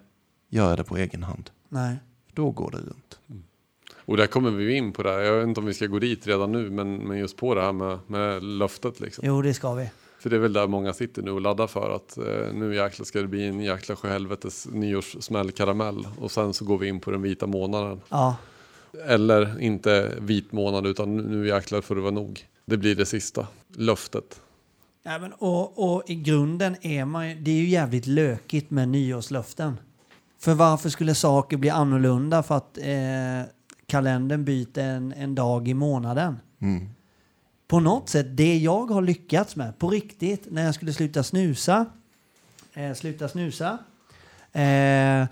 göra 0.48 0.76
det 0.76 0.84
på 0.84 0.96
egen 0.96 1.22
hand. 1.22 1.50
Nej. 1.68 1.96
Då 2.32 2.50
går 2.50 2.70
det 2.70 2.78
runt. 2.78 3.18
Och 4.04 4.16
där 4.16 4.26
kommer 4.26 4.50
vi 4.50 4.76
in 4.76 4.92
på 4.92 5.02
det 5.02 5.10
här. 5.10 5.20
Jag 5.20 5.36
vet 5.38 5.48
inte 5.48 5.60
om 5.60 5.66
vi 5.66 5.74
ska 5.74 5.86
gå 5.86 5.98
dit 5.98 6.26
redan 6.26 6.52
nu, 6.52 6.70
men, 6.70 6.96
men 6.96 7.18
just 7.18 7.36
på 7.36 7.54
det 7.54 7.62
här 7.62 7.72
med, 7.72 7.98
med 8.06 8.42
löftet 8.42 9.00
liksom. 9.00 9.24
Jo, 9.26 9.42
det 9.42 9.54
ska 9.54 9.74
vi. 9.74 9.90
För 10.18 10.30
det 10.30 10.36
är 10.36 10.40
väl 10.40 10.52
där 10.52 10.66
många 10.66 10.92
sitter 10.92 11.22
nu 11.22 11.30
och 11.30 11.40
laddar 11.40 11.66
för 11.66 11.96
att 11.96 12.18
eh, 12.18 12.54
nu 12.54 12.74
jäklar 12.74 13.04
ska 13.04 13.20
det 13.20 13.28
bli 13.28 13.46
en 13.46 13.60
jäkla 13.60 13.96
sjöhelvetes 13.96 14.68
nyårssmällkaramell. 14.72 16.06
Och 16.18 16.30
sen 16.30 16.54
så 16.54 16.64
går 16.64 16.78
vi 16.78 16.88
in 16.88 17.00
på 17.00 17.10
den 17.10 17.22
vita 17.22 17.46
månaden. 17.46 18.00
Ja, 18.08 18.36
Eller 19.06 19.60
inte 19.60 20.14
vit 20.20 20.52
månad 20.52 20.86
utan 20.86 21.16
nu- 21.16 21.48
jäklar 21.48 21.80
får 21.80 21.94
det 21.94 22.00
vara 22.00 22.10
nog. 22.14 22.46
Det 22.64 22.76
blir 22.76 22.94
det 22.96 23.06
sista. 23.06 23.46
Löftet. 23.76 24.40
Ja, 25.02 25.18
men, 25.18 25.32
och, 25.32 25.94
och 25.94 26.02
i 26.10 26.14
grunden 26.14 26.76
är 26.80 27.04
man 27.04 27.28
ju, 27.28 27.34
det 27.34 27.50
är 27.50 27.54
ju 27.54 27.68
jävligt 27.68 28.06
lökigt 28.06 28.70
med 28.70 28.88
nyårslöften. 28.88 29.78
För 30.38 30.54
varför 30.54 30.88
skulle 30.88 31.14
saker 31.14 31.56
bli 31.56 31.70
annorlunda 31.70 32.42
för 32.42 32.56
att 32.56 32.78
eh, 32.78 33.52
kalendern 33.86 34.44
byter 34.44 34.78
en, 34.78 35.12
en 35.12 35.34
dag 35.34 35.68
i 35.68 35.74
månaden? 35.74 36.38
Mm. 36.60 36.88
På 37.68 37.80
något 37.80 38.08
sätt, 38.08 38.26
det 38.36 38.56
jag 38.58 38.86
har 38.90 39.02
lyckats 39.02 39.56
med, 39.56 39.78
på 39.78 39.90
riktigt, 39.90 40.46
när 40.50 40.64
jag 40.64 40.74
skulle 40.74 40.92
sluta 40.92 41.22
snusa, 41.22 41.86
eh, 42.72 42.92
sluta 42.94 43.28
snusa, 43.28 43.78
eh, 44.52 45.26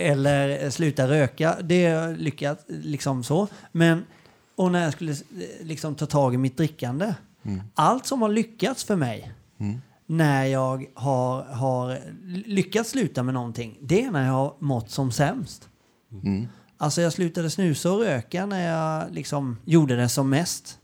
eller 0.00 0.70
sluta 0.70 1.08
röka, 1.08 1.56
det 1.62 2.16
lyckats 2.16 2.64
liksom 2.68 3.24
så. 3.24 3.48
Men, 3.72 4.04
och 4.56 4.72
när 4.72 4.84
jag 4.84 4.92
skulle 4.92 5.14
liksom 5.60 5.94
ta 5.94 6.06
tag 6.06 6.34
i 6.34 6.36
mitt 6.36 6.56
drickande, 6.56 7.14
allt 7.74 8.06
som 8.06 8.22
har 8.22 8.28
lyckats 8.28 8.84
för 8.84 8.96
mig 8.96 9.32
när 10.06 10.44
jag 10.44 10.86
har, 10.94 11.42
har 11.42 11.98
lyckats 12.46 12.90
sluta 12.90 13.22
med 13.22 13.34
någonting, 13.34 13.78
det 13.80 14.04
är 14.04 14.10
när 14.10 14.26
jag 14.26 14.32
har 14.32 14.54
mått 14.58 14.90
som 14.90 15.12
sämst. 15.12 15.68
Mm. 16.22 16.48
Alltså 16.76 17.00
jag 17.00 17.12
slutade 17.12 17.50
snusa 17.50 17.92
och 17.92 18.00
röka 18.00 18.46
när 18.46 18.68
jag 18.68 19.14
liksom 19.14 19.58
gjorde 19.64 19.96
det 19.96 20.08
som 20.08 20.30
mest. 20.30 20.78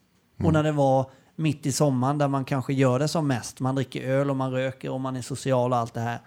Och 0.45 0.53
när 0.53 0.62
det 0.62 0.73
var 0.73 1.11
mitt 1.37 1.67
i 1.67 1.73
sommaren 1.73 2.19
där 2.19 2.29
man 2.29 2.45
kanske 2.45 2.75
gör 2.75 2.99
det 2.99 3.09
som 3.09 3.27
mest. 3.27 3.61
Man 3.61 3.75
dricker 3.75 4.03
öl 4.03 4.31
och 4.31 4.37
man 4.37 4.53
röker 4.53 4.91
och 4.91 5.01
man 5.01 5.17
är 5.17 5.23
social 5.23 5.73
och 5.73 5.79
allt 5.79 5.95
det 5.95 6.01
här. 6.01 6.19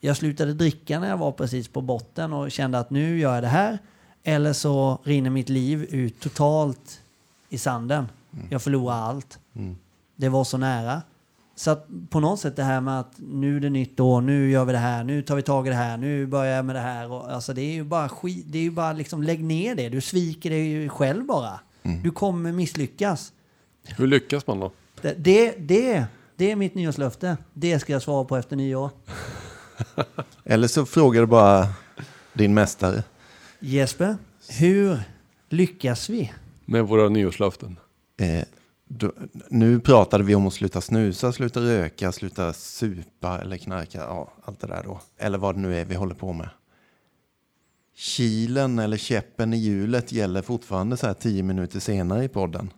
Jag 0.00 0.16
slutade 0.16 0.54
dricka 0.54 1.00
när 1.00 1.08
jag 1.08 1.16
var 1.16 1.32
precis 1.32 1.68
på 1.68 1.80
botten 1.80 2.32
och 2.32 2.50
kände 2.50 2.78
att 2.78 2.90
nu 2.90 3.18
gör 3.18 3.34
jag 3.34 3.42
det 3.42 3.48
här. 3.48 3.78
Eller 4.22 4.52
så 4.52 4.98
rinner 5.04 5.30
mitt 5.30 5.48
liv 5.48 5.82
ut 5.82 6.20
totalt 6.20 7.02
i 7.48 7.58
sanden. 7.58 8.08
Jag 8.50 8.62
förlorar 8.62 8.94
allt. 8.94 9.38
Det 10.16 10.28
var 10.28 10.44
så 10.44 10.58
nära. 10.58 11.02
Så 11.54 11.70
att 11.70 11.86
på 12.10 12.20
något 12.20 12.40
sätt 12.40 12.56
det 12.56 12.62
här 12.62 12.80
med 12.80 13.00
att 13.00 13.12
nu 13.16 13.56
är 13.56 13.60
det 13.60 13.70
nytt 13.70 14.00
år, 14.00 14.20
nu 14.20 14.50
gör 14.50 14.64
vi 14.64 14.72
det 14.72 14.78
här, 14.78 15.04
nu 15.04 15.22
tar 15.22 15.36
vi 15.36 15.42
tag 15.42 15.66
i 15.66 15.70
det 15.70 15.76
här, 15.76 15.96
nu 15.96 16.26
börjar 16.26 16.56
jag 16.56 16.64
med 16.64 16.76
det 16.76 16.80
här. 16.80 17.12
Och, 17.12 17.32
alltså 17.32 17.52
det 17.52 17.62
är 17.62 17.72
ju 17.72 17.84
bara 17.84 18.08
skit, 18.08 18.44
det 18.48 18.58
är 18.58 18.62
ju 18.62 18.70
bara 18.70 18.92
liksom 18.92 19.22
lägg 19.22 19.44
ner 19.44 19.74
det. 19.74 19.88
Du 19.88 20.00
sviker 20.00 20.50
dig 20.50 20.88
själv 20.88 21.26
bara. 21.26 21.60
Du 22.02 22.10
kommer 22.10 22.52
misslyckas. 22.52 23.32
Hur 23.96 24.06
lyckas 24.06 24.46
man 24.46 24.60
då? 24.60 24.72
Det, 25.02 25.14
det, 25.18 25.54
det, 25.58 26.04
det 26.36 26.50
är 26.50 26.56
mitt 26.56 26.74
nyårslöfte. 26.74 27.36
Det 27.52 27.78
ska 27.78 27.92
jag 27.92 28.02
svara 28.02 28.24
på 28.24 28.36
efter 28.36 28.56
nyår. 28.56 28.90
Eller 30.44 30.68
så 30.68 30.86
frågar 30.86 31.20
du 31.20 31.26
bara 31.26 31.68
din 32.32 32.54
mästare. 32.54 33.02
Jesper, 33.60 34.16
hur 34.48 35.02
lyckas 35.48 36.10
vi? 36.10 36.32
Med 36.64 36.84
våra 36.84 37.08
nyårslöften. 37.08 37.76
Eh, 38.16 38.44
då, 38.88 39.12
nu 39.48 39.80
pratade 39.80 40.24
vi 40.24 40.34
om 40.34 40.46
att 40.46 40.52
sluta 40.54 40.80
snusa, 40.80 41.32
sluta 41.32 41.60
röka, 41.60 42.12
sluta 42.12 42.52
supa 42.52 43.40
eller 43.40 43.56
knarka. 43.56 43.98
Ja, 43.98 44.32
allt 44.42 44.60
det 44.60 44.66
där 44.66 44.82
då. 44.82 45.00
Eller 45.18 45.38
vad 45.38 45.54
det 45.54 45.60
nu 45.60 45.76
är 45.76 45.84
vi 45.84 45.94
håller 45.94 46.14
på 46.14 46.32
med. 46.32 46.48
Kilen 47.94 48.78
eller 48.78 48.96
käppen 48.96 49.54
i 49.54 49.56
hjulet 49.56 50.12
gäller 50.12 50.42
fortfarande 50.42 50.96
så 50.96 51.06
här 51.06 51.14
tio 51.14 51.42
minuter 51.42 51.80
senare 51.80 52.24
i 52.24 52.28
podden. 52.28 52.72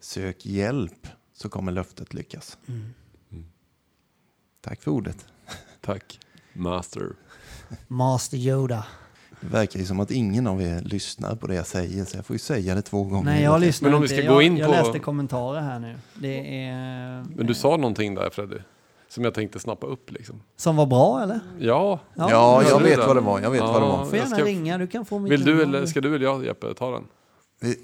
Sök 0.00 0.46
hjälp 0.46 1.06
så 1.32 1.48
kommer 1.48 1.72
löftet 1.72 2.14
lyckas. 2.14 2.58
Tack 4.60 4.82
för 4.82 4.90
ordet. 4.90 5.26
Tack. 5.80 6.20
Master. 6.58 7.12
Master 7.88 8.36
Yoda. 8.36 8.84
Det 9.40 9.46
verkar 9.46 9.80
ju 9.80 9.86
som 9.86 10.00
att 10.00 10.10
ingen 10.10 10.46
av 10.46 10.62
er 10.62 10.80
lyssnar 10.80 11.34
på 11.36 11.46
det 11.46 11.54
jag 11.54 11.66
säger, 11.66 12.04
så 12.04 12.16
jag 12.16 12.26
får 12.26 12.34
ju 12.34 12.38
säga 12.38 12.74
det 12.74 12.82
två 12.82 13.04
gånger. 13.04 13.24
Nej, 13.24 13.42
jag 13.42 13.60
lyssnar 13.60 13.88
Men 13.88 13.94
om 13.96 14.02
vi 14.02 14.06
inte. 14.06 14.16
ska 14.16 14.24
jag, 14.24 14.34
gå 14.34 14.42
in 14.42 14.56
jag 14.56 14.66
på- 14.66 14.72
läste 14.72 14.98
kommentarer 14.98 15.60
här 15.60 15.78
nu. 15.78 15.96
Det 16.14 16.64
är... 16.66 17.24
Men 17.36 17.46
du 17.46 17.54
sa 17.54 17.76
någonting 17.76 18.14
där 18.14 18.30
Freddy. 18.30 18.56
Som 19.08 19.24
jag 19.24 19.34
tänkte 19.34 19.58
snappa 19.58 19.86
upp 19.86 20.10
liksom. 20.12 20.42
Som 20.56 20.76
var 20.76 20.86
bra, 20.86 21.22
eller? 21.22 21.40
Ja. 21.58 22.00
Ja, 22.14 22.30
Ja, 22.30 22.62
jag 22.68 22.80
vet 22.80 22.98
vad 22.98 23.16
det 23.16 23.20
var. 23.20 23.40
Jag 23.40 23.50
vet 23.50 23.60
Ja. 23.60 23.72
vad 23.72 23.82
det 23.82 23.86
var. 23.86 24.04
Får 24.04 24.16
Jag 24.16 24.24
gärna 24.24 24.36
ska- 24.36 24.44
ringa, 24.44 24.78
du 24.78 24.86
kan 24.86 25.04
få 25.04 25.18
mitt 25.18 25.32
Vill 25.32 25.44
du 25.44 25.62
eller 25.62 25.86
ska 25.86 26.00
du 26.00 26.14
eller 26.14 26.24
jag 26.26 26.44
Jeppe 26.44 26.74
ta 26.74 26.90
den? 26.90 27.04
Vi, 27.60 27.78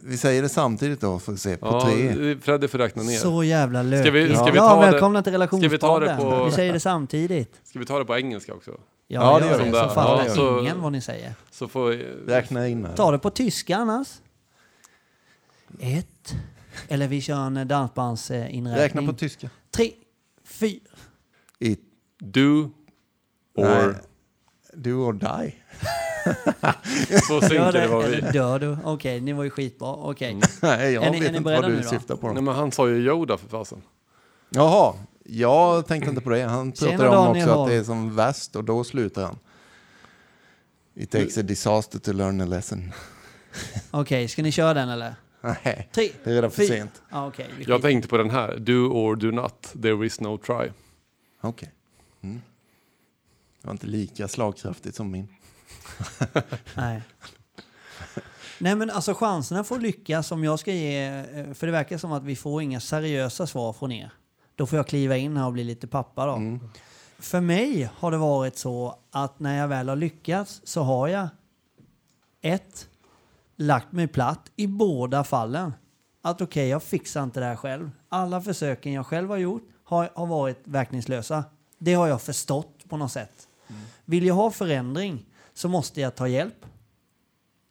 vi 0.00 0.16
säger 0.18 0.42
det 0.42 0.48
samtidigt 0.48 1.00
då, 1.00 1.18
får 1.18 1.32
vi 1.32 1.38
se. 1.38 1.56
På 1.56 1.66
Ja, 1.66 1.80
tre. 1.84 2.36
Freddy 2.40 2.68
får 2.68 2.78
räkna 2.78 3.02
ner. 3.02 3.16
Så 3.18 3.44
jävla 3.44 3.82
lökigt. 3.82 4.04
Ska 4.04 4.10
vi- 4.10 4.34
ska 4.34 4.44
vi 4.44 4.56
ja, 4.56 4.68
ta 4.68 4.84
det- 4.84 4.90
välkomna 4.90 5.22
till 5.22 5.32
ska 5.32 5.56
vi 5.68 5.78
ta 5.78 5.98
det 6.00 6.06
relationspodden. 6.06 6.38
på- 6.40 6.44
Vi 6.44 6.52
säger 6.52 6.72
det 6.72 6.80
samtidigt. 6.80 7.60
Ska 7.64 7.78
vi 7.78 7.86
ta 7.86 7.98
det 7.98 8.04
på 8.04 8.16
engelska 8.16 8.54
också? 8.54 8.70
Ja, 8.70 8.76
Ja, 9.06 9.38
det 9.38 9.46
gör 9.50 9.58
det. 9.58 9.64
vi. 9.64 9.70
Så 9.70 9.76
Ja, 9.76 9.88
fattar 9.88 10.28
så- 10.28 10.60
ingen 10.60 10.80
vad 10.82 10.92
ni 10.92 11.00
säger. 11.00 11.34
Så 11.50 11.68
får 11.68 11.90
Räkna 12.26 12.68
in 12.68 12.84
här. 12.84 12.96
Ta 12.96 13.10
det 13.10 13.18
på 13.18 13.30
tyska 13.30 13.76
annars. 13.76 14.08
Ett. 15.80 16.34
Eller 16.88 17.08
vi 17.08 17.20
kör 17.20 17.36
en 17.46 17.68
dansbandsinräkning. 17.68 18.66
Räkna 18.66 19.02
på 19.06 19.12
tyska. 19.12 19.50
Tre, 19.70 19.92
fyra. 20.44 20.80
I, 21.58 21.76
do 22.18 22.70
nej, 23.56 23.66
or 23.66 23.94
do 24.74 24.90
or 24.90 25.12
die. 25.12 25.54
så 27.26 27.32
Gör 27.34 27.40
synkar 27.40 27.72
det, 27.72 27.88
vad 27.88 28.04
vi... 28.04 28.20
dör 28.20 28.58
du? 28.58 28.78
Okej, 28.84 29.20
ni 29.20 29.32
var 29.32 29.44
ju 29.44 29.50
skitbra. 29.50 29.92
Okej. 29.92 30.40
Nej, 30.62 30.92
jag 30.92 31.04
Är 31.04 31.10
vet 31.10 31.20
ni 31.20 31.36
inte 31.38 31.40
vad 31.40 31.70
du 31.70 31.82
syftar 31.82 32.16
på. 32.16 32.32
Nej 32.32 32.42
men 32.42 32.54
han 32.54 32.72
sa 32.72 32.88
ju 32.88 32.96
Yoda 32.96 33.36
för 33.36 33.48
fasen. 33.48 33.82
Jaha, 34.50 34.94
jag 35.24 35.86
tänkte 35.86 36.10
inte 36.10 36.22
på 36.22 36.30
det. 36.30 36.42
Han 36.42 36.72
pratade 36.72 37.08
om 37.08 37.14
Daniel 37.14 37.48
också 37.48 37.62
att 37.62 37.68
det 37.68 37.74
är 37.74 37.84
som 37.84 38.16
värst 38.16 38.56
och 38.56 38.64
då 38.64 38.84
slutar 38.84 39.22
han. 39.22 39.38
It 40.94 41.10
takes 41.10 41.38
a 41.38 41.42
disaster 41.42 41.98
to 41.98 42.12
learn 42.12 42.40
a 42.40 42.44
lesson. 42.46 42.92
Okej, 43.90 44.28
ska 44.28 44.42
ni 44.42 44.52
köra 44.52 44.74
den 44.74 44.88
eller? 44.88 45.14
Nej, 45.40 45.88
Tre, 45.92 46.10
det 46.24 46.30
är 46.30 46.34
redan 46.34 46.50
för 46.50 46.62
fyra. 46.62 46.76
sent. 46.76 47.02
Ja, 47.10 47.26
okej. 47.26 47.50
vi 47.58 47.64
Jag 47.64 47.82
tänkte 47.82 48.08
på 48.08 48.16
den 48.16 48.30
här. 48.30 48.56
Do 48.56 48.72
or 48.72 49.16
do 49.16 49.30
not. 49.30 49.74
There 49.82 50.06
is 50.06 50.20
no 50.20 50.38
try. 50.38 50.70
Okej. 51.40 51.72
Mm. 52.20 52.40
Det 53.60 53.66
var 53.66 53.72
inte 53.72 53.86
lika 53.86 54.28
slagkraftigt 54.28 54.96
som 54.96 55.10
min. 55.10 55.28
Nej. 56.74 57.02
Nej 58.58 58.74
men 58.74 58.90
alltså 58.90 59.14
chanserna 59.14 59.60
att 59.60 59.82
lyckas 59.82 60.32
om 60.32 60.44
jag 60.44 60.58
ska 60.58 60.72
ge, 60.72 61.06
eh, 61.06 61.52
för 61.54 61.66
det 61.66 61.72
verkar 61.72 61.98
som 61.98 62.12
att 62.12 62.24
vi 62.24 62.36
får 62.36 62.62
inga 62.62 62.80
seriösa 62.80 63.46
svar 63.46 63.72
från 63.72 63.92
er. 63.92 64.12
Då 64.54 64.66
får 64.66 64.76
jag 64.76 64.86
kliva 64.86 65.16
in 65.16 65.36
här 65.36 65.46
och 65.46 65.52
bli 65.52 65.64
lite 65.64 65.86
pappa 65.86 66.26
då. 66.26 66.32
Mm. 66.32 66.60
För 67.18 67.40
mig 67.40 67.90
har 67.96 68.10
det 68.10 68.16
varit 68.16 68.58
så 68.58 68.98
att 69.10 69.40
när 69.40 69.58
jag 69.58 69.68
väl 69.68 69.88
har 69.88 69.96
lyckats 69.96 70.60
så 70.64 70.82
har 70.82 71.08
jag 71.08 71.28
ett, 72.42 72.88
lagt 73.56 73.92
mig 73.92 74.08
platt 74.08 74.50
i 74.56 74.66
båda 74.66 75.24
fallen. 75.24 75.72
Att 76.22 76.40
okej, 76.40 76.68
jag 76.68 76.82
fixar 76.82 77.22
inte 77.22 77.40
det 77.40 77.46
här 77.46 77.56
själv. 77.56 77.90
Alla 78.08 78.40
försöken 78.40 78.92
jag 78.92 79.06
själv 79.06 79.28
har 79.28 79.36
gjort 79.36 79.68
har, 79.84 80.10
har 80.14 80.26
varit 80.26 80.60
verkningslösa. 80.64 81.44
Det 81.78 81.94
har 81.94 82.06
jag 82.06 82.22
förstått 82.22 82.88
på 82.88 82.96
något 82.96 83.12
sätt. 83.12 83.48
Vill 84.04 84.26
jag 84.26 84.34
ha 84.34 84.50
förändring 84.50 85.26
så 85.60 85.68
måste 85.68 86.00
jag 86.00 86.14
ta 86.14 86.28
hjälp. 86.28 86.66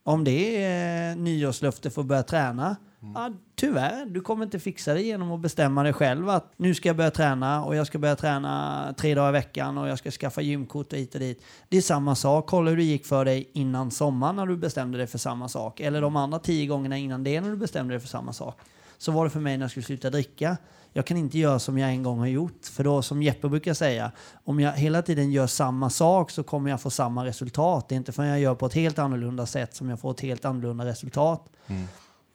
Om 0.03 0.23
det 0.23 0.63
är 0.63 1.15
nyårslöfte 1.15 1.89
för 1.89 2.01
att 2.01 2.07
börja 2.07 2.23
träna, 2.23 2.75
ja, 3.15 3.31
tyvärr, 3.55 4.05
du 4.05 4.21
kommer 4.21 4.45
inte 4.45 4.59
fixa 4.59 4.93
det 4.93 5.01
genom 5.01 5.31
att 5.31 5.39
bestämma 5.39 5.83
dig 5.83 5.93
själv 5.93 6.29
att 6.29 6.53
nu 6.57 6.75
ska 6.75 6.89
jag 6.89 6.95
börja 6.95 7.11
träna 7.11 7.63
och 7.63 7.75
jag 7.75 7.87
ska 7.87 7.99
börja 7.99 8.15
träna 8.15 8.93
tre 8.97 9.15
dagar 9.15 9.29
i 9.29 9.31
veckan 9.31 9.77
och 9.77 9.87
jag 9.87 9.97
ska 9.97 10.11
skaffa 10.11 10.41
gymkort 10.41 10.93
och 10.93 10.99
hit 10.99 11.13
och 11.13 11.19
dit. 11.19 11.43
Det 11.69 11.77
är 11.77 11.81
samma 11.81 12.15
sak. 12.15 12.47
Kolla 12.47 12.69
hur 12.69 12.77
det 12.77 12.83
gick 12.83 13.05
för 13.05 13.25
dig 13.25 13.49
innan 13.53 13.91
sommaren 13.91 14.35
när 14.35 14.45
du 14.45 14.57
bestämde 14.57 14.97
dig 14.97 15.07
för 15.07 15.17
samma 15.17 15.47
sak. 15.47 15.79
Eller 15.79 16.01
de 16.01 16.15
andra 16.15 16.39
tio 16.39 16.67
gångerna 16.67 16.97
innan 16.97 17.23
det 17.23 17.41
när 17.41 17.49
du 17.49 17.57
bestämde 17.57 17.93
dig 17.93 17.99
för 17.99 18.07
samma 18.07 18.33
sak. 18.33 18.59
Så 19.01 19.11
var 19.11 19.23
det 19.23 19.29
för 19.29 19.39
mig 19.39 19.57
när 19.57 19.63
jag 19.63 19.71
skulle 19.71 19.85
sluta 19.85 20.09
dricka. 20.09 20.57
Jag 20.93 21.05
kan 21.05 21.17
inte 21.17 21.37
göra 21.39 21.59
som 21.59 21.77
jag 21.77 21.89
en 21.89 22.03
gång 22.03 22.19
har 22.19 22.27
gjort. 22.27 22.65
För 22.71 22.83
då, 22.83 23.01
som 23.01 23.23
Jeppe 23.23 23.49
brukar 23.49 23.73
säga, 23.73 24.11
om 24.43 24.59
jag 24.59 24.71
hela 24.73 25.01
tiden 25.01 25.31
gör 25.31 25.47
samma 25.47 25.89
sak 25.89 26.31
så 26.31 26.43
kommer 26.43 26.69
jag 26.69 26.81
få 26.81 26.89
samma 26.89 27.25
resultat. 27.25 27.89
Det 27.89 27.95
är 27.95 27.97
inte 27.97 28.11
förrän 28.11 28.29
jag 28.29 28.39
gör 28.39 28.55
på 28.55 28.65
ett 28.65 28.73
helt 28.73 28.99
annorlunda 28.99 29.45
sätt 29.45 29.75
som 29.75 29.89
jag 29.89 29.99
får 29.99 30.11
ett 30.11 30.21
helt 30.21 30.45
annorlunda 30.45 30.85
resultat. 30.85 31.45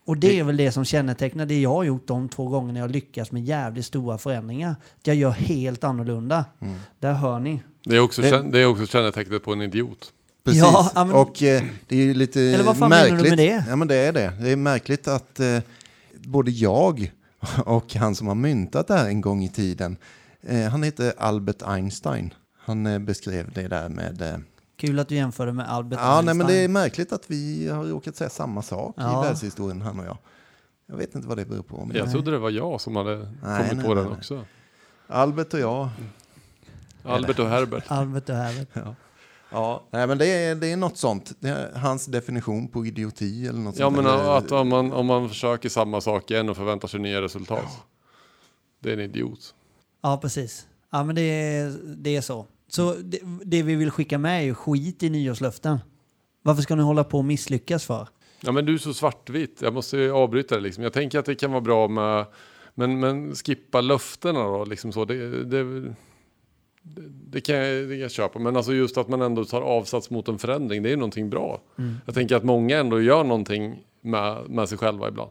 Och 0.07 0.17
det 0.17 0.39
är 0.39 0.45
väl 0.45 0.57
det 0.57 0.73
som 0.73 0.85
kännetecknar 0.85 1.47
det 1.47 1.61
jag 1.61 1.71
har 1.71 1.85
gjort 1.85 2.07
de 2.09 2.29
två 2.29 2.49
gångerna 2.49 2.79
jag 2.79 2.91
lyckas 2.91 3.33
med 3.33 3.45
jävligt 3.45 3.87
stora 3.87 4.19
förändringar. 4.19 4.71
Att 5.01 5.07
jag 5.07 5.17
gör 5.17 5.31
helt 5.31 5.85
annorlunda. 5.85 6.45
Där 7.01 7.13
hör 7.13 7.39
ni. 7.39 7.63
Det 7.85 7.97
är 7.97 8.01
också, 8.01 8.23
Det- 8.23 8.43
det 8.53 8.61
är 8.61 8.67
också 8.67 8.87
kännetecknet 8.87 9.45
på 9.45 9.53
en 9.53 9.63
idiot. 9.63 10.13
Precis. 10.45 10.61
Ja, 10.63 10.91
men- 10.95 11.13
Och 11.13 11.43
eh, 11.43 11.63
det 11.89 11.97
är 11.97 12.01
ju 12.03 12.15
lite 12.15 12.41
Eller 12.41 12.65
vad 12.65 12.77
fan 12.77 12.91
menar 12.91 13.05
du 13.05 13.11
märkligt. 13.13 13.31
med 13.31 13.39
det? 13.39 13.65
Ja, 13.69 13.77
men 13.77 13.89
det 13.89 13.95
är 13.97 14.13
det. 14.13 14.33
Det 14.41 14.51
är 14.51 14.57
märkligt 14.57 15.09
att 15.09 15.41
eh, 15.41 15.59
både 16.27 16.51
jag 16.51 17.13
och 17.67 17.95
han 17.95 18.15
som 18.15 18.27
har 18.27 18.35
myntat 18.35 18.89
det 18.89 18.95
här 18.95 19.09
en 19.09 19.21
gång 19.21 19.45
i 19.45 19.49
tiden, 19.49 19.97
eh, 20.43 20.69
han 20.69 20.83
heter 20.83 21.13
Albert 21.19 21.63
Einstein. 21.63 22.35
Han 22.59 22.87
eh, 22.87 22.99
beskrev 22.99 23.53
det 23.53 23.69
där 23.69 23.89
med... 23.89 24.23
Eh, 24.23 24.37
Kul 24.77 24.99
att 24.99 25.09
du 25.09 25.15
jämförde 25.15 25.53
med 25.53 25.69
Albert 25.69 25.99
ja, 26.03 26.07
nej, 26.07 26.17
Einstein. 26.17 26.37
men 26.39 26.47
det 26.47 26.55
är 26.55 26.69
märkligt 26.69 27.13
att 27.13 27.31
vi 27.31 27.69
har 27.69 27.85
råkat 27.85 28.17
säga 28.17 28.31
samma 28.31 28.63
sak 28.63 28.95
Ja. 28.99 29.25
i 29.25 29.29
världshistorien, 29.29 29.83
han 29.83 30.01
och 30.01 30.07
jag. 30.07 30.19
Jag 30.87 30.97
vet 30.97 31.15
inte 31.15 31.29
vad 31.29 31.37
det 31.37 31.45
beror 31.45 31.63
på. 31.63 31.85
Men 31.85 31.97
Jag 31.97 32.11
trodde 32.11 32.31
det 32.31 32.39
var 32.39 32.51
jag 32.51 32.81
som 32.81 32.97
hade 32.97 33.17
kommit 33.17 33.73
nej, 33.73 33.85
på 33.85 33.95
den 33.95 34.05
nej. 34.05 34.13
också. 34.13 34.45
Albert 35.07 35.55
och 35.55 35.61
jag. 35.61 35.89
Albert 37.03 37.39
och 37.39 37.49
Herbert. 37.49 37.85
Albert 37.89 38.29
och 38.29 38.35
Herbert. 38.37 38.69
Ja. 38.73 38.95
Nej, 39.91 40.07
men 40.07 40.19
det 40.19 40.27
är, 40.27 40.55
det 40.55 40.73
är 40.73 40.77
något 40.77 40.97
sånt. 40.97 41.33
Det 41.41 41.49
är 41.49 41.73
hans 41.79 42.07
definition 42.07 42.69
på 42.69 42.87
idioti 42.87 43.47
eller 43.47 43.59
något 43.59 43.79
Ja 43.79 43.87
sånt. 43.87 43.97
men 43.97 44.07
eller- 44.07 44.37
att 44.39 44.53
om 44.53 44.69
man, 44.69 44.93
om 44.93 45.07
man 45.07 45.29
försöker 45.29 45.69
samma 45.69 46.01
sak 46.01 46.31
igen 46.31 46.49
och 46.49 46.57
förväntar 46.57 46.89
sig 46.89 47.01
nya 47.01 47.23
resultat. 47.23 47.65
Det 48.81 48.89
är 48.91 48.95
en 48.95 49.01
idiot. 49.01 49.55
Ja, 50.03 50.19
precis. 50.23 50.67
Ja, 50.93 51.05
men 51.05 51.15
det 51.15 51.23
är, 51.23 51.77
det 51.97 52.17
är 52.17 52.21
så. 52.21 52.47
Så 52.69 52.95
det, 52.95 53.19
det 53.45 53.63
vi 53.63 53.75
vill 53.75 53.91
skicka 53.91 54.19
med 54.19 54.41
är 54.41 54.45
ju 54.45 54.55
skit 54.55 55.03
i 55.03 55.11
nyårslöften. 55.11 55.79
Varför 56.43 56.63
ska 56.63 56.75
ni 56.75 56.83
hålla 56.83 57.05
på 57.05 57.19
och 57.19 57.25
misslyckas 57.25 57.85
för? 57.85 58.09
Ja 58.41 58.53
men 58.53 58.67
du 58.67 58.75
är 58.75 58.79
så 58.79 58.95
svartvit. 58.95 59.59
Jag 59.63 59.75
måste 59.75 59.97
ju 59.97 60.11
avbryta 60.13 60.55
det 60.55 60.61
liksom. 60.61 60.85
Jag 60.85 60.93
tänker 60.93 61.19
att 61.19 61.25
det 61.27 61.35
kan 61.35 61.51
vara 61.51 61.61
bra 61.61 61.89
med 61.89 62.27
men, 62.75 63.01
men 63.01 63.35
skippa 63.35 63.81
löftena 63.81 64.45
då 64.45 64.65
liksom 64.65 64.93
så. 64.93 65.05
Det, 65.05 65.45
det, 65.45 65.95
det, 67.31 67.41
kan 67.41 67.57
jag, 67.57 67.89
det 67.89 67.95
kan 67.95 67.99
jag 68.01 68.11
köpa. 68.11 68.39
Men 68.39 68.57
alltså 68.57 68.73
just 68.75 68.99
att 68.99 69.09
man 69.09 69.23
ändå 69.23 69.45
tar 69.45 69.63
avsats 69.63 70.11
mot 70.11 70.29
en 70.29 70.39
förändring. 70.39 70.83
Det 70.83 70.89
är 70.89 70.91
ju 70.91 70.97
någonting 70.97 71.31
bra. 71.31 71.61
Jag 72.07 72.15
tänker 72.15 72.37
att 72.37 72.45
många 72.45 72.79
ändå 72.79 73.01
gör 73.01 73.25
någonting 73.25 73.85
med, 74.01 74.51
med 74.51 74.69
sig 74.69 74.79
själva 74.79 75.09
ibland. 75.09 75.31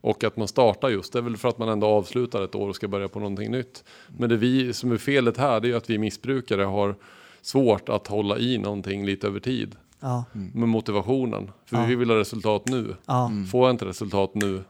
Och 0.00 0.24
att 0.24 0.36
man 0.36 0.48
startar 0.48 0.88
just. 0.88 1.12
Det 1.12 1.18
är 1.18 1.22
väl 1.22 1.36
för 1.36 1.48
att 1.48 1.58
man 1.58 1.68
ändå 1.68 1.86
avslutar 1.86 2.42
ett 2.42 2.54
år 2.54 2.68
och 2.68 2.76
ska 2.76 2.88
börja 2.88 3.08
på 3.08 3.18
någonting 3.18 3.50
nytt. 3.50 3.84
Men 4.18 4.28
det 4.28 4.36
vi 4.36 4.72
som 4.72 4.92
är 4.92 4.96
felet 4.96 5.36
här 5.36 5.60
det 5.60 5.66
är 5.66 5.70
ju 5.70 5.76
att 5.76 5.90
vi 5.90 5.98
missbrukare 5.98 6.62
har 6.62 6.96
svårt 7.42 7.88
att 7.88 8.06
hålla 8.06 8.38
i 8.38 8.58
någonting 8.58 9.06
lite 9.06 9.26
över 9.26 9.40
tid 9.40 9.76
Ja, 10.00 10.24
med 10.32 10.68
motivationen. 10.68 11.50
För 11.66 11.76
Ja. 11.76 11.84
vi 11.84 11.94
vill 11.94 12.10
ha 12.10 12.16
resultat 12.16 12.68
nu. 12.68 12.94
ja, 13.06 13.30
Får 13.52 13.66
jag 13.66 13.70
inte 13.74 13.84
resultat 13.86 14.34
nu 14.34 14.64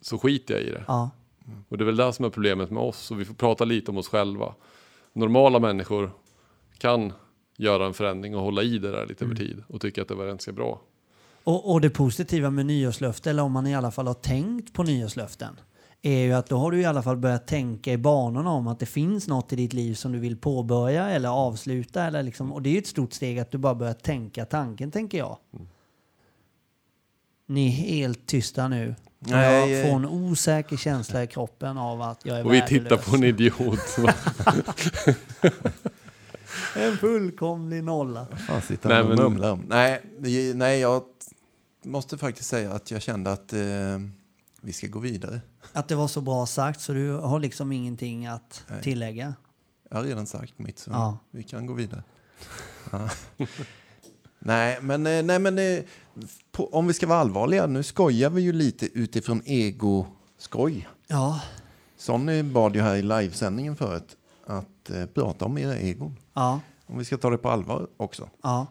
så 0.00 0.18
skiter 0.18 0.54
jag 0.54 0.62
i 0.62 0.70
det. 0.70 0.84
ja. 0.86 1.10
Och 1.68 1.78
det 1.78 1.84
är 1.84 1.86
väl 1.86 1.96
det 1.96 2.12
som 2.12 2.24
är 2.24 2.30
problemet 2.30 2.70
med 2.70 2.82
oss. 2.82 3.10
Och 3.10 3.20
vi 3.20 3.24
får 3.24 3.34
prata 3.34 3.64
lite 3.64 3.90
om 3.90 3.98
oss 3.98 4.08
själva. 4.08 4.54
Normala 5.12 5.58
människor 5.58 6.10
kan 6.78 7.12
göra 7.56 7.86
en 7.86 7.94
förändring 7.94 8.36
och 8.36 8.42
hålla 8.42 8.62
i 8.62 8.78
det 8.78 8.90
där 8.90 9.06
lite 9.06 9.24
över 9.24 9.34
tid. 9.34 9.62
Och 9.68 9.80
tycka 9.80 10.02
att 10.02 10.08
det 10.08 10.14
var 10.14 10.26
ganska 10.26 10.52
bra. 10.52 10.80
Och, 11.44 11.72
och 11.72 11.80
det 11.80 11.90
positiva 11.90 12.50
med 12.50 12.66
nyårslöfte, 12.66 13.30
eller 13.30 13.42
om 13.42 13.52
man 13.52 13.66
i 13.66 13.74
alla 13.74 13.90
fall 13.90 14.06
har 14.06 14.14
tänkt 14.14 14.72
på 14.72 14.82
nyårslöften, 14.82 15.60
är 16.02 16.18
ju 16.18 16.32
att 16.32 16.46
då 16.46 16.56
har 16.56 16.70
du 16.70 16.80
i 16.80 16.84
alla 16.84 17.02
fall 17.02 17.16
börjat 17.16 17.46
tänka 17.46 17.92
i 17.92 17.98
banorna 17.98 18.50
om 18.50 18.66
att 18.66 18.78
det 18.78 18.86
finns 18.86 19.28
något 19.28 19.52
i 19.52 19.56
ditt 19.56 19.72
liv 19.72 19.94
som 19.94 20.12
du 20.12 20.18
vill 20.18 20.36
påbörja 20.36 21.10
eller 21.10 21.28
avsluta. 21.28 22.04
Eller 22.04 22.22
liksom, 22.22 22.52
och 22.52 22.62
det 22.62 22.68
är 22.68 22.72
ju 22.72 22.78
ett 22.78 22.86
stort 22.86 23.12
steg 23.12 23.38
att 23.38 23.50
du 23.50 23.58
bara 23.58 23.74
börjar 23.74 23.94
tänka 23.94 24.44
tanken, 24.44 24.90
tänker 24.90 25.18
jag. 25.18 25.38
Ni 27.46 27.66
är 27.66 27.70
helt 27.70 28.26
tysta 28.26 28.68
nu. 28.68 28.94
Nej, 29.22 29.70
jag 29.70 29.80
eh. 29.80 29.86
får 29.90 29.96
en 29.96 30.06
osäker 30.06 30.76
känsla 30.76 31.22
i 31.22 31.26
kroppen 31.26 31.78
av 31.78 32.02
att 32.02 32.20
jag 32.24 32.38
är 32.38 32.44
Och 32.46 32.52
vi 32.54 32.60
värdelös. 32.60 32.82
tittar 32.82 33.10
på 33.10 33.16
en 33.16 33.24
idiot. 33.24 33.96
En 36.76 36.96
fullkomlig 36.96 37.84
nolla. 37.84 38.26
Fan 38.48 38.62
sitter 38.62 38.88
Nej, 38.88 39.04
men- 39.04 39.16
mumlar 39.16 39.52
om. 39.52 39.64
Nej, 39.68 40.02
nej, 40.54 40.80
jag 40.80 41.02
måste 41.84 42.18
faktiskt 42.18 42.48
säga 42.48 42.72
att 42.72 42.90
jag 42.90 43.02
kände 43.02 43.32
att 43.32 43.52
eh, 43.52 43.60
vi 44.60 44.72
ska 44.72 44.86
gå 44.86 44.98
vidare. 44.98 45.40
Att 45.72 45.88
det 45.88 45.94
var 45.94 46.08
så 46.08 46.20
bra 46.20 46.46
sagt 46.46 46.80
så 46.80 46.92
du 46.92 47.12
har 47.12 47.40
liksom 47.40 47.72
ingenting 47.72 48.26
att 48.26 48.64
Nej. 48.68 48.82
tillägga. 48.82 49.34
Jag 49.90 49.96
har 49.96 50.04
redan 50.04 50.26
sagt 50.26 50.58
mitt, 50.58 50.78
så 50.78 50.90
Ja. 50.90 51.18
vi 51.30 51.42
kan 51.42 51.66
gå 51.66 51.74
vidare. 51.74 52.02
Nej, 54.38 54.78
men, 54.80 55.06
eh, 55.06 55.22
nej, 55.22 55.38
men 55.38 55.58
eh, 55.58 55.80
på, 56.52 56.68
om 56.74 56.86
vi 56.86 56.92
ska 56.94 57.06
vara 57.06 57.18
allvarliga, 57.18 57.66
nu 57.66 57.82
skojar 57.82 58.30
vi 58.30 58.42
ju 58.42 58.52
lite 58.52 58.86
utifrån 58.98 59.42
ego-skoj. 59.44 60.88
Ja, 61.06 61.40
Sonny 61.96 62.42
bad 62.42 62.74
ju 62.76 62.82
här 62.82 62.96
i 62.96 63.02
livesändningen 63.02 63.76
förut. 63.76 64.16
att 64.46 64.90
eh, 64.90 65.06
prata 65.06 65.44
om 65.44 65.58
era 65.58 65.76
egon. 65.76 66.16
Ja, 66.34 66.60
Om 66.86 66.98
vi 66.98 67.04
ska 67.04 67.16
ta 67.16 67.30
det 67.30 67.38
på 67.38 67.48
allvar 67.50 67.86
också. 67.96 68.28
ja, 68.42 68.66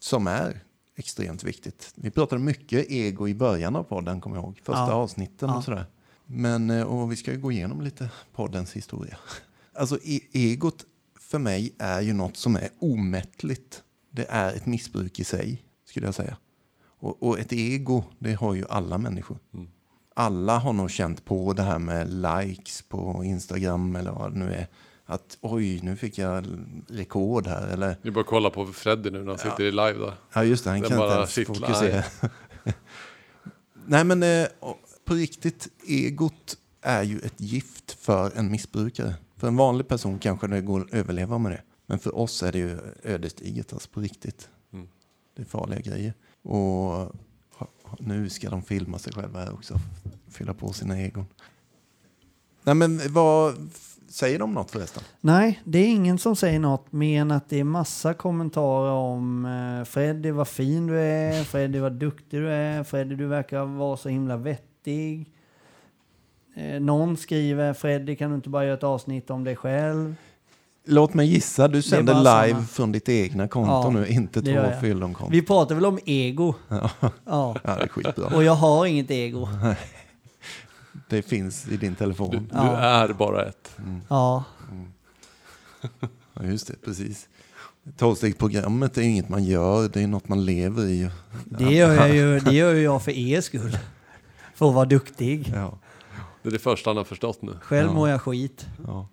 Som 0.00 0.26
är 0.26 0.60
extremt 0.96 1.44
viktigt. 1.44 1.92
Vi 1.94 2.10
pratade 2.10 2.42
mycket 2.42 2.90
ego 2.90 3.28
i 3.28 3.34
början 3.34 3.76
av 3.76 3.82
podden, 3.82 4.20
kommer 4.20 4.36
jag 4.36 4.42
ihåg. 4.44 4.60
Första 4.64 4.80
Ja. 4.80 4.92
avsnitten 4.92 5.48
Ja. 5.48 5.56
och 5.56 5.64
sådär. 5.64 5.84
Men, 6.26 6.70
eh, 6.70 6.82
och 6.82 7.12
vi 7.12 7.16
ska 7.16 7.32
ju 7.32 7.38
gå 7.40 7.52
igenom 7.52 7.80
lite 7.80 8.10
poddens 8.34 8.72
historia. 8.72 9.16
Alltså 9.74 9.98
e- 10.04 10.20
egot 10.32 10.84
för 11.20 11.38
mig 11.38 11.74
är 11.78 12.00
ju 12.00 12.12
något 12.12 12.36
som 12.36 12.56
är 12.56 12.68
omättligt. 12.78 13.82
Det 14.10 14.26
är 14.30 14.54
ett 14.54 14.66
missbruk 14.66 15.18
i 15.18 15.24
sig, 15.24 15.62
skulle 15.90 16.06
jag 16.06 16.14
säga. 16.14 16.36
Och, 17.00 17.22
och 17.22 17.38
ett 17.38 17.52
ego, 17.52 18.04
det 18.18 18.32
har 18.34 18.54
ju 18.54 18.64
alla 18.68 18.98
människor. 18.98 19.38
Alla 20.14 20.58
har 20.58 20.72
nog 20.72 20.90
känt 20.90 21.24
på 21.24 21.52
det 21.52 21.62
här 21.62 21.78
med 21.78 22.08
likes 22.10 22.82
på 22.82 23.24
Instagram 23.24 23.96
eller 23.96 24.10
vad 24.12 24.32
det 24.32 24.38
nu 24.38 24.52
är. 24.54 24.66
Att 25.04 25.38
oj, 25.40 25.80
nu 25.82 25.96
fick 25.96 26.18
jag 26.18 26.46
rekord 26.88 27.46
här. 27.46 27.66
Eller 27.66 27.96
är 28.02 28.10
bara 28.10 28.24
kolla 28.24 28.50
på 28.50 28.66
Freddy 28.66 29.10
nu 29.10 29.18
när 29.18 29.28
han 29.28 29.38
sitter 29.38 29.64
i 29.64 29.70
live 29.70 29.92
där. 29.98 30.14
Ja, 30.34 30.44
just 30.44 30.64
det. 30.64 30.70
Han 30.70 30.80
Den 30.80 30.90
kan 30.90 30.98
inte 30.98 31.08
bara 31.08 31.16
ens 31.16 31.30
kittlar. 31.30 31.54
fokusera. 31.54 32.04
Nej, 33.86 34.04
men 34.04 34.22
eh, 34.22 34.46
på 35.04 35.14
riktigt, 35.14 35.68
egot 35.88 36.56
är 36.82 37.02
ju 37.02 37.18
ett 37.18 37.40
gift 37.40 37.92
för 37.92 38.38
en 38.38 38.50
missbrukare. 38.50 39.14
För 39.36 39.48
en 39.48 39.56
vanlig 39.56 39.88
person 39.88 40.18
kanske 40.18 40.46
det 40.46 40.60
går 40.60 40.80
att 40.80 40.94
överleva 40.94 41.38
med 41.38 41.52
det. 41.52 41.62
Men 41.86 41.98
för 41.98 42.16
oss 42.18 42.42
är 42.42 42.52
det 42.52 42.58
ju 42.58 42.78
ödesdigert, 43.02 43.72
alltså 43.72 43.88
på 43.90 44.00
riktigt. 44.00 44.48
Det 45.40 45.44
är 45.44 45.48
farliga 45.48 45.80
grejer. 45.80 46.14
Och 46.42 47.12
nu 47.98 48.28
ska 48.28 48.50
de 48.50 48.62
filma 48.62 48.98
sig 48.98 49.12
själva 49.12 49.40
här 49.40 49.52
också. 49.54 49.74
Fylla 50.28 50.54
på 50.54 50.72
sina 50.72 50.98
egon. 51.00 51.26
Nej, 52.62 52.74
men 52.74 53.00
vad... 53.08 53.70
Säger 54.08 54.38
de 54.38 54.52
något 54.52 54.70
förresten? 54.70 55.02
Nej, 55.20 55.60
det 55.64 55.78
är 55.78 55.88
ingen 55.88 56.18
som 56.18 56.36
säger 56.36 56.58
något 56.58 56.92
mer 56.92 57.20
än 57.20 57.30
att 57.30 57.48
det 57.48 57.60
är 57.60 57.64
massa 57.64 58.14
kommentarer 58.14 58.92
om 58.92 59.44
eh, 59.44 59.84
Freddy 59.84 60.30
vad 60.30 60.48
fin 60.48 60.86
du 60.86 60.98
är, 60.98 61.44
Freddy 61.44 61.78
vad 61.78 61.92
duktig 61.92 62.40
du 62.40 62.50
är, 62.50 62.84
Freddy 62.84 63.14
du 63.14 63.26
verkar 63.26 63.64
vara 63.64 63.96
så 63.96 64.08
himla 64.08 64.36
vettig. 64.36 65.32
Eh, 66.54 66.80
någon 66.80 67.16
skriver 67.16 67.72
Freddy 67.72 68.16
kan 68.16 68.30
du 68.30 68.36
inte 68.36 68.48
bara 68.48 68.64
göra 68.64 68.74
ett 68.74 68.82
avsnitt 68.82 69.30
om 69.30 69.44
dig 69.44 69.56
själv? 69.56 70.14
Låt 70.84 71.14
mig 71.14 71.26
gissa, 71.28 71.68
du 71.68 71.82
sänder 71.82 72.14
live 72.14 72.54
såna. 72.54 72.66
från 72.66 72.92
ditt 72.92 73.08
egna 73.08 73.48
konto 73.48 73.70
Ja, 73.72 73.90
nu, 73.90 74.06
inte 74.08 74.42
två 74.42 74.70
fyllonkonton. 74.80 75.32
Vi 75.32 75.42
pratar 75.42 75.74
väl 75.74 75.86
om 75.86 75.98
ego? 76.06 76.54
Ja. 76.68 76.90
Ja, 77.24 77.56
det 77.64 77.70
är 77.70 77.88
skitbra. 77.88 78.26
Och 78.36 78.44
jag 78.44 78.54
har 78.54 78.86
inget 78.86 79.10
ego. 79.10 79.48
Det 81.08 81.22
finns 81.22 81.68
i 81.68 81.76
din 81.76 81.90
Du, 81.90 81.96
telefon. 81.96 82.30
du 82.30 82.56
Ja. 82.56 82.76
är 82.76 83.08
bara 83.12 83.44
ett. 83.48 83.76
Ja, 84.08 84.44
Ja, 86.34 86.42
just 86.44 86.66
det, 86.66 86.74
precis. 86.84 87.28
Tolvstegsprogrammet 87.96 88.98
är 88.98 89.02
inget 89.02 89.28
man 89.28 89.44
gör, 89.44 89.88
det 89.88 90.02
är 90.02 90.06
något 90.06 90.28
man 90.28 90.44
lever 90.44 90.84
i. 90.84 91.10
det 91.44 91.64
gör 91.74 91.94
jag 91.94 92.14
ju 92.14 92.40
det 92.40 92.54
gör 92.54 92.74
ju 92.74 92.82
jag 92.82 93.02
för 93.02 93.10
er 93.12 93.40
skull. 93.40 93.78
För 94.54 94.68
att 94.68 94.74
vara 94.74 94.84
duktig. 94.84 95.52
Ja, 95.54 95.78
Det 96.42 96.48
är 96.48 96.52
det 96.52 96.58
första 96.58 96.90
han 96.90 96.96
har 96.96 97.04
förstått 97.04 97.42
nu. 97.42 97.52
Själv 97.62 97.88
Ja. 97.88 97.94
mår 97.94 98.08
jag 98.08 98.22
skit. 98.22 98.66
ja. 98.86 99.08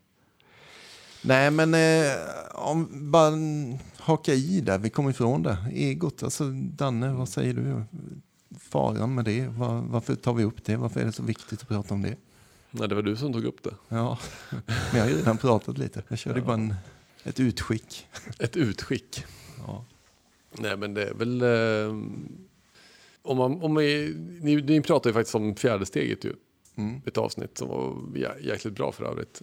Nej, 1.22 1.51
men 1.51 1.74
eh, 1.74 2.11
om 2.53 3.11
bara 3.11 3.34
haka 3.97 4.34
i 4.34 4.61
där, 4.61 4.78
vi 4.78 4.89
kommer 4.89 5.09
ifrån 5.09 5.43
det. 5.43 5.57
Egot, 5.74 6.24
alltså 6.24 6.43
Danne, 6.51 7.13
vad 7.13 7.30
säger 7.30 7.53
du? 7.53 7.84
Faran 8.59 9.15
med 9.15 9.26
det, 9.26 9.47
Var, 9.47 9.82
varför 9.82 10.15
tar 10.15 10.34
vi 10.34 10.43
upp 10.43 10.63
det? 10.65 10.76
Varför 10.76 10.99
är 10.99 11.05
det 11.05 11.11
så 11.11 11.24
viktigt 11.24 11.61
att 11.61 11.68
prata 11.68 11.93
om 11.93 12.01
det? 12.01 12.15
Nej, 12.72 12.88
det 12.88 12.95
var 12.95 13.01
du 13.01 13.15
som 13.15 13.34
tog 13.34 13.45
upp 13.45 13.63
det. 13.63 13.74
Ja, 13.88 14.20
men 14.49 14.61
jag 14.93 15.01
har 15.01 15.09
ju 15.09 15.18
redan 15.18 15.38
pratat 15.38 15.78
lite. 15.78 16.03
Jag 16.07 16.20
körde 16.20 16.41
bara 16.41 16.53
en, 16.53 16.76
ett 17.24 17.39
utskick. 17.39 18.07
Ett 18.39 18.57
utskick. 18.57 19.24
Ja. 19.68 19.86
Nej, 20.51 20.78
men 20.78 20.93
det 20.93 21.03
är 21.03 21.13
väl... 21.13 21.41
Eh, 21.41 21.95
om 23.22 23.38
man, 23.38 23.61
om 23.61 23.76
vi, 23.76 24.15
ni, 24.41 24.55
ni 24.55 24.82
pratar 24.82 25.09
ju 25.09 25.13
faktiskt 25.13 25.36
om 25.36 25.55
fjärde 25.55 25.86
steget 25.86 26.26
ju. 26.26 26.34
Mm. 26.78 27.01
Ett 27.05 27.17
avsnitt 27.17 27.57
som 27.57 27.67
var 27.67 27.93
jä- 28.15 28.39
jäkligt 28.47 28.73
bra 28.75 28.91
för 28.91 29.05
övrigt. 29.05 29.41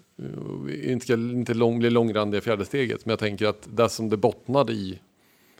Inte 0.84 1.12
inte 1.12 1.54
lång, 1.54 1.78
bli 1.78 1.90
långrandiga 1.90 2.38
i 2.38 2.42
fjärde 2.44 2.64
steget, 2.64 3.06
men 3.06 3.10
jag 3.10 3.18
tänker 3.18 3.46
att 3.46 3.68
det 3.76 3.88
som 3.88 4.08
det 4.08 4.16
bottnade 4.16 4.72
i, 4.72 4.98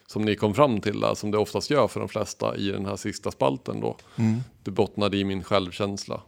som 0.07 0.23
ni 0.23 0.37
kom 0.37 0.55
fram 0.55 0.81
till, 0.81 1.01
där, 1.01 1.15
som 1.15 1.31
det 1.31 1.39
oftast 1.39 1.71
gör 1.71 1.89
för 1.89 2.01
de 2.01 2.09
flesta 2.09 2.57
i 2.57 2.71
den 2.71 2.87
här 2.87 2.97
sista 2.97 3.31
spalten 3.31 3.81
då, 3.81 3.97
Mm. 4.19 4.41
det 4.63 4.71
bottnade 4.71 5.17
i 5.17 5.25
min 5.25 5.43
självkänsla. 5.43 6.21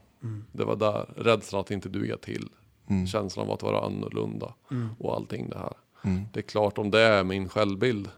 Det 0.53 0.65
var 0.65 0.77
där 0.77 1.07
rädslan 1.17 1.61
att 1.61 1.71
inte 1.71 1.89
duga 1.89 2.17
till, 2.17 2.49
Mm. 2.91 3.07
känslan 3.07 3.47
av 3.47 3.53
att 3.53 3.63
vara 3.63 3.81
annorlunda 3.87 4.55
Mm. 4.71 4.89
och 4.99 5.15
allting 5.15 5.51
det 5.51 5.59
här. 5.59 5.73
Mm. 6.05 6.23
Det 6.33 6.41
är 6.41 6.43
klart 6.43 6.79
om 6.79 6.91
det 6.91 7.01
är 7.01 7.25
min 7.25 7.49
självbild, 7.49 8.09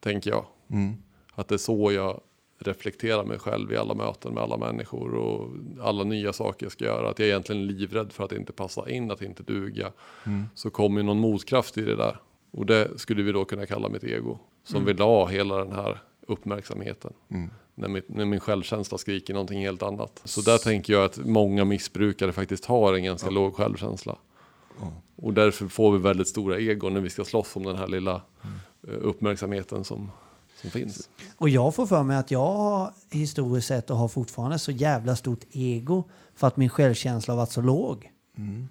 tänker 0.00 0.30
jag, 0.30 0.44
Mm. 0.70 0.94
att 1.34 1.48
det 1.48 1.54
är 1.54 1.58
så 1.58 1.92
jag 1.92 2.20
reflekterar 2.58 3.24
mig 3.24 3.38
själv 3.38 3.72
i 3.72 3.76
alla 3.76 3.94
möten 3.94 4.34
med 4.34 4.42
alla 4.42 4.56
människor 4.56 5.14
och 5.14 5.50
alla 5.80 6.04
nya 6.04 6.32
saker 6.32 6.66
jag 6.66 6.72
ska 6.72 6.84
göra. 6.84 7.10
Att 7.10 7.18
jag 7.18 7.26
är 7.26 7.30
egentligen 7.30 7.66
livrädd 7.66 8.12
för 8.12 8.24
att 8.24 8.32
inte 8.32 8.52
passa 8.52 8.90
in, 8.90 9.10
att 9.10 9.22
inte 9.22 9.42
duga. 9.42 9.92
Mm. 10.26 10.44
Så 10.54 10.70
kommer 10.70 11.02
någon 11.02 11.18
motkraft 11.18 11.78
i 11.78 11.82
det 11.82 11.96
där. 11.96 12.16
Och 12.50 12.66
det 12.66 13.00
skulle 13.00 13.22
vi 13.22 13.32
då 13.32 13.44
kunna 13.44 13.66
kalla 13.66 13.88
mitt 13.88 14.04
ego. 14.04 14.38
Som 14.64 14.76
Mm. 14.76 14.86
vill 14.86 14.98
ha 14.98 15.26
hela 15.26 15.56
den 15.64 15.72
här 15.72 15.98
uppmärksamheten. 16.26 17.12
Mm. 17.30 17.50
När, 17.74 17.88
mitt, 17.88 18.08
när 18.08 18.24
min 18.24 18.40
självkänsla 18.40 18.98
skriker 18.98 19.34
någonting 19.34 19.60
helt 19.60 19.82
annat. 19.82 20.20
Så 20.24 20.40
där 20.40 20.58
tänker 20.58 20.92
jag 20.92 21.04
att 21.04 21.18
många 21.24 21.64
missbrukare 21.64 22.32
faktiskt 22.32 22.64
har 22.64 22.94
en 22.94 23.04
ganska 23.04 23.30
låg 23.30 23.54
självkänsla. 23.54 24.16
Ja. 24.80 24.92
Och 25.16 25.34
därför 25.34 25.66
får 25.68 25.92
vi 25.92 25.98
väldigt 25.98 26.28
stora 26.28 26.58
egon 26.58 26.94
när 26.94 27.00
vi 27.00 27.10
ska 27.10 27.24
slåss 27.24 27.56
om 27.56 27.62
den 27.62 27.76
här 27.76 27.86
lilla 27.88 28.22
Mm. 28.44 28.56
eh, 29.00 29.06
uppmärksamheten 29.08 29.84
som, 29.84 30.10
som 30.60 30.70
finns. 30.70 31.08
Och 31.36 31.48
jag 31.48 31.74
får 31.74 31.86
för 31.86 32.02
mig 32.02 32.16
att 32.16 32.30
jag 32.30 32.52
har 32.52 32.94
historiskt 33.10 33.68
sett 33.68 33.90
och 33.90 33.96
har 33.96 34.08
fortfarande 34.08 34.58
så 34.58 34.70
jävla 34.70 35.16
stort 35.16 35.44
ego 35.50 36.04
för 36.34 36.46
att 36.46 36.56
min 36.56 36.68
självkänsla 36.68 37.34
har 37.34 37.38
varit 37.38 37.52
så 37.52 37.60
låg. 37.60 38.10
Mm. 38.36 38.68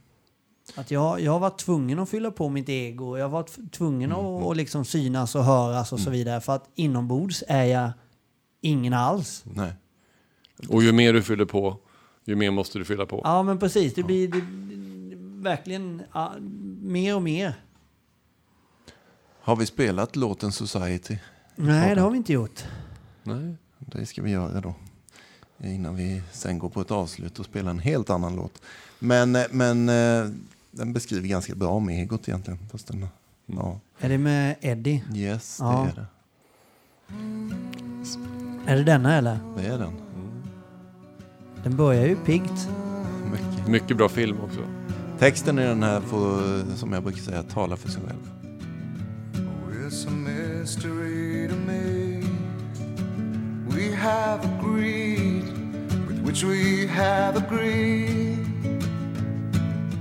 Att 0.76 0.92
jag, 0.92 1.22
jag 1.22 1.32
har 1.32 1.40
varit 1.40 1.60
tvungen 1.60 2.00
att 2.00 2.10
fylla 2.10 2.32
på 2.32 2.50
mitt 2.50 2.70
ego. 2.70 3.18
Jag 3.18 3.26
har 3.26 3.30
varit 3.30 3.72
tvungen 3.72 4.12
att 4.12 4.44
att 4.44 4.58
liksom 4.58 4.86
synas 4.86 5.36
och 5.36 5.44
höras 5.44 5.94
och 5.94 6.00
så 6.00 6.10
vidare. 6.10 6.42
För 6.42 6.56
att 6.56 6.70
inombords 6.76 7.44
är 7.48 7.64
jag 7.64 7.92
ingen 8.62 8.94
alls. 8.94 9.44
Nej. 9.46 9.74
Och 10.70 10.84
ju 10.84 10.92
mer 10.92 11.14
du 11.14 11.24
fyller 11.24 11.46
på, 11.46 11.78
ju 12.26 12.36
mer 12.36 12.52
måste 12.52 12.80
du 12.80 12.86
fylla 12.86 13.06
på. 13.06 13.22
Ja 13.24 13.44
men 13.44 13.60
precis, 13.60 13.94
det 13.94 14.04
blir 14.04 14.28
det, 14.28 14.42
verkligen 15.50 16.02
ja, 16.14 16.34
mer 16.82 17.16
och 17.16 17.22
mer. 17.22 17.56
Har 19.42 19.56
vi 19.56 19.66
spelat 19.66 20.16
låten 20.16 20.52
Society? 20.52 21.18
Nej 21.60 21.96
det 21.96 22.02
har 22.02 22.10
vi 22.12 22.18
inte 22.18 22.34
gjort. 22.34 22.64
Nej. 23.24 23.56
Det 23.80 24.06
ska 24.06 24.22
vi 24.22 24.32
göra 24.32 24.62
då. 24.62 24.74
Innan 25.64 25.96
vi 25.96 26.22
sen 26.32 26.60
går 26.60 26.70
på 26.70 26.82
ett 26.82 26.92
avslut 26.92 27.40
och 27.40 27.46
spelar 27.46 27.72
en 27.72 27.80
helt 27.80 28.10
annan 28.10 28.36
låt. 28.36 28.62
Men, 29.00 29.36
eh, 29.36 29.44
men 29.52 29.90
eh, 29.90 30.26
den 30.72 30.94
beskriver 30.94 31.28
ganska 31.28 31.56
bra 31.56 31.70
om 31.70 31.90
egot 31.90 32.28
egentligen. 32.30 32.60
Fast 32.72 32.88
den, 32.88 33.08
ja. 33.46 33.80
Är 34.00 34.10
det 34.10 34.18
med 34.18 34.56
Eddie? 34.62 35.04
Yes, 35.16 35.58
det 35.58 35.64
Ja. 35.64 35.88
är 35.88 35.96
det. 35.96 36.06
Är 38.72 38.76
det 38.76 38.84
denna 38.84 39.16
eller? 39.16 39.40
Det 39.58 39.66
är 39.68 39.78
den. 39.78 39.94
Den 41.64 41.76
börjar 41.76 42.06
ju 42.08 42.16
piggt. 42.16 42.70
Mycket. 43.32 43.68
Mycket 43.68 43.98
bra 43.98 44.10
film 44.10 44.38
också. 44.42 44.60
Texten 45.20 45.60
i 45.60 45.64
den 45.64 45.84
här 45.84 46.02
får, 46.02 46.42
som 46.76 46.94
jag 46.94 47.04
brukar 47.04 47.22
säga, 47.22 47.44
tala 47.44 47.76
för 47.78 47.90
sig 47.90 48.02
själv. 48.08 48.32
Oh, 49.48 50.66
We 53.78 53.92
have 53.92 54.44
agreed 54.44 55.46
with 56.08 56.20
which 56.26 56.44
we 56.44 56.88
have 56.88 57.38
agreed. 57.38 58.44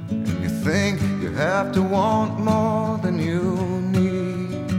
And 0.08 0.42
you 0.42 0.48
think 0.64 0.98
you 1.20 1.30
have 1.32 1.72
to 1.72 1.82
want 1.82 2.40
more 2.40 2.96
than 2.96 3.18
you 3.18 3.42
need. 3.98 4.70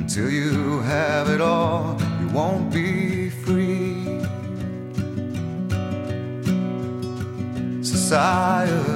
Until 0.00 0.30
you 0.30 0.80
have 0.80 1.28
it 1.28 1.42
all, 1.42 2.00
you 2.22 2.28
won't 2.28 2.72
be 2.72 3.28
free. 3.28 4.22
Society, 7.82 8.95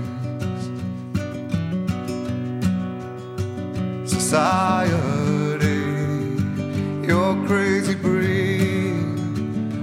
Society, 4.31 5.81
you're 7.05 7.35
crazy 7.45 7.95
breed. 7.95 8.93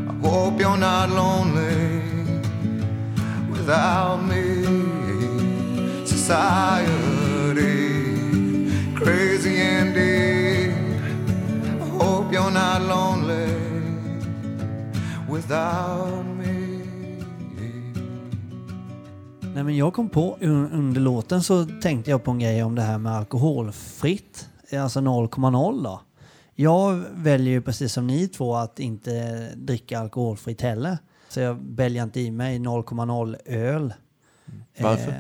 I 0.08 0.12
hope 0.26 0.58
you're 0.58 0.78
not 0.78 1.10
lonely 1.10 2.00
without 3.50 4.22
me. 4.22 4.64
Society, 6.06 7.74
crazy 8.94 9.60
indeed. 9.60 10.72
I 11.82 11.86
hope 12.02 12.32
you're 12.32 12.50
not 12.50 12.80
lonely 12.80 13.52
without 15.28 16.24
me. 16.24 16.37
Nej, 19.58 19.64
men 19.64 19.76
jag 19.76 19.94
kom 19.94 20.08
på 20.08 20.36
un- 20.40 20.72
under 20.72 21.00
låten 21.00 21.42
så 21.42 21.64
tänkte 21.82 22.10
jag 22.10 22.24
på 22.24 22.30
en 22.30 22.38
grej 22.38 22.62
om 22.62 22.74
det 22.74 22.82
här 22.82 22.98
med 22.98 23.12
alkoholfritt. 23.12 24.48
Alltså 24.72 25.00
0,0 25.00 25.84
då. 25.84 26.00
Jag 26.54 27.02
väljer 27.14 27.52
ju 27.52 27.62
precis 27.62 27.92
som 27.92 28.06
ni 28.06 28.28
två 28.28 28.54
att 28.56 28.78
inte 28.80 29.48
dricka 29.56 29.98
alkoholfritt 30.00 30.60
heller. 30.60 30.98
Så 31.28 31.40
jag 31.40 31.58
väljer 31.68 32.02
inte 32.02 32.20
i 32.20 32.30
mig 32.30 32.58
0,0 32.58 33.36
öl. 33.44 33.94
Varför? 34.80 35.08
Eh, 35.10 35.14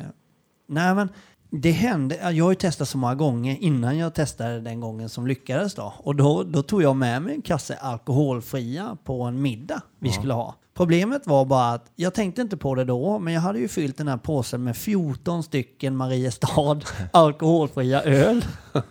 nej 0.68 0.94
men 0.94 1.08
det 1.50 1.70
hände, 1.70 2.30
jag 2.32 2.44
har 2.44 2.50
ju 2.52 2.54
testat 2.56 2.88
så 2.88 2.98
många 2.98 3.14
gånger 3.14 3.56
innan 3.60 3.98
jag 3.98 4.14
testade 4.14 4.60
den 4.60 4.80
gången 4.80 5.08
som 5.08 5.26
lyckades 5.26 5.74
då. 5.74 5.94
Och 5.98 6.16
då, 6.16 6.42
då 6.42 6.62
tog 6.62 6.82
jag 6.82 6.96
med 6.96 7.22
mig 7.22 7.34
en 7.34 7.42
kasse 7.42 7.76
alkoholfria 7.76 8.96
på 9.04 9.22
en 9.22 9.42
middag 9.42 9.80
vi 9.98 10.12
skulle 10.12 10.32
ha. 10.34 10.54
Problemet 10.74 11.26
var 11.26 11.44
bara 11.44 11.72
att 11.72 11.86
jag 11.96 12.14
tänkte 12.14 12.42
inte 12.42 12.56
på 12.56 12.74
det 12.74 12.84
då, 12.84 13.18
men 13.18 13.32
jag 13.34 13.40
hade 13.40 13.58
ju 13.58 13.68
fyllt 13.68 13.96
den 13.96 14.08
här 14.08 14.16
påsen 14.16 14.64
med 14.64 14.76
14 14.76 15.42
stycken 15.42 15.96
Mariestad 15.96 16.80
alkoholfria 17.12 18.02
öl. 18.02 18.44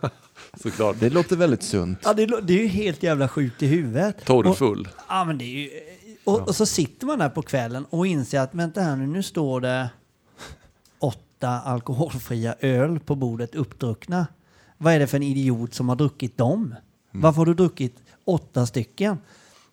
Såklart. 0.63 0.95
Det 0.99 1.09
låter 1.09 1.35
väldigt 1.35 1.63
sunt. 1.63 1.99
Ja, 2.03 2.13
det, 2.13 2.25
det 2.25 2.53
är 2.53 2.61
ju 2.61 2.67
helt 2.67 3.03
jävla 3.03 3.27
sjukt 3.27 3.63
i 3.63 3.67
huvudet. 3.67 4.19
Och- 4.19 4.25
Torrfull. 4.25 4.87
Ja, 5.09 5.23
men 5.25 5.37
det 5.37 5.43
är 5.45 5.57
ju... 5.59 5.69
Och, 6.23 6.47
och 6.47 6.55
så 6.55 6.65
sitter 6.65 7.07
man 7.07 7.19
där 7.19 7.29
på 7.29 7.41
kvällen 7.41 7.85
och 7.89 8.07
inser 8.07 8.39
att 8.39 8.55
vänta 8.55 8.81
här 8.81 8.95
nu, 8.95 9.07
nu 9.07 9.23
står 9.23 9.61
det 9.61 9.89
åtta 11.37 11.59
alkoholfria 11.59 12.55
öl 12.59 12.99
på 12.99 13.15
bordet 13.15 13.55
uppdruckna. 13.55 14.27
Vad 14.77 14.93
är 14.93 14.99
det 14.99 15.07
för 15.07 15.17
en 15.17 15.23
idiot 15.23 15.73
som 15.73 15.89
har 15.89 15.95
druckit 15.95 16.37
dem? 16.37 16.75
Varför 17.11 17.37
har 17.37 17.45
du 17.45 17.53
druckit 17.53 18.03
åtta 18.25 18.65
stycken? 18.65 19.17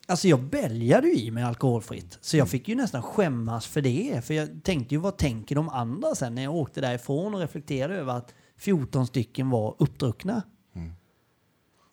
Alltså 0.06 0.28
jag 0.28 0.42
bälgade 0.42 1.08
ju 1.08 1.14
i 1.14 1.30
mig 1.30 1.44
alkoholfritt. 1.44 2.18
Så 2.20 2.36
jag 2.36 2.48
fick 2.48 2.68
ju 2.68 2.74
nästan 2.74 3.02
skämmas 3.02 3.66
för 3.66 3.80
det. 3.80 4.24
För 4.24 4.34
jag 4.34 4.48
tänkte 4.64 4.94
ju 4.94 5.00
vad 5.00 5.16
tänker 5.16 5.54
de 5.54 5.68
andra 5.68 6.14
sen 6.14 6.34
när 6.34 6.42
jag 6.42 6.54
åkte 6.54 6.80
därifrån 6.80 7.34
och 7.34 7.40
reflekterade 7.40 7.94
över 7.94 8.12
att 8.12 8.34
14 8.56 9.06
stycken 9.06 9.50
var 9.50 9.74
uppdruckna. 9.78 10.42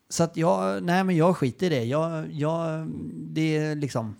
Så 0.09 0.23
att 0.23 0.37
jag, 0.37 0.83
nej 0.83 1.03
men 1.03 1.15
jag 1.15 1.37
skiter 1.37 1.65
i 1.65 1.69
det. 1.69 1.83
Jag, 1.83 2.31
jag, 2.31 2.87
det 3.13 3.57
är 3.57 3.75
liksom, 3.75 4.15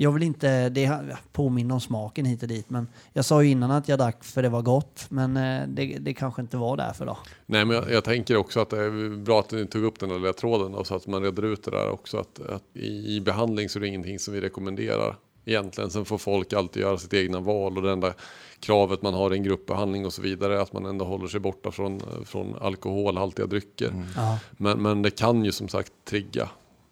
jag 0.00 0.12
vill 0.12 0.22
inte, 0.22 0.68
det 0.68 1.16
påminner 1.32 1.74
om 1.74 1.80
smaken 1.80 2.24
hit 2.24 2.42
och 2.42 2.48
dit. 2.48 2.70
Men 2.70 2.88
jag 3.12 3.24
sa 3.24 3.42
ju 3.42 3.50
innan 3.50 3.70
att 3.70 3.88
jag 3.88 3.98
drack 3.98 4.24
för 4.24 4.42
det 4.42 4.48
var 4.48 4.62
gott. 4.62 5.06
Men 5.08 5.36
eh, 5.36 5.68
det, 5.68 5.98
det 6.00 6.14
kanske 6.14 6.42
inte 6.42 6.56
var 6.56 6.76
därför 6.76 7.06
då. 7.06 7.18
Nej, 7.46 7.64
men 7.64 7.76
jag, 7.76 7.90
jag 7.90 8.04
tänker 8.04 8.36
också 8.36 8.60
att 8.60 8.70
det 8.70 8.78
är 8.78 9.16
bra 9.16 9.40
att 9.40 9.52
ni 9.52 9.66
tog 9.66 9.84
upp 9.84 9.98
den 10.00 10.08
där 10.08 10.18
lilla 10.18 10.32
tråden 10.32 10.74
och 10.74 10.86
så 10.86 10.94
att 10.94 11.06
man 11.06 11.22
reder 11.22 11.42
ut 11.44 11.62
det 11.62 11.70
där 11.70 11.90
också. 11.90 12.18
Att, 12.18 12.40
att 12.40 12.62
i, 12.74 13.16
I 13.16 13.20
behandling 13.20 13.68
så 13.68 13.78
är 13.78 13.80
det 13.80 13.88
ingenting 13.88 14.18
som 14.18 14.34
vi 14.34 14.40
rekommenderar 14.40 15.16
egentligen. 15.44 15.90
Sen 15.90 16.04
får 16.04 16.18
folk 16.18 16.52
alltid 16.52 16.82
göra 16.82 16.98
sitt 16.98 17.14
egna 17.14 17.40
val 17.40 17.76
och 17.76 17.82
det 17.82 17.92
enda 17.92 18.14
kravet 18.60 19.02
man 19.02 19.14
har 19.14 19.34
i 19.34 19.36
en 19.36 19.42
gruppbehandling 19.42 20.06
och 20.06 20.12
så 20.12 20.22
vidare 20.22 20.54
är 20.54 20.62
att 20.62 20.72
man 20.72 20.86
ändå 20.86 21.04
håller 21.04 21.28
sig 21.28 21.40
borta 21.40 21.70
från, 21.70 22.02
från 22.24 22.54
alkoholhaltiga 22.60 23.46
drycker. 23.46 24.04
Ja. 24.16 24.38
Men, 24.52 24.82
men 24.82 25.02
det 25.02 25.10
kan 25.10 25.44
ju 25.44 25.52
som 25.52 25.68
sagt 25.68 25.92
trigga 26.04 26.48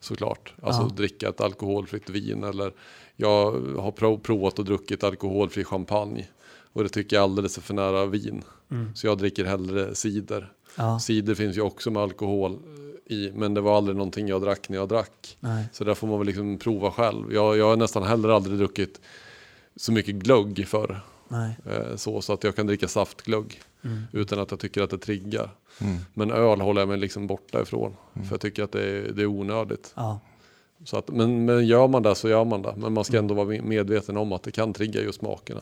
såklart. 0.06 0.54
Alltså 0.62 0.82
Ja. 0.82 0.88
dricka 0.96 1.28
ett 1.28 1.40
alkoholfritt 1.40 2.10
vin 2.10 2.44
eller 2.44 2.72
jag 3.16 3.52
har 3.78 3.90
prov, 3.90 4.18
provat 4.18 4.58
och 4.58 4.64
druckit 4.64 5.04
alkoholfri 5.04 5.64
champagne. 5.64 6.26
Och 6.72 6.82
det 6.82 6.88
tycker 6.88 7.16
jag 7.16 7.20
är 7.20 7.24
alldeles 7.24 7.58
för 7.58 7.74
nära 7.74 8.06
vin. 8.06 8.42
Så 8.94 9.06
jag 9.06 9.18
dricker 9.18 9.44
hellre 9.44 9.94
cider. 9.94 10.52
Ja. 10.76 10.98
Cider 10.98 11.34
finns 11.34 11.56
ju 11.56 11.60
också 11.60 11.90
med 11.90 12.02
alkohol 12.02 12.58
i. 13.06 13.30
Men 13.34 13.54
det 13.54 13.60
var 13.60 13.76
aldrig 13.76 13.96
någonting 13.96 14.28
jag 14.28 14.42
drack 14.42 14.68
när 14.68 14.76
jag 14.76 14.88
drack. 14.88 15.36
Nej. 15.40 15.64
Så 15.72 15.84
där 15.84 15.94
får 15.94 16.06
man 16.06 16.18
väl 16.18 16.26
liksom 16.26 16.58
prova 16.58 16.90
själv. 16.90 17.32
Jag, 17.34 17.56
jag 17.56 17.66
har 17.68 17.76
nästan 17.76 18.02
heller 18.02 18.28
aldrig 18.28 18.58
druckit 18.58 19.00
så 19.76 19.92
mycket 19.92 20.14
glögg 20.14 20.68
för 20.68 20.88
Nej. 20.88 21.00
Eh, 21.30 21.96
så, 21.96 22.20
så 22.22 22.32
att 22.32 22.44
jag 22.44 22.56
kan 22.56 22.66
dricka 22.66 22.88
saftglögg 22.88 23.60
Mm. 23.86 24.02
utan 24.12 24.38
att 24.38 24.50
jag 24.50 24.60
tycker 24.60 24.82
att 24.82 24.90
det 24.90 24.98
triggar. 24.98 25.50
Mm. 25.80 25.96
Men 26.14 26.30
öl 26.30 26.60
håller 26.60 26.80
jag 26.80 26.88
mig 26.88 26.98
liksom 26.98 27.26
borta 27.26 27.62
ifrån. 27.62 27.96
För 28.14 28.30
jag 28.30 28.40
tycker 28.40 28.62
att 28.62 28.72
det 28.72 28.82
är, 28.82 29.12
det 29.12 29.22
är 29.22 29.26
onödigt. 29.26 29.92
Ja. 29.94 30.20
Så 30.84 30.98
att, 30.98 31.08
men, 31.08 31.44
men 31.44 31.66
gör 31.66 31.88
man 31.88 32.02
det 32.02 32.14
så 32.14 32.28
gör 32.28 32.44
man 32.44 32.62
det. 32.62 32.74
Men 32.76 32.92
man 32.92 33.04
ska 33.04 33.18
ändå 33.18 33.34
vara 33.34 33.62
medveten 33.62 34.16
om 34.16 34.32
att 34.32 34.42
det 34.42 34.50
kan 34.50 34.72
trigga 34.72 35.00
just 35.02 35.18
smakerna. 35.18 35.60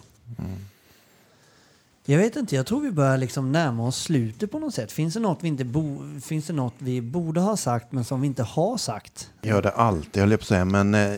Jag 2.05 2.19
vet 2.19 2.37
inte, 2.37 2.57
jag 2.57 2.67
tror 2.67 2.81
vi 2.81 2.91
börjar 2.91 3.19
liksom 3.19 3.53
närma 3.53 3.87
oss 3.87 4.03
slutet 4.03 4.51
på 4.51 4.59
något 4.59 4.75
sätt. 4.75 4.93
Finns 4.93 5.15
det 5.15 5.21
något 5.21 5.39
vi, 5.41 5.49
inte 5.49 5.65
bo, 5.65 5.99
finns 6.21 6.47
det 6.47 6.53
något 6.53 6.75
vi 6.79 7.01
borde 7.01 7.41
ha 7.41 7.57
sagt 7.57 7.93
men 7.93 8.05
som 8.05 8.21
vi 8.21 8.27
inte 8.27 8.43
har 8.43 8.77
sagt? 8.77 9.31
Gör 9.43 9.63
det 9.63 9.71
alltid, 9.71 10.23
jag 10.23 10.29
höll 10.29 10.37
på 10.37 10.43
att 10.43 10.49
säga. 10.49 10.65
Men 10.65 10.95
eh, 10.95 11.17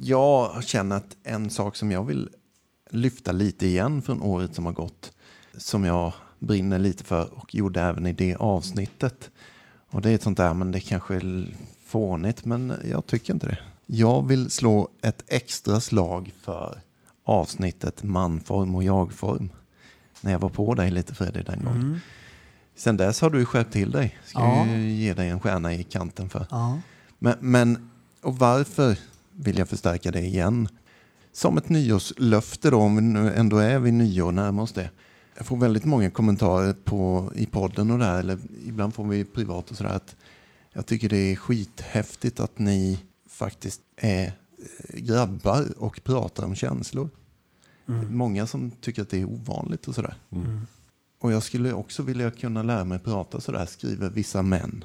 jag 0.00 0.64
känner 0.64 0.96
att 0.96 1.16
en 1.22 1.50
sak 1.50 1.76
som 1.76 1.90
jag 1.90 2.04
vill 2.04 2.28
lyfta 2.96 3.32
lite 3.32 3.66
igen 3.66 4.02
från 4.02 4.22
året 4.22 4.54
som 4.54 4.66
har 4.66 4.72
gått. 4.72 5.12
Som 5.56 5.84
jag 5.84 6.12
brinner 6.38 6.78
lite 6.78 7.04
för 7.04 7.34
och 7.38 7.54
gjorde 7.54 7.80
även 7.82 8.06
i 8.06 8.12
det 8.12 8.34
avsnittet. 8.36 9.30
Och 9.90 10.02
det 10.02 10.10
är 10.10 10.14
ett 10.14 10.22
sånt 10.22 10.36
där, 10.38 10.54
men 10.54 10.72
det 10.72 10.80
kanske 10.80 11.14
är 11.14 11.54
fånigt, 11.86 12.44
men 12.44 12.72
jag 12.90 13.06
tycker 13.06 13.34
inte 13.34 13.46
det. 13.46 13.58
Jag 13.86 14.26
vill 14.28 14.50
slå 14.50 14.88
ett 15.02 15.24
extra 15.26 15.80
slag 15.80 16.32
för 16.42 16.80
avsnittet 17.24 18.02
manform 18.02 18.74
och 18.74 18.84
jagform. 18.84 19.50
När 20.20 20.32
jag 20.32 20.38
var 20.38 20.48
på 20.48 20.74
dig 20.74 20.90
lite 20.90 21.14
Fredrik 21.14 21.46
den 21.46 21.64
gången. 21.64 21.82
Mm. 21.82 21.98
Sen 22.76 22.96
dess 22.96 23.20
har 23.20 23.30
du 23.30 23.44
skärpt 23.44 23.72
till 23.72 23.90
dig. 23.90 24.18
Ska 24.24 24.40
Ja. 24.40 24.66
ju 24.66 24.90
ge 24.90 25.14
dig 25.14 25.28
en 25.28 25.40
stjärna 25.40 25.74
i 25.74 25.84
kanten 25.84 26.28
för. 26.28 26.46
Ja. 26.50 26.80
Men, 27.18 27.34
men 27.40 27.90
och 28.22 28.38
varför 28.38 28.98
vill 29.32 29.58
jag 29.58 29.68
förstärka 29.68 30.10
det 30.10 30.20
igen? 30.20 30.68
Som 31.36 31.58
ett 31.58 31.68
nyårslöfte 31.68 32.70
då, 32.70 32.78
om 32.78 32.96
vi 32.96 33.02
nu 33.02 33.34
ändå 33.34 33.58
är 33.58 33.78
vid 33.78 33.94
nyår, 33.94 34.32
närmar 34.32 34.62
oss 34.62 34.72
det. 34.72 34.90
Jag 35.36 35.46
får 35.46 35.56
väldigt 35.56 35.84
många 35.84 36.10
kommentarer 36.10 36.72
på, 36.72 37.32
i 37.34 37.46
podden 37.46 37.90
och 37.90 37.98
där, 37.98 38.18
eller 38.18 38.38
ibland 38.64 38.94
får 38.94 39.04
vi 39.04 39.24
privat 39.24 39.70
och 39.70 39.76
sådär, 39.76 39.90
att 39.90 40.16
jag 40.72 40.86
tycker 40.86 41.08
det 41.08 41.16
är 41.16 41.36
skithäftigt 41.36 42.40
att 42.40 42.58
ni 42.58 42.98
faktiskt 43.28 43.80
är 43.96 44.24
eh, 44.26 45.00
grabbar 45.00 45.64
och 45.78 46.00
pratar 46.04 46.44
om 46.44 46.54
känslor. 46.54 47.08
Många 48.10 48.46
som 48.46 48.70
tycker 48.70 49.02
att 49.02 49.10
det 49.10 49.20
är 49.20 49.24
ovanligt 49.24 49.88
och 49.88 49.94
sådär. 49.94 50.14
Och 51.20 51.32
jag 51.32 51.42
skulle 51.42 51.72
också 51.72 52.02
vilja 52.02 52.30
kunna 52.30 52.62
lära 52.62 52.84
mig 52.84 52.98
prata 52.98 53.40
sådär, 53.40 53.66
skriver 53.66 54.10
vissa 54.10 54.42
män. 54.42 54.84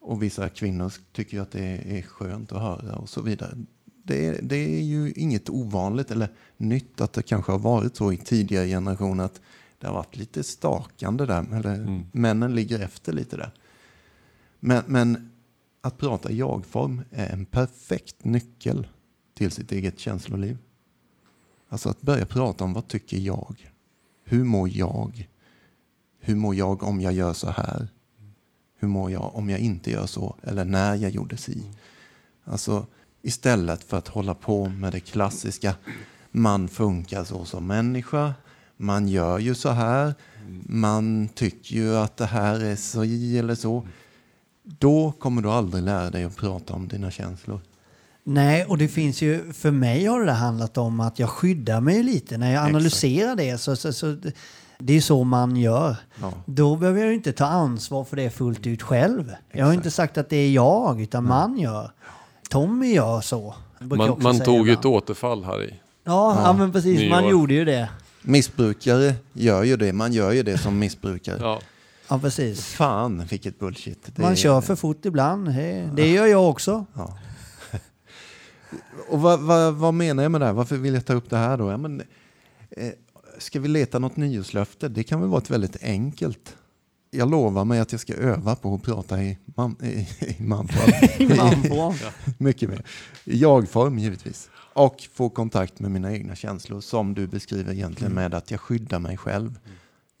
Och 0.00 0.22
vissa 0.22 0.48
kvinnor 0.48 0.92
tycker 1.12 1.40
att 1.40 1.50
det 1.50 1.98
är 1.98 2.02
skönt 2.02 2.52
att 2.52 2.62
höra 2.62 2.96
och 2.96 3.08
så 3.08 3.22
vidare. 3.22 3.56
Det 4.06 4.26
är, 4.26 4.42
det 4.42 4.56
är 4.56 4.82
ju 4.82 5.12
inget 5.12 5.50
ovanligt 5.50 6.10
eller 6.10 6.28
nytt 6.56 7.00
att 7.00 7.12
det 7.12 7.22
kanske 7.22 7.52
har 7.52 7.58
varit 7.58 7.96
så 7.96 8.12
i 8.12 8.16
tidigare 8.16 8.66
generationer 8.66 9.24
att 9.24 9.40
det 9.78 9.86
har 9.86 9.94
varit 9.94 10.16
lite 10.16 10.42
stakande 10.42 11.26
där. 11.26 11.54
Eller 11.54 12.04
männen 12.12 12.54
ligger 12.54 12.80
efter 12.80 13.12
lite 13.12 13.36
där. 13.36 13.50
Men, 14.60 14.82
men 14.86 15.30
att 15.80 15.98
prata 15.98 16.32
jag-form 16.32 17.02
är 17.10 17.32
en 17.32 17.46
perfekt 17.46 18.24
nyckel 18.24 18.86
till 19.34 19.50
sitt 19.50 19.72
eget 19.72 19.98
känsloliv. 19.98 20.58
Alltså 21.68 21.88
att 21.88 22.02
börja 22.02 22.26
prata 22.26 22.64
om 22.64 22.72
vad 22.72 22.88
tycker 22.88 23.18
jag? 23.18 23.70
Hur 24.24 24.44
mår 24.44 24.68
jag? 24.68 25.28
Hur 26.18 26.34
mår 26.34 26.54
jag 26.54 26.82
om 26.82 27.00
jag 27.00 27.12
gör 27.12 27.32
så 27.32 27.50
här? 27.50 27.88
Hur 28.78 28.88
mår 28.88 29.10
jag 29.10 29.34
om 29.34 29.50
jag 29.50 29.60
inte 29.60 29.90
gör 29.90 30.06
så? 30.06 30.36
Eller 30.42 30.64
när 30.64 30.94
jag 30.94 31.10
gjorde 31.10 31.36
si? 31.36 31.70
Alltså 32.44 32.86
istället 33.24 33.84
för 33.84 33.96
att 33.98 34.08
hålla 34.08 34.34
på 34.34 34.68
med 34.68 34.92
det 34.92 35.00
klassiska. 35.00 35.74
Man 36.30 36.68
funkar 36.68 37.24
så 37.24 37.44
som 37.44 37.66
människa. 37.66 38.34
Man 38.76 39.08
gör 39.08 39.38
ju 39.38 39.54
så 39.54 39.70
här. 39.70 40.14
Man 40.66 41.28
tycker 41.34 41.74
ju 41.74 41.96
att 41.96 42.16
det 42.16 42.26
här 42.26 42.60
är 42.60 42.76
så 42.76 43.02
eller 43.38 43.54
så. 43.54 43.86
Då 44.62 45.12
kommer 45.12 45.42
du 45.42 45.50
aldrig 45.50 45.84
lära 45.84 46.10
dig 46.10 46.24
att 46.24 46.36
prata 46.36 46.74
om 46.74 46.88
dina 46.88 47.10
känslor. 47.10 47.60
Nej, 48.24 48.64
och 48.64 48.78
det 48.78 48.88
finns 48.88 49.22
ju, 49.22 49.52
för 49.52 49.70
mig 49.70 50.04
har 50.06 50.24
det 50.24 50.32
handlat 50.32 50.78
om 50.78 51.00
att 51.00 51.18
jag 51.18 51.30
skyddar 51.30 51.80
mig 51.80 52.02
lite. 52.02 52.38
När 52.38 52.52
jag 52.52 52.64
analyserar 52.64 53.36
det 53.36 53.58
så, 53.58 53.76
så, 53.76 53.92
så 53.92 54.16
det 54.78 54.92
är 54.92 55.00
så 55.00 55.24
man 55.24 55.56
gör. 55.56 55.96
Ja. 56.20 56.32
Då 56.46 56.76
behöver 56.76 57.04
jag 57.04 57.14
inte 57.14 57.32
ta 57.32 57.46
ansvar 57.46 58.04
för 58.04 58.16
det 58.16 58.30
fullt 58.30 58.66
ut 58.66 58.82
själv. 58.82 59.32
Jag 59.52 59.66
har 59.66 59.72
inte 59.72 59.90
sagt 59.90 60.18
att 60.18 60.28
det 60.28 60.36
är 60.36 60.50
jag, 60.50 61.00
utan 61.00 61.24
man 61.24 61.58
gör. 61.58 61.90
Tommy 62.54 62.94
gör 62.94 63.20
så. 63.20 63.54
Man, 63.78 64.16
man 64.22 64.40
tog 64.40 64.68
ett 64.68 64.84
återfall 64.84 65.44
här 65.44 65.62
i. 65.62 65.74
Ja, 66.04 66.42
ja, 66.44 66.52
men 66.52 66.72
precis. 66.72 67.10
Man 67.10 67.22
Nyår. 67.22 67.32
gjorde 67.32 67.54
ju 67.54 67.64
det. 67.64 67.88
Missbrukare 68.22 69.14
gör 69.32 69.62
ju 69.62 69.76
det. 69.76 69.92
Man 69.92 70.12
gör 70.12 70.32
ju 70.32 70.42
det 70.42 70.58
som 70.58 70.78
missbrukare. 70.78 71.38
Ja. 71.40 71.60
Ja, 72.08 72.18
precis. 72.18 72.66
Fan 72.66 73.24
vilket 73.30 73.58
bullshit. 73.58 73.98
Det 74.16 74.22
Man 74.22 74.32
är- 74.32 74.36
kör 74.36 74.60
för 74.60 74.76
fort 74.76 75.04
ibland. 75.04 75.46
Det, 75.48 75.90
det 75.96 76.08
gör 76.10 76.26
jag 76.26 76.50
också. 76.50 76.84
Ja. 76.94 77.18
Och 79.08 79.20
vad, 79.20 79.40
vad, 79.40 79.74
vad 79.74 79.94
menar 79.94 80.22
jag 80.22 80.32
med 80.32 80.40
det 80.40 80.46
här? 80.46 80.52
Varför 80.52 80.76
vill 80.76 80.94
jag 80.94 81.04
ta 81.06 81.12
upp 81.14 81.30
det 81.30 81.36
här 81.36 81.56
då? 81.56 81.70
Ja, 81.70 81.76
men, 81.76 82.02
eh, 82.70 82.88
ska 83.38 83.60
vi 83.60 83.68
leta 83.68 83.98
något 83.98 84.16
nyårslöfte? 84.16 84.88
Det 84.88 85.02
kan 85.04 85.20
väl 85.20 85.28
vara 85.28 85.40
ett 85.40 85.50
väldigt 85.50 85.82
enkelt. 85.82 86.56
Jag 87.14 87.30
lovar 87.30 87.64
mig 87.64 87.80
att 87.80 87.92
jag 87.92 88.00
ska 88.00 88.14
öva 88.14 88.54
på 88.56 88.74
att 88.74 88.82
prata 88.82 89.22
i, 89.22 89.38
man, 89.44 89.76
i, 89.82 90.08
i 90.38 90.42
manform. 90.42 90.92
I 91.30 91.36
manform. 91.36 91.94
Mycket 92.38 92.68
mer. 92.70 92.82
I 93.24 93.38
jag-form 93.38 93.98
givetvis. 93.98 94.50
Och 94.74 95.08
få 95.12 95.28
kontakt 95.30 95.80
med 95.80 95.90
mina 95.90 96.12
egna 96.12 96.34
känslor 96.36 96.80
som 96.80 97.14
du 97.14 97.26
beskriver 97.26 97.72
egentligen 97.72 98.12
Mm. 98.12 98.22
med 98.24 98.34
att 98.34 98.50
jag 98.50 98.60
skyddar 98.60 98.98
mig 98.98 99.16
själv. 99.16 99.58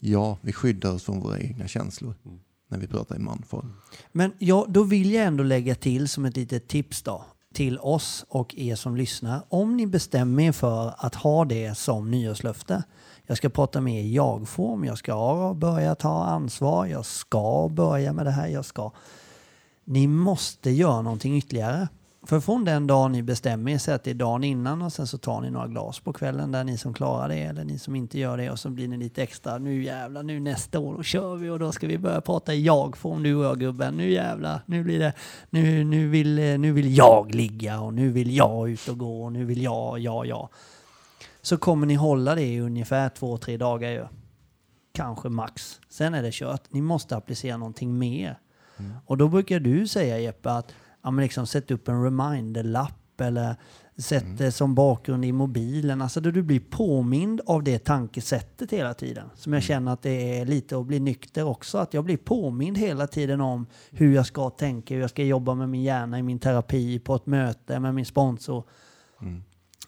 Ja, 0.00 0.38
vi 0.40 0.52
skyddar 0.52 0.92
oss 0.92 1.02
från 1.04 1.20
våra 1.20 1.38
egna 1.38 1.68
känslor 1.68 2.14
när 2.70 2.78
vi 2.78 2.86
pratar 2.86 3.16
i 3.16 3.18
manform. 3.18 3.72
Men 4.12 4.32
ja, 4.38 4.66
då 4.68 4.82
vill 4.82 5.12
jag 5.12 5.24
ändå 5.24 5.44
lägga 5.44 5.74
till 5.74 6.08
som 6.08 6.24
ett 6.24 6.36
litet 6.36 6.68
tips 6.68 7.02
då 7.02 7.24
till 7.54 7.78
oss 7.78 8.24
och 8.28 8.54
er 8.58 8.74
som 8.76 8.96
lyssnar. 8.96 9.42
Om 9.48 9.76
ni 9.76 9.86
bestämmer 9.86 10.42
er 10.42 10.52
för 10.52 10.94
att 10.98 11.14
ha 11.14 11.44
det 11.44 11.74
som 11.78 12.10
nyårslöfte. 12.10 12.82
Jag 13.26 13.36
ska 13.36 13.48
prata 13.48 13.80
mer 13.80 14.00
i 14.00 14.14
jag-form, 14.14 14.84
jag 14.84 14.98
ska 14.98 15.54
börja 15.56 15.94
ta 15.94 16.24
ansvar, 16.24 16.86
jag 16.86 17.06
ska 17.06 17.68
börja 17.72 18.12
med 18.12 18.26
det 18.26 18.30
här, 18.30 18.48
jag 18.48 18.64
ska. 18.64 18.90
Ni 19.84 20.06
måste 20.06 20.70
göra 20.70 21.02
någonting 21.02 21.36
ytterligare. 21.36 21.88
För 22.26 22.40
från 22.40 22.64
den 22.64 22.86
dagen 22.86 23.12
ni 23.12 23.22
bestämmer 23.22 23.72
er, 23.72 23.78
säg 23.78 23.94
att 23.94 24.04
det 24.04 24.10
är 24.10 24.14
dagen 24.14 24.44
innan 24.44 24.82
och 24.82 24.92
sen 24.92 25.06
så 25.06 25.18
tar 25.18 25.40
ni 25.40 25.50
några 25.50 25.66
glas 25.66 26.00
på 26.00 26.12
kvällen 26.12 26.52
där 26.52 26.64
ni 26.64 26.78
som 26.78 26.94
klarar 26.94 27.28
det 27.28 27.42
eller 27.42 27.64
ni 27.64 27.78
som 27.78 27.96
inte 27.96 28.18
gör 28.18 28.36
det 28.36 28.50
och 28.50 28.58
så 28.58 28.70
blir 28.70 28.88
ni 28.88 28.96
lite 28.96 29.22
extra, 29.22 29.58
nu 29.58 29.84
jävlar, 29.84 30.22
nu 30.22 30.40
nästa 30.40 30.78
år 30.78 30.96
då 30.96 31.02
kör 31.02 31.36
vi 31.36 31.50
och 31.50 31.58
då 31.58 31.72
ska 31.72 31.86
vi 31.86 31.98
börja 31.98 32.20
prata 32.20 32.54
i 32.54 32.62
jag-form 32.62 33.22
du 33.22 33.34
och 33.34 33.44
jag 33.44 33.60
gubben, 33.60 33.94
nu 33.96 34.10
jävlar, 34.10 34.60
nu 34.66 34.84
blir 34.84 34.98
det, 34.98 35.12
nu, 35.50 35.84
nu, 35.84 36.08
vill, 36.08 36.60
nu 36.60 36.72
vill 36.72 36.96
jag 36.96 37.34
ligga 37.34 37.80
och 37.80 37.94
nu 37.94 38.10
vill 38.10 38.36
jag 38.36 38.70
ut 38.70 38.88
och 38.88 38.98
gå 38.98 39.24
och 39.24 39.32
nu 39.32 39.44
vill 39.44 39.62
jag, 39.62 39.98
ja, 39.98 40.24
ja. 40.24 40.48
Så 41.44 41.56
kommer 41.56 41.86
ni 41.86 41.94
hålla 41.94 42.34
det 42.34 42.42
i 42.42 42.60
ungefär 42.60 43.08
två, 43.08 43.38
tre 43.38 43.56
dagar 43.56 43.90
ju. 43.90 44.06
Kanske 44.92 45.28
max. 45.28 45.80
Sen 45.88 46.14
är 46.14 46.22
det 46.22 46.32
kört. 46.32 46.62
Ni 46.70 46.80
måste 46.80 47.16
applicera 47.16 47.56
någonting 47.56 47.98
mer. 47.98 48.38
Och 49.06 49.16
då 49.16 49.28
brukar 49.28 49.60
du 49.60 49.86
säga 49.86 50.18
Jeppe 50.18 50.50
att 50.50 50.74
ja, 51.02 51.10
men 51.10 51.22
liksom, 51.22 51.46
sätt 51.46 51.70
upp 51.70 51.88
en 51.88 52.04
reminder-lapp 52.04 53.20
eller 53.20 53.56
sätt 53.96 54.24
det 54.38 54.52
som 54.52 54.74
bakgrund 54.74 55.24
i 55.24 55.32
mobilen. 55.32 56.02
Alltså 56.02 56.20
då 56.20 56.30
du 56.30 56.42
blir 56.42 56.60
påmind 56.60 57.40
av 57.46 57.62
det 57.62 57.78
tankesättet 57.78 58.72
hela 58.72 58.94
tiden. 58.94 59.30
Som 59.34 59.52
jag 59.52 59.62
känner 59.62 59.92
att 59.92 60.02
det 60.02 60.38
är 60.38 60.44
lite 60.44 60.78
att 60.78 60.86
bli 60.86 61.00
nykter 61.00 61.44
också. 61.44 61.78
Att 61.78 61.94
jag 61.94 62.04
blir 62.04 62.16
påmind 62.16 62.78
hela 62.78 63.06
tiden 63.06 63.40
om 63.40 63.66
hur 63.90 64.14
jag 64.14 64.26
ska 64.26 64.50
tänka, 64.50 64.94
hur 64.94 65.00
jag 65.00 65.10
ska 65.10 65.24
jobba 65.24 65.54
med 65.54 65.68
min 65.68 65.82
hjärna 65.82 66.18
i 66.18 66.22
min 66.22 66.38
terapi, 66.38 66.98
på 66.98 67.14
ett 67.14 67.26
möte 67.26 67.80
med 67.80 67.94
min 67.94 68.06
sponsor. 68.06 68.64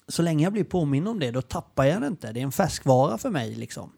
Så 0.08 0.22
länge 0.22 0.44
jag 0.44 0.52
blir 0.52 0.64
påmind 0.64 1.08
om 1.08 1.18
det, 1.18 1.30
då 1.30 1.42
tappar 1.42 1.84
jag 1.84 2.00
det 2.00 2.06
inte. 2.06 2.32
Det 2.32 2.40
är 2.40 2.44
en 2.44 2.52
färskvara 2.52 3.18
för 3.18 3.30
mig 3.30 3.54
liksom. 3.54 3.92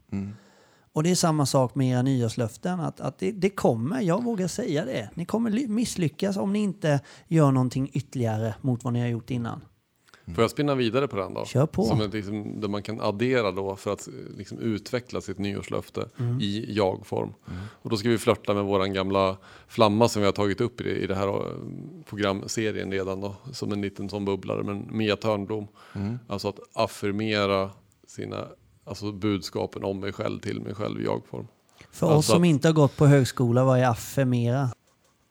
Och 0.93 1.03
det 1.03 1.11
är 1.11 1.15
samma 1.15 1.47
sak 1.47 1.75
med 1.75 1.89
era 1.93 2.03
nyårslöften, 2.03 2.81
att, 2.81 3.01
att 3.01 3.19
det, 3.19 3.33
det 3.33 3.51
kommer, 3.51 4.01
jag 4.01 4.23
vågar 4.25 4.49
säga 4.49 4.85
det, 4.85 5.11
ni 5.15 5.25
kommer 5.25 5.51
ly- 5.51 5.69
misslyckas 5.69 6.37
om 6.37 6.53
ni 6.53 6.59
inte 6.59 7.01
gör 7.29 7.53
någonting 7.53 7.91
ytterligare 7.93 8.55
mot 8.61 8.85
vad 8.85 8.93
ni 8.93 9.01
har 9.01 9.09
gjort 9.09 9.31
innan. 9.31 9.61
Får 10.35 10.45
jag 10.45 10.51
spinna 10.51 10.75
vidare 10.75 11.09
på 11.09 11.17
den 11.17 11.35
då? 11.35 11.45
Kör 11.45 11.67
på. 11.67 11.85
Som 11.85 12.01
ett, 12.01 12.13
liksom, 12.13 12.61
där 12.61 12.69
man 12.69 12.83
kan 12.83 13.01
addera 13.01 13.53
då 13.53 13.77
för 13.77 13.93
att 13.93 14.09
eh, 14.09 14.15
liksom, 14.37 14.59
utveckla 14.59 15.21
sitt 15.21 15.39
nyårslöfte 15.39 16.09
Mm. 16.19 16.41
i 16.41 16.65
jag-form. 16.69 17.33
Och 17.83 17.91
då 17.91 17.97
ska 17.97 18.09
vi 18.09 18.19
flörta 18.19 18.55
med 18.55 18.65
våran 18.65 18.93
gamla 18.93 19.37
flamma 19.69 20.09
som 20.09 20.23
vi 20.23 20.27
har 20.27 20.33
tagit 20.33 20.61
upp 20.61 20.81
i, 20.81 20.91
i 20.91 21.07
det 21.07 21.15
här 21.15 21.29
eh, 21.29 21.53
programserien 22.07 22.93
redan 22.93 23.21
då. 23.21 23.35
Som 23.53 23.73
en 23.73 23.81
liten 23.81 24.09
sån 24.09 24.25
bubblare. 24.25 24.63
Men 24.63 24.89
Mia 24.91 25.17
Törnblom. 25.17 25.67
Alltså 26.29 26.49
att 26.49 26.59
affirmera 26.73 27.71
sina 28.07 28.47
alltså 28.85 29.13
budskapen 29.13 29.85
om 29.85 30.01
mig 30.01 30.13
själv 30.13 30.41
till 30.41 30.61
mig 30.61 30.75
själv 30.75 31.01
i 31.01 31.05
jag-form. 31.05 31.47
För 31.91 32.07
oss 32.07 32.13
Alltså 32.13 32.33
som 32.33 32.43
att- 32.43 32.47
inte 32.49 32.69
har 32.69 32.73
gått 32.73 32.97
på 32.97 33.07
högskola, 33.07 33.65
vad 33.65 33.79
är 33.79 33.89
affirmera? 33.89 34.69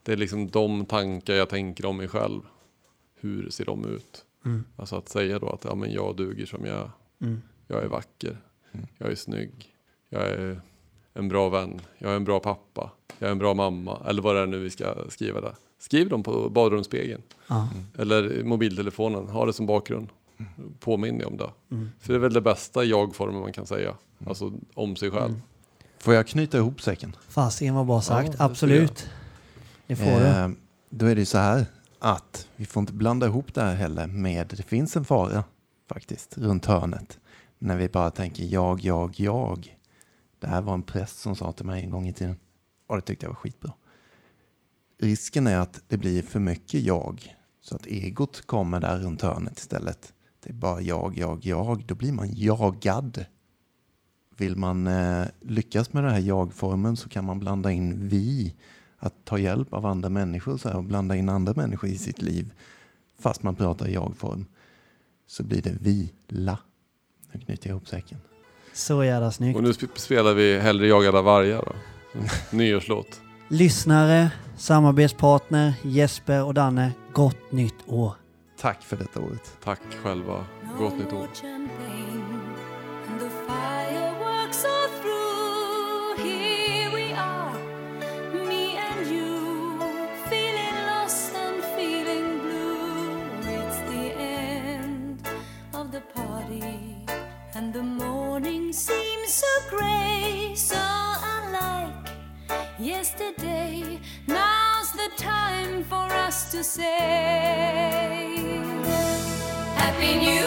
Det 0.03 0.11
är 0.11 0.17
liksom 0.17 0.47
de 0.47 0.85
tankar 0.85 1.33
jag 1.33 1.49
tänker 1.49 1.85
om 1.85 1.97
mig 1.97 2.07
själv. 2.07 2.41
Hur 3.19 3.49
ser 3.49 3.65
de 3.65 3.85
ut? 3.85 4.23
Mm. 4.47 4.63
Alltså 4.75 4.95
att 4.95 5.09
säga 5.09 5.39
då 5.39 5.49
att 5.49 5.63
ja, 5.63 5.75
men 5.75 5.91
jag 5.91 6.15
duger 6.15 6.45
som 6.45 6.65
jag 6.65 6.77
är. 6.77 6.91
Mm. 7.21 7.41
Jag 7.67 7.83
är 7.83 7.87
vacker. 7.87 8.37
Jag 8.97 9.11
är 9.11 9.15
snygg. 9.15 9.75
Jag 10.09 10.21
är 10.27 10.61
en 11.13 11.27
bra 11.27 11.49
vän. 11.49 11.81
Jag 11.97 12.11
är 12.11 12.15
en 12.15 12.23
bra 12.23 12.39
pappa. 12.39 12.91
Jag 13.19 13.27
är 13.27 13.31
en 13.31 13.39
bra 13.39 13.53
mamma. 13.53 14.01
Eller 14.07 14.21
vad 14.21 14.35
det 14.35 14.41
är 14.41 14.45
nu 14.45 14.59
vi 14.59 14.69
ska 14.69 14.95
skriva 15.09 15.41
där. 15.41 15.55
Skriv 15.79 16.09
dem 16.09 16.23
på 16.23 16.49
badrumsspegeln. 16.49 17.21
Ja. 17.47 17.69
Eller 17.97 18.43
mobiltelefonen. 18.43 19.27
Ha 19.27 19.45
det 19.45 19.53
som 19.53 19.65
bakgrund. 19.65 20.09
Påminn 20.79 21.17
dig 21.17 21.27
om 21.27 21.37
det. 21.37 21.49
Mm. 21.71 21.89
För 21.99 22.13
det 22.13 22.17
är 22.17 22.19
väl 22.19 22.33
det 22.33 22.41
bästa 22.41 22.83
jag-formen 22.83 23.41
man 23.41 23.53
kan 23.53 23.65
säga. 23.65 23.95
Alltså 24.27 24.53
om 24.73 24.95
sig 24.95 25.11
själv. 25.11 25.25
Mm. 25.25 25.41
Får 25.97 26.13
jag 26.13 26.27
knyta 26.27 26.57
ihop 26.57 26.81
säcken? 26.81 27.15
Fasiken 27.27 27.75
var 27.75 27.83
bra 27.83 28.01
sagt, 28.01 28.33
jag 28.33 28.41
absolut. 28.41 29.09
Det 29.87 29.95
får 29.95 30.05
du. 30.05 30.25
Eh, 30.25 30.49
då 30.89 31.05
är 31.05 31.15
det 31.15 31.25
så 31.25 31.37
här 31.37 31.65
att 31.99 32.47
vi 32.55 32.65
får 32.65 32.81
inte 32.81 32.93
blanda 32.93 33.25
ihop 33.27 33.53
det 33.53 33.61
här 33.61 33.75
heller 33.75 34.07
med, 34.07 34.47
det 34.47 34.63
finns 34.63 34.97
en 34.97 35.05
fara 35.05 35.43
faktiskt 35.89 36.37
runt 36.37 36.65
hörnet. 36.65 37.19
När 37.59 37.77
vi 37.77 37.89
bara 37.89 38.11
tänker 38.11 38.43
jag, 38.43 38.79
jag, 38.81 39.19
jag. 39.19 39.77
Det 40.39 40.47
här 40.47 40.61
var 40.61 40.73
en 40.73 40.83
präst 40.83 41.19
som 41.19 41.35
sa 41.35 41.51
till 41.51 41.65
mig 41.65 41.83
en 41.83 41.89
gång 41.89 42.07
i 42.07 42.13
tiden. 42.13 42.35
Och 42.87 42.95
det 42.95 43.01
tyckte 43.01 43.25
jag 43.25 43.31
var 43.31 43.35
skitbra. 43.35 43.73
Risken 44.99 45.47
är 45.47 45.57
att 45.57 45.81
det 45.87 45.97
blir 45.97 46.21
för 46.21 46.39
mycket 46.39 46.81
jag. 46.81 47.35
Så 47.61 47.75
att 47.75 47.85
egot 47.85 48.45
kommer 48.45 48.79
där 48.79 48.99
runt 48.99 49.21
hörnet 49.21 49.57
istället. 49.57 50.13
Det 50.43 50.49
är 50.49 50.53
bara 50.53 50.81
jag, 50.81 51.17
jag, 51.17 51.45
jag. 51.45 51.85
Då 51.85 51.95
blir 51.95 52.11
man 52.11 52.29
jagad. 52.33 53.25
Vill 54.37 54.55
man 54.55 54.87
eh, 54.87 55.25
lyckas 55.41 55.93
med 55.93 56.03
den 56.03 56.11
här 56.11 56.19
jag-formen 56.19 56.97
så 56.97 57.09
kan 57.09 57.25
man 57.25 57.39
blanda 57.39 57.71
in 57.71 58.07
vi. 58.07 58.55
Att 58.99 59.13
ta 59.25 59.37
hjälp 59.37 59.73
av 59.73 59.85
andra 59.85 60.09
människor 60.09 60.57
så 60.57 60.69
här, 60.69 60.75
och 60.77 60.83
blanda 60.83 61.15
in 61.15 61.29
andra 61.29 61.53
människor 61.53 61.89
i 61.89 61.97
sitt 61.97 62.21
liv. 62.21 62.53
Fast 63.19 63.43
man 63.43 63.55
pratar 63.55 63.87
i 63.87 63.93
jag-form. 63.93 64.45
Så 65.27 65.43
blir 65.43 65.61
det 65.61 65.73
vila. 65.81 66.57
Nu 67.31 67.39
knyter 67.39 67.67
jag 67.69 67.73
ihop 67.75 67.87
säcken. 67.87 68.17
Så 68.73 69.03
jävla 69.03 69.31
snyggt. 69.31 69.57
Och 69.57 69.63
nu 69.63 69.71
sp- 69.71 69.87
spelar 69.95 70.33
vi 70.33 70.59
Hellre 70.59 70.87
jagade 70.87 71.21
vargar 71.21 71.63
då. 71.65 71.73
Nyårslåt. 72.57 73.21
Lyssnare, 73.47 74.31
samarbetspartner, 74.57 75.73
Jesper 75.83 76.43
och 76.43 76.53
Danne, 76.53 76.91
gott 77.13 77.51
nytt 77.51 77.75
år. 77.85 78.13
Tack 78.59 78.81
för 78.83 78.97
detta 78.97 79.19
året. 79.19 79.57
Tack 79.63 79.81
själva. 80.03 80.45
Gott 80.79 80.97
nytt 80.97 81.13
år. 81.13 81.27
in 110.01 110.21
you. 110.21 110.46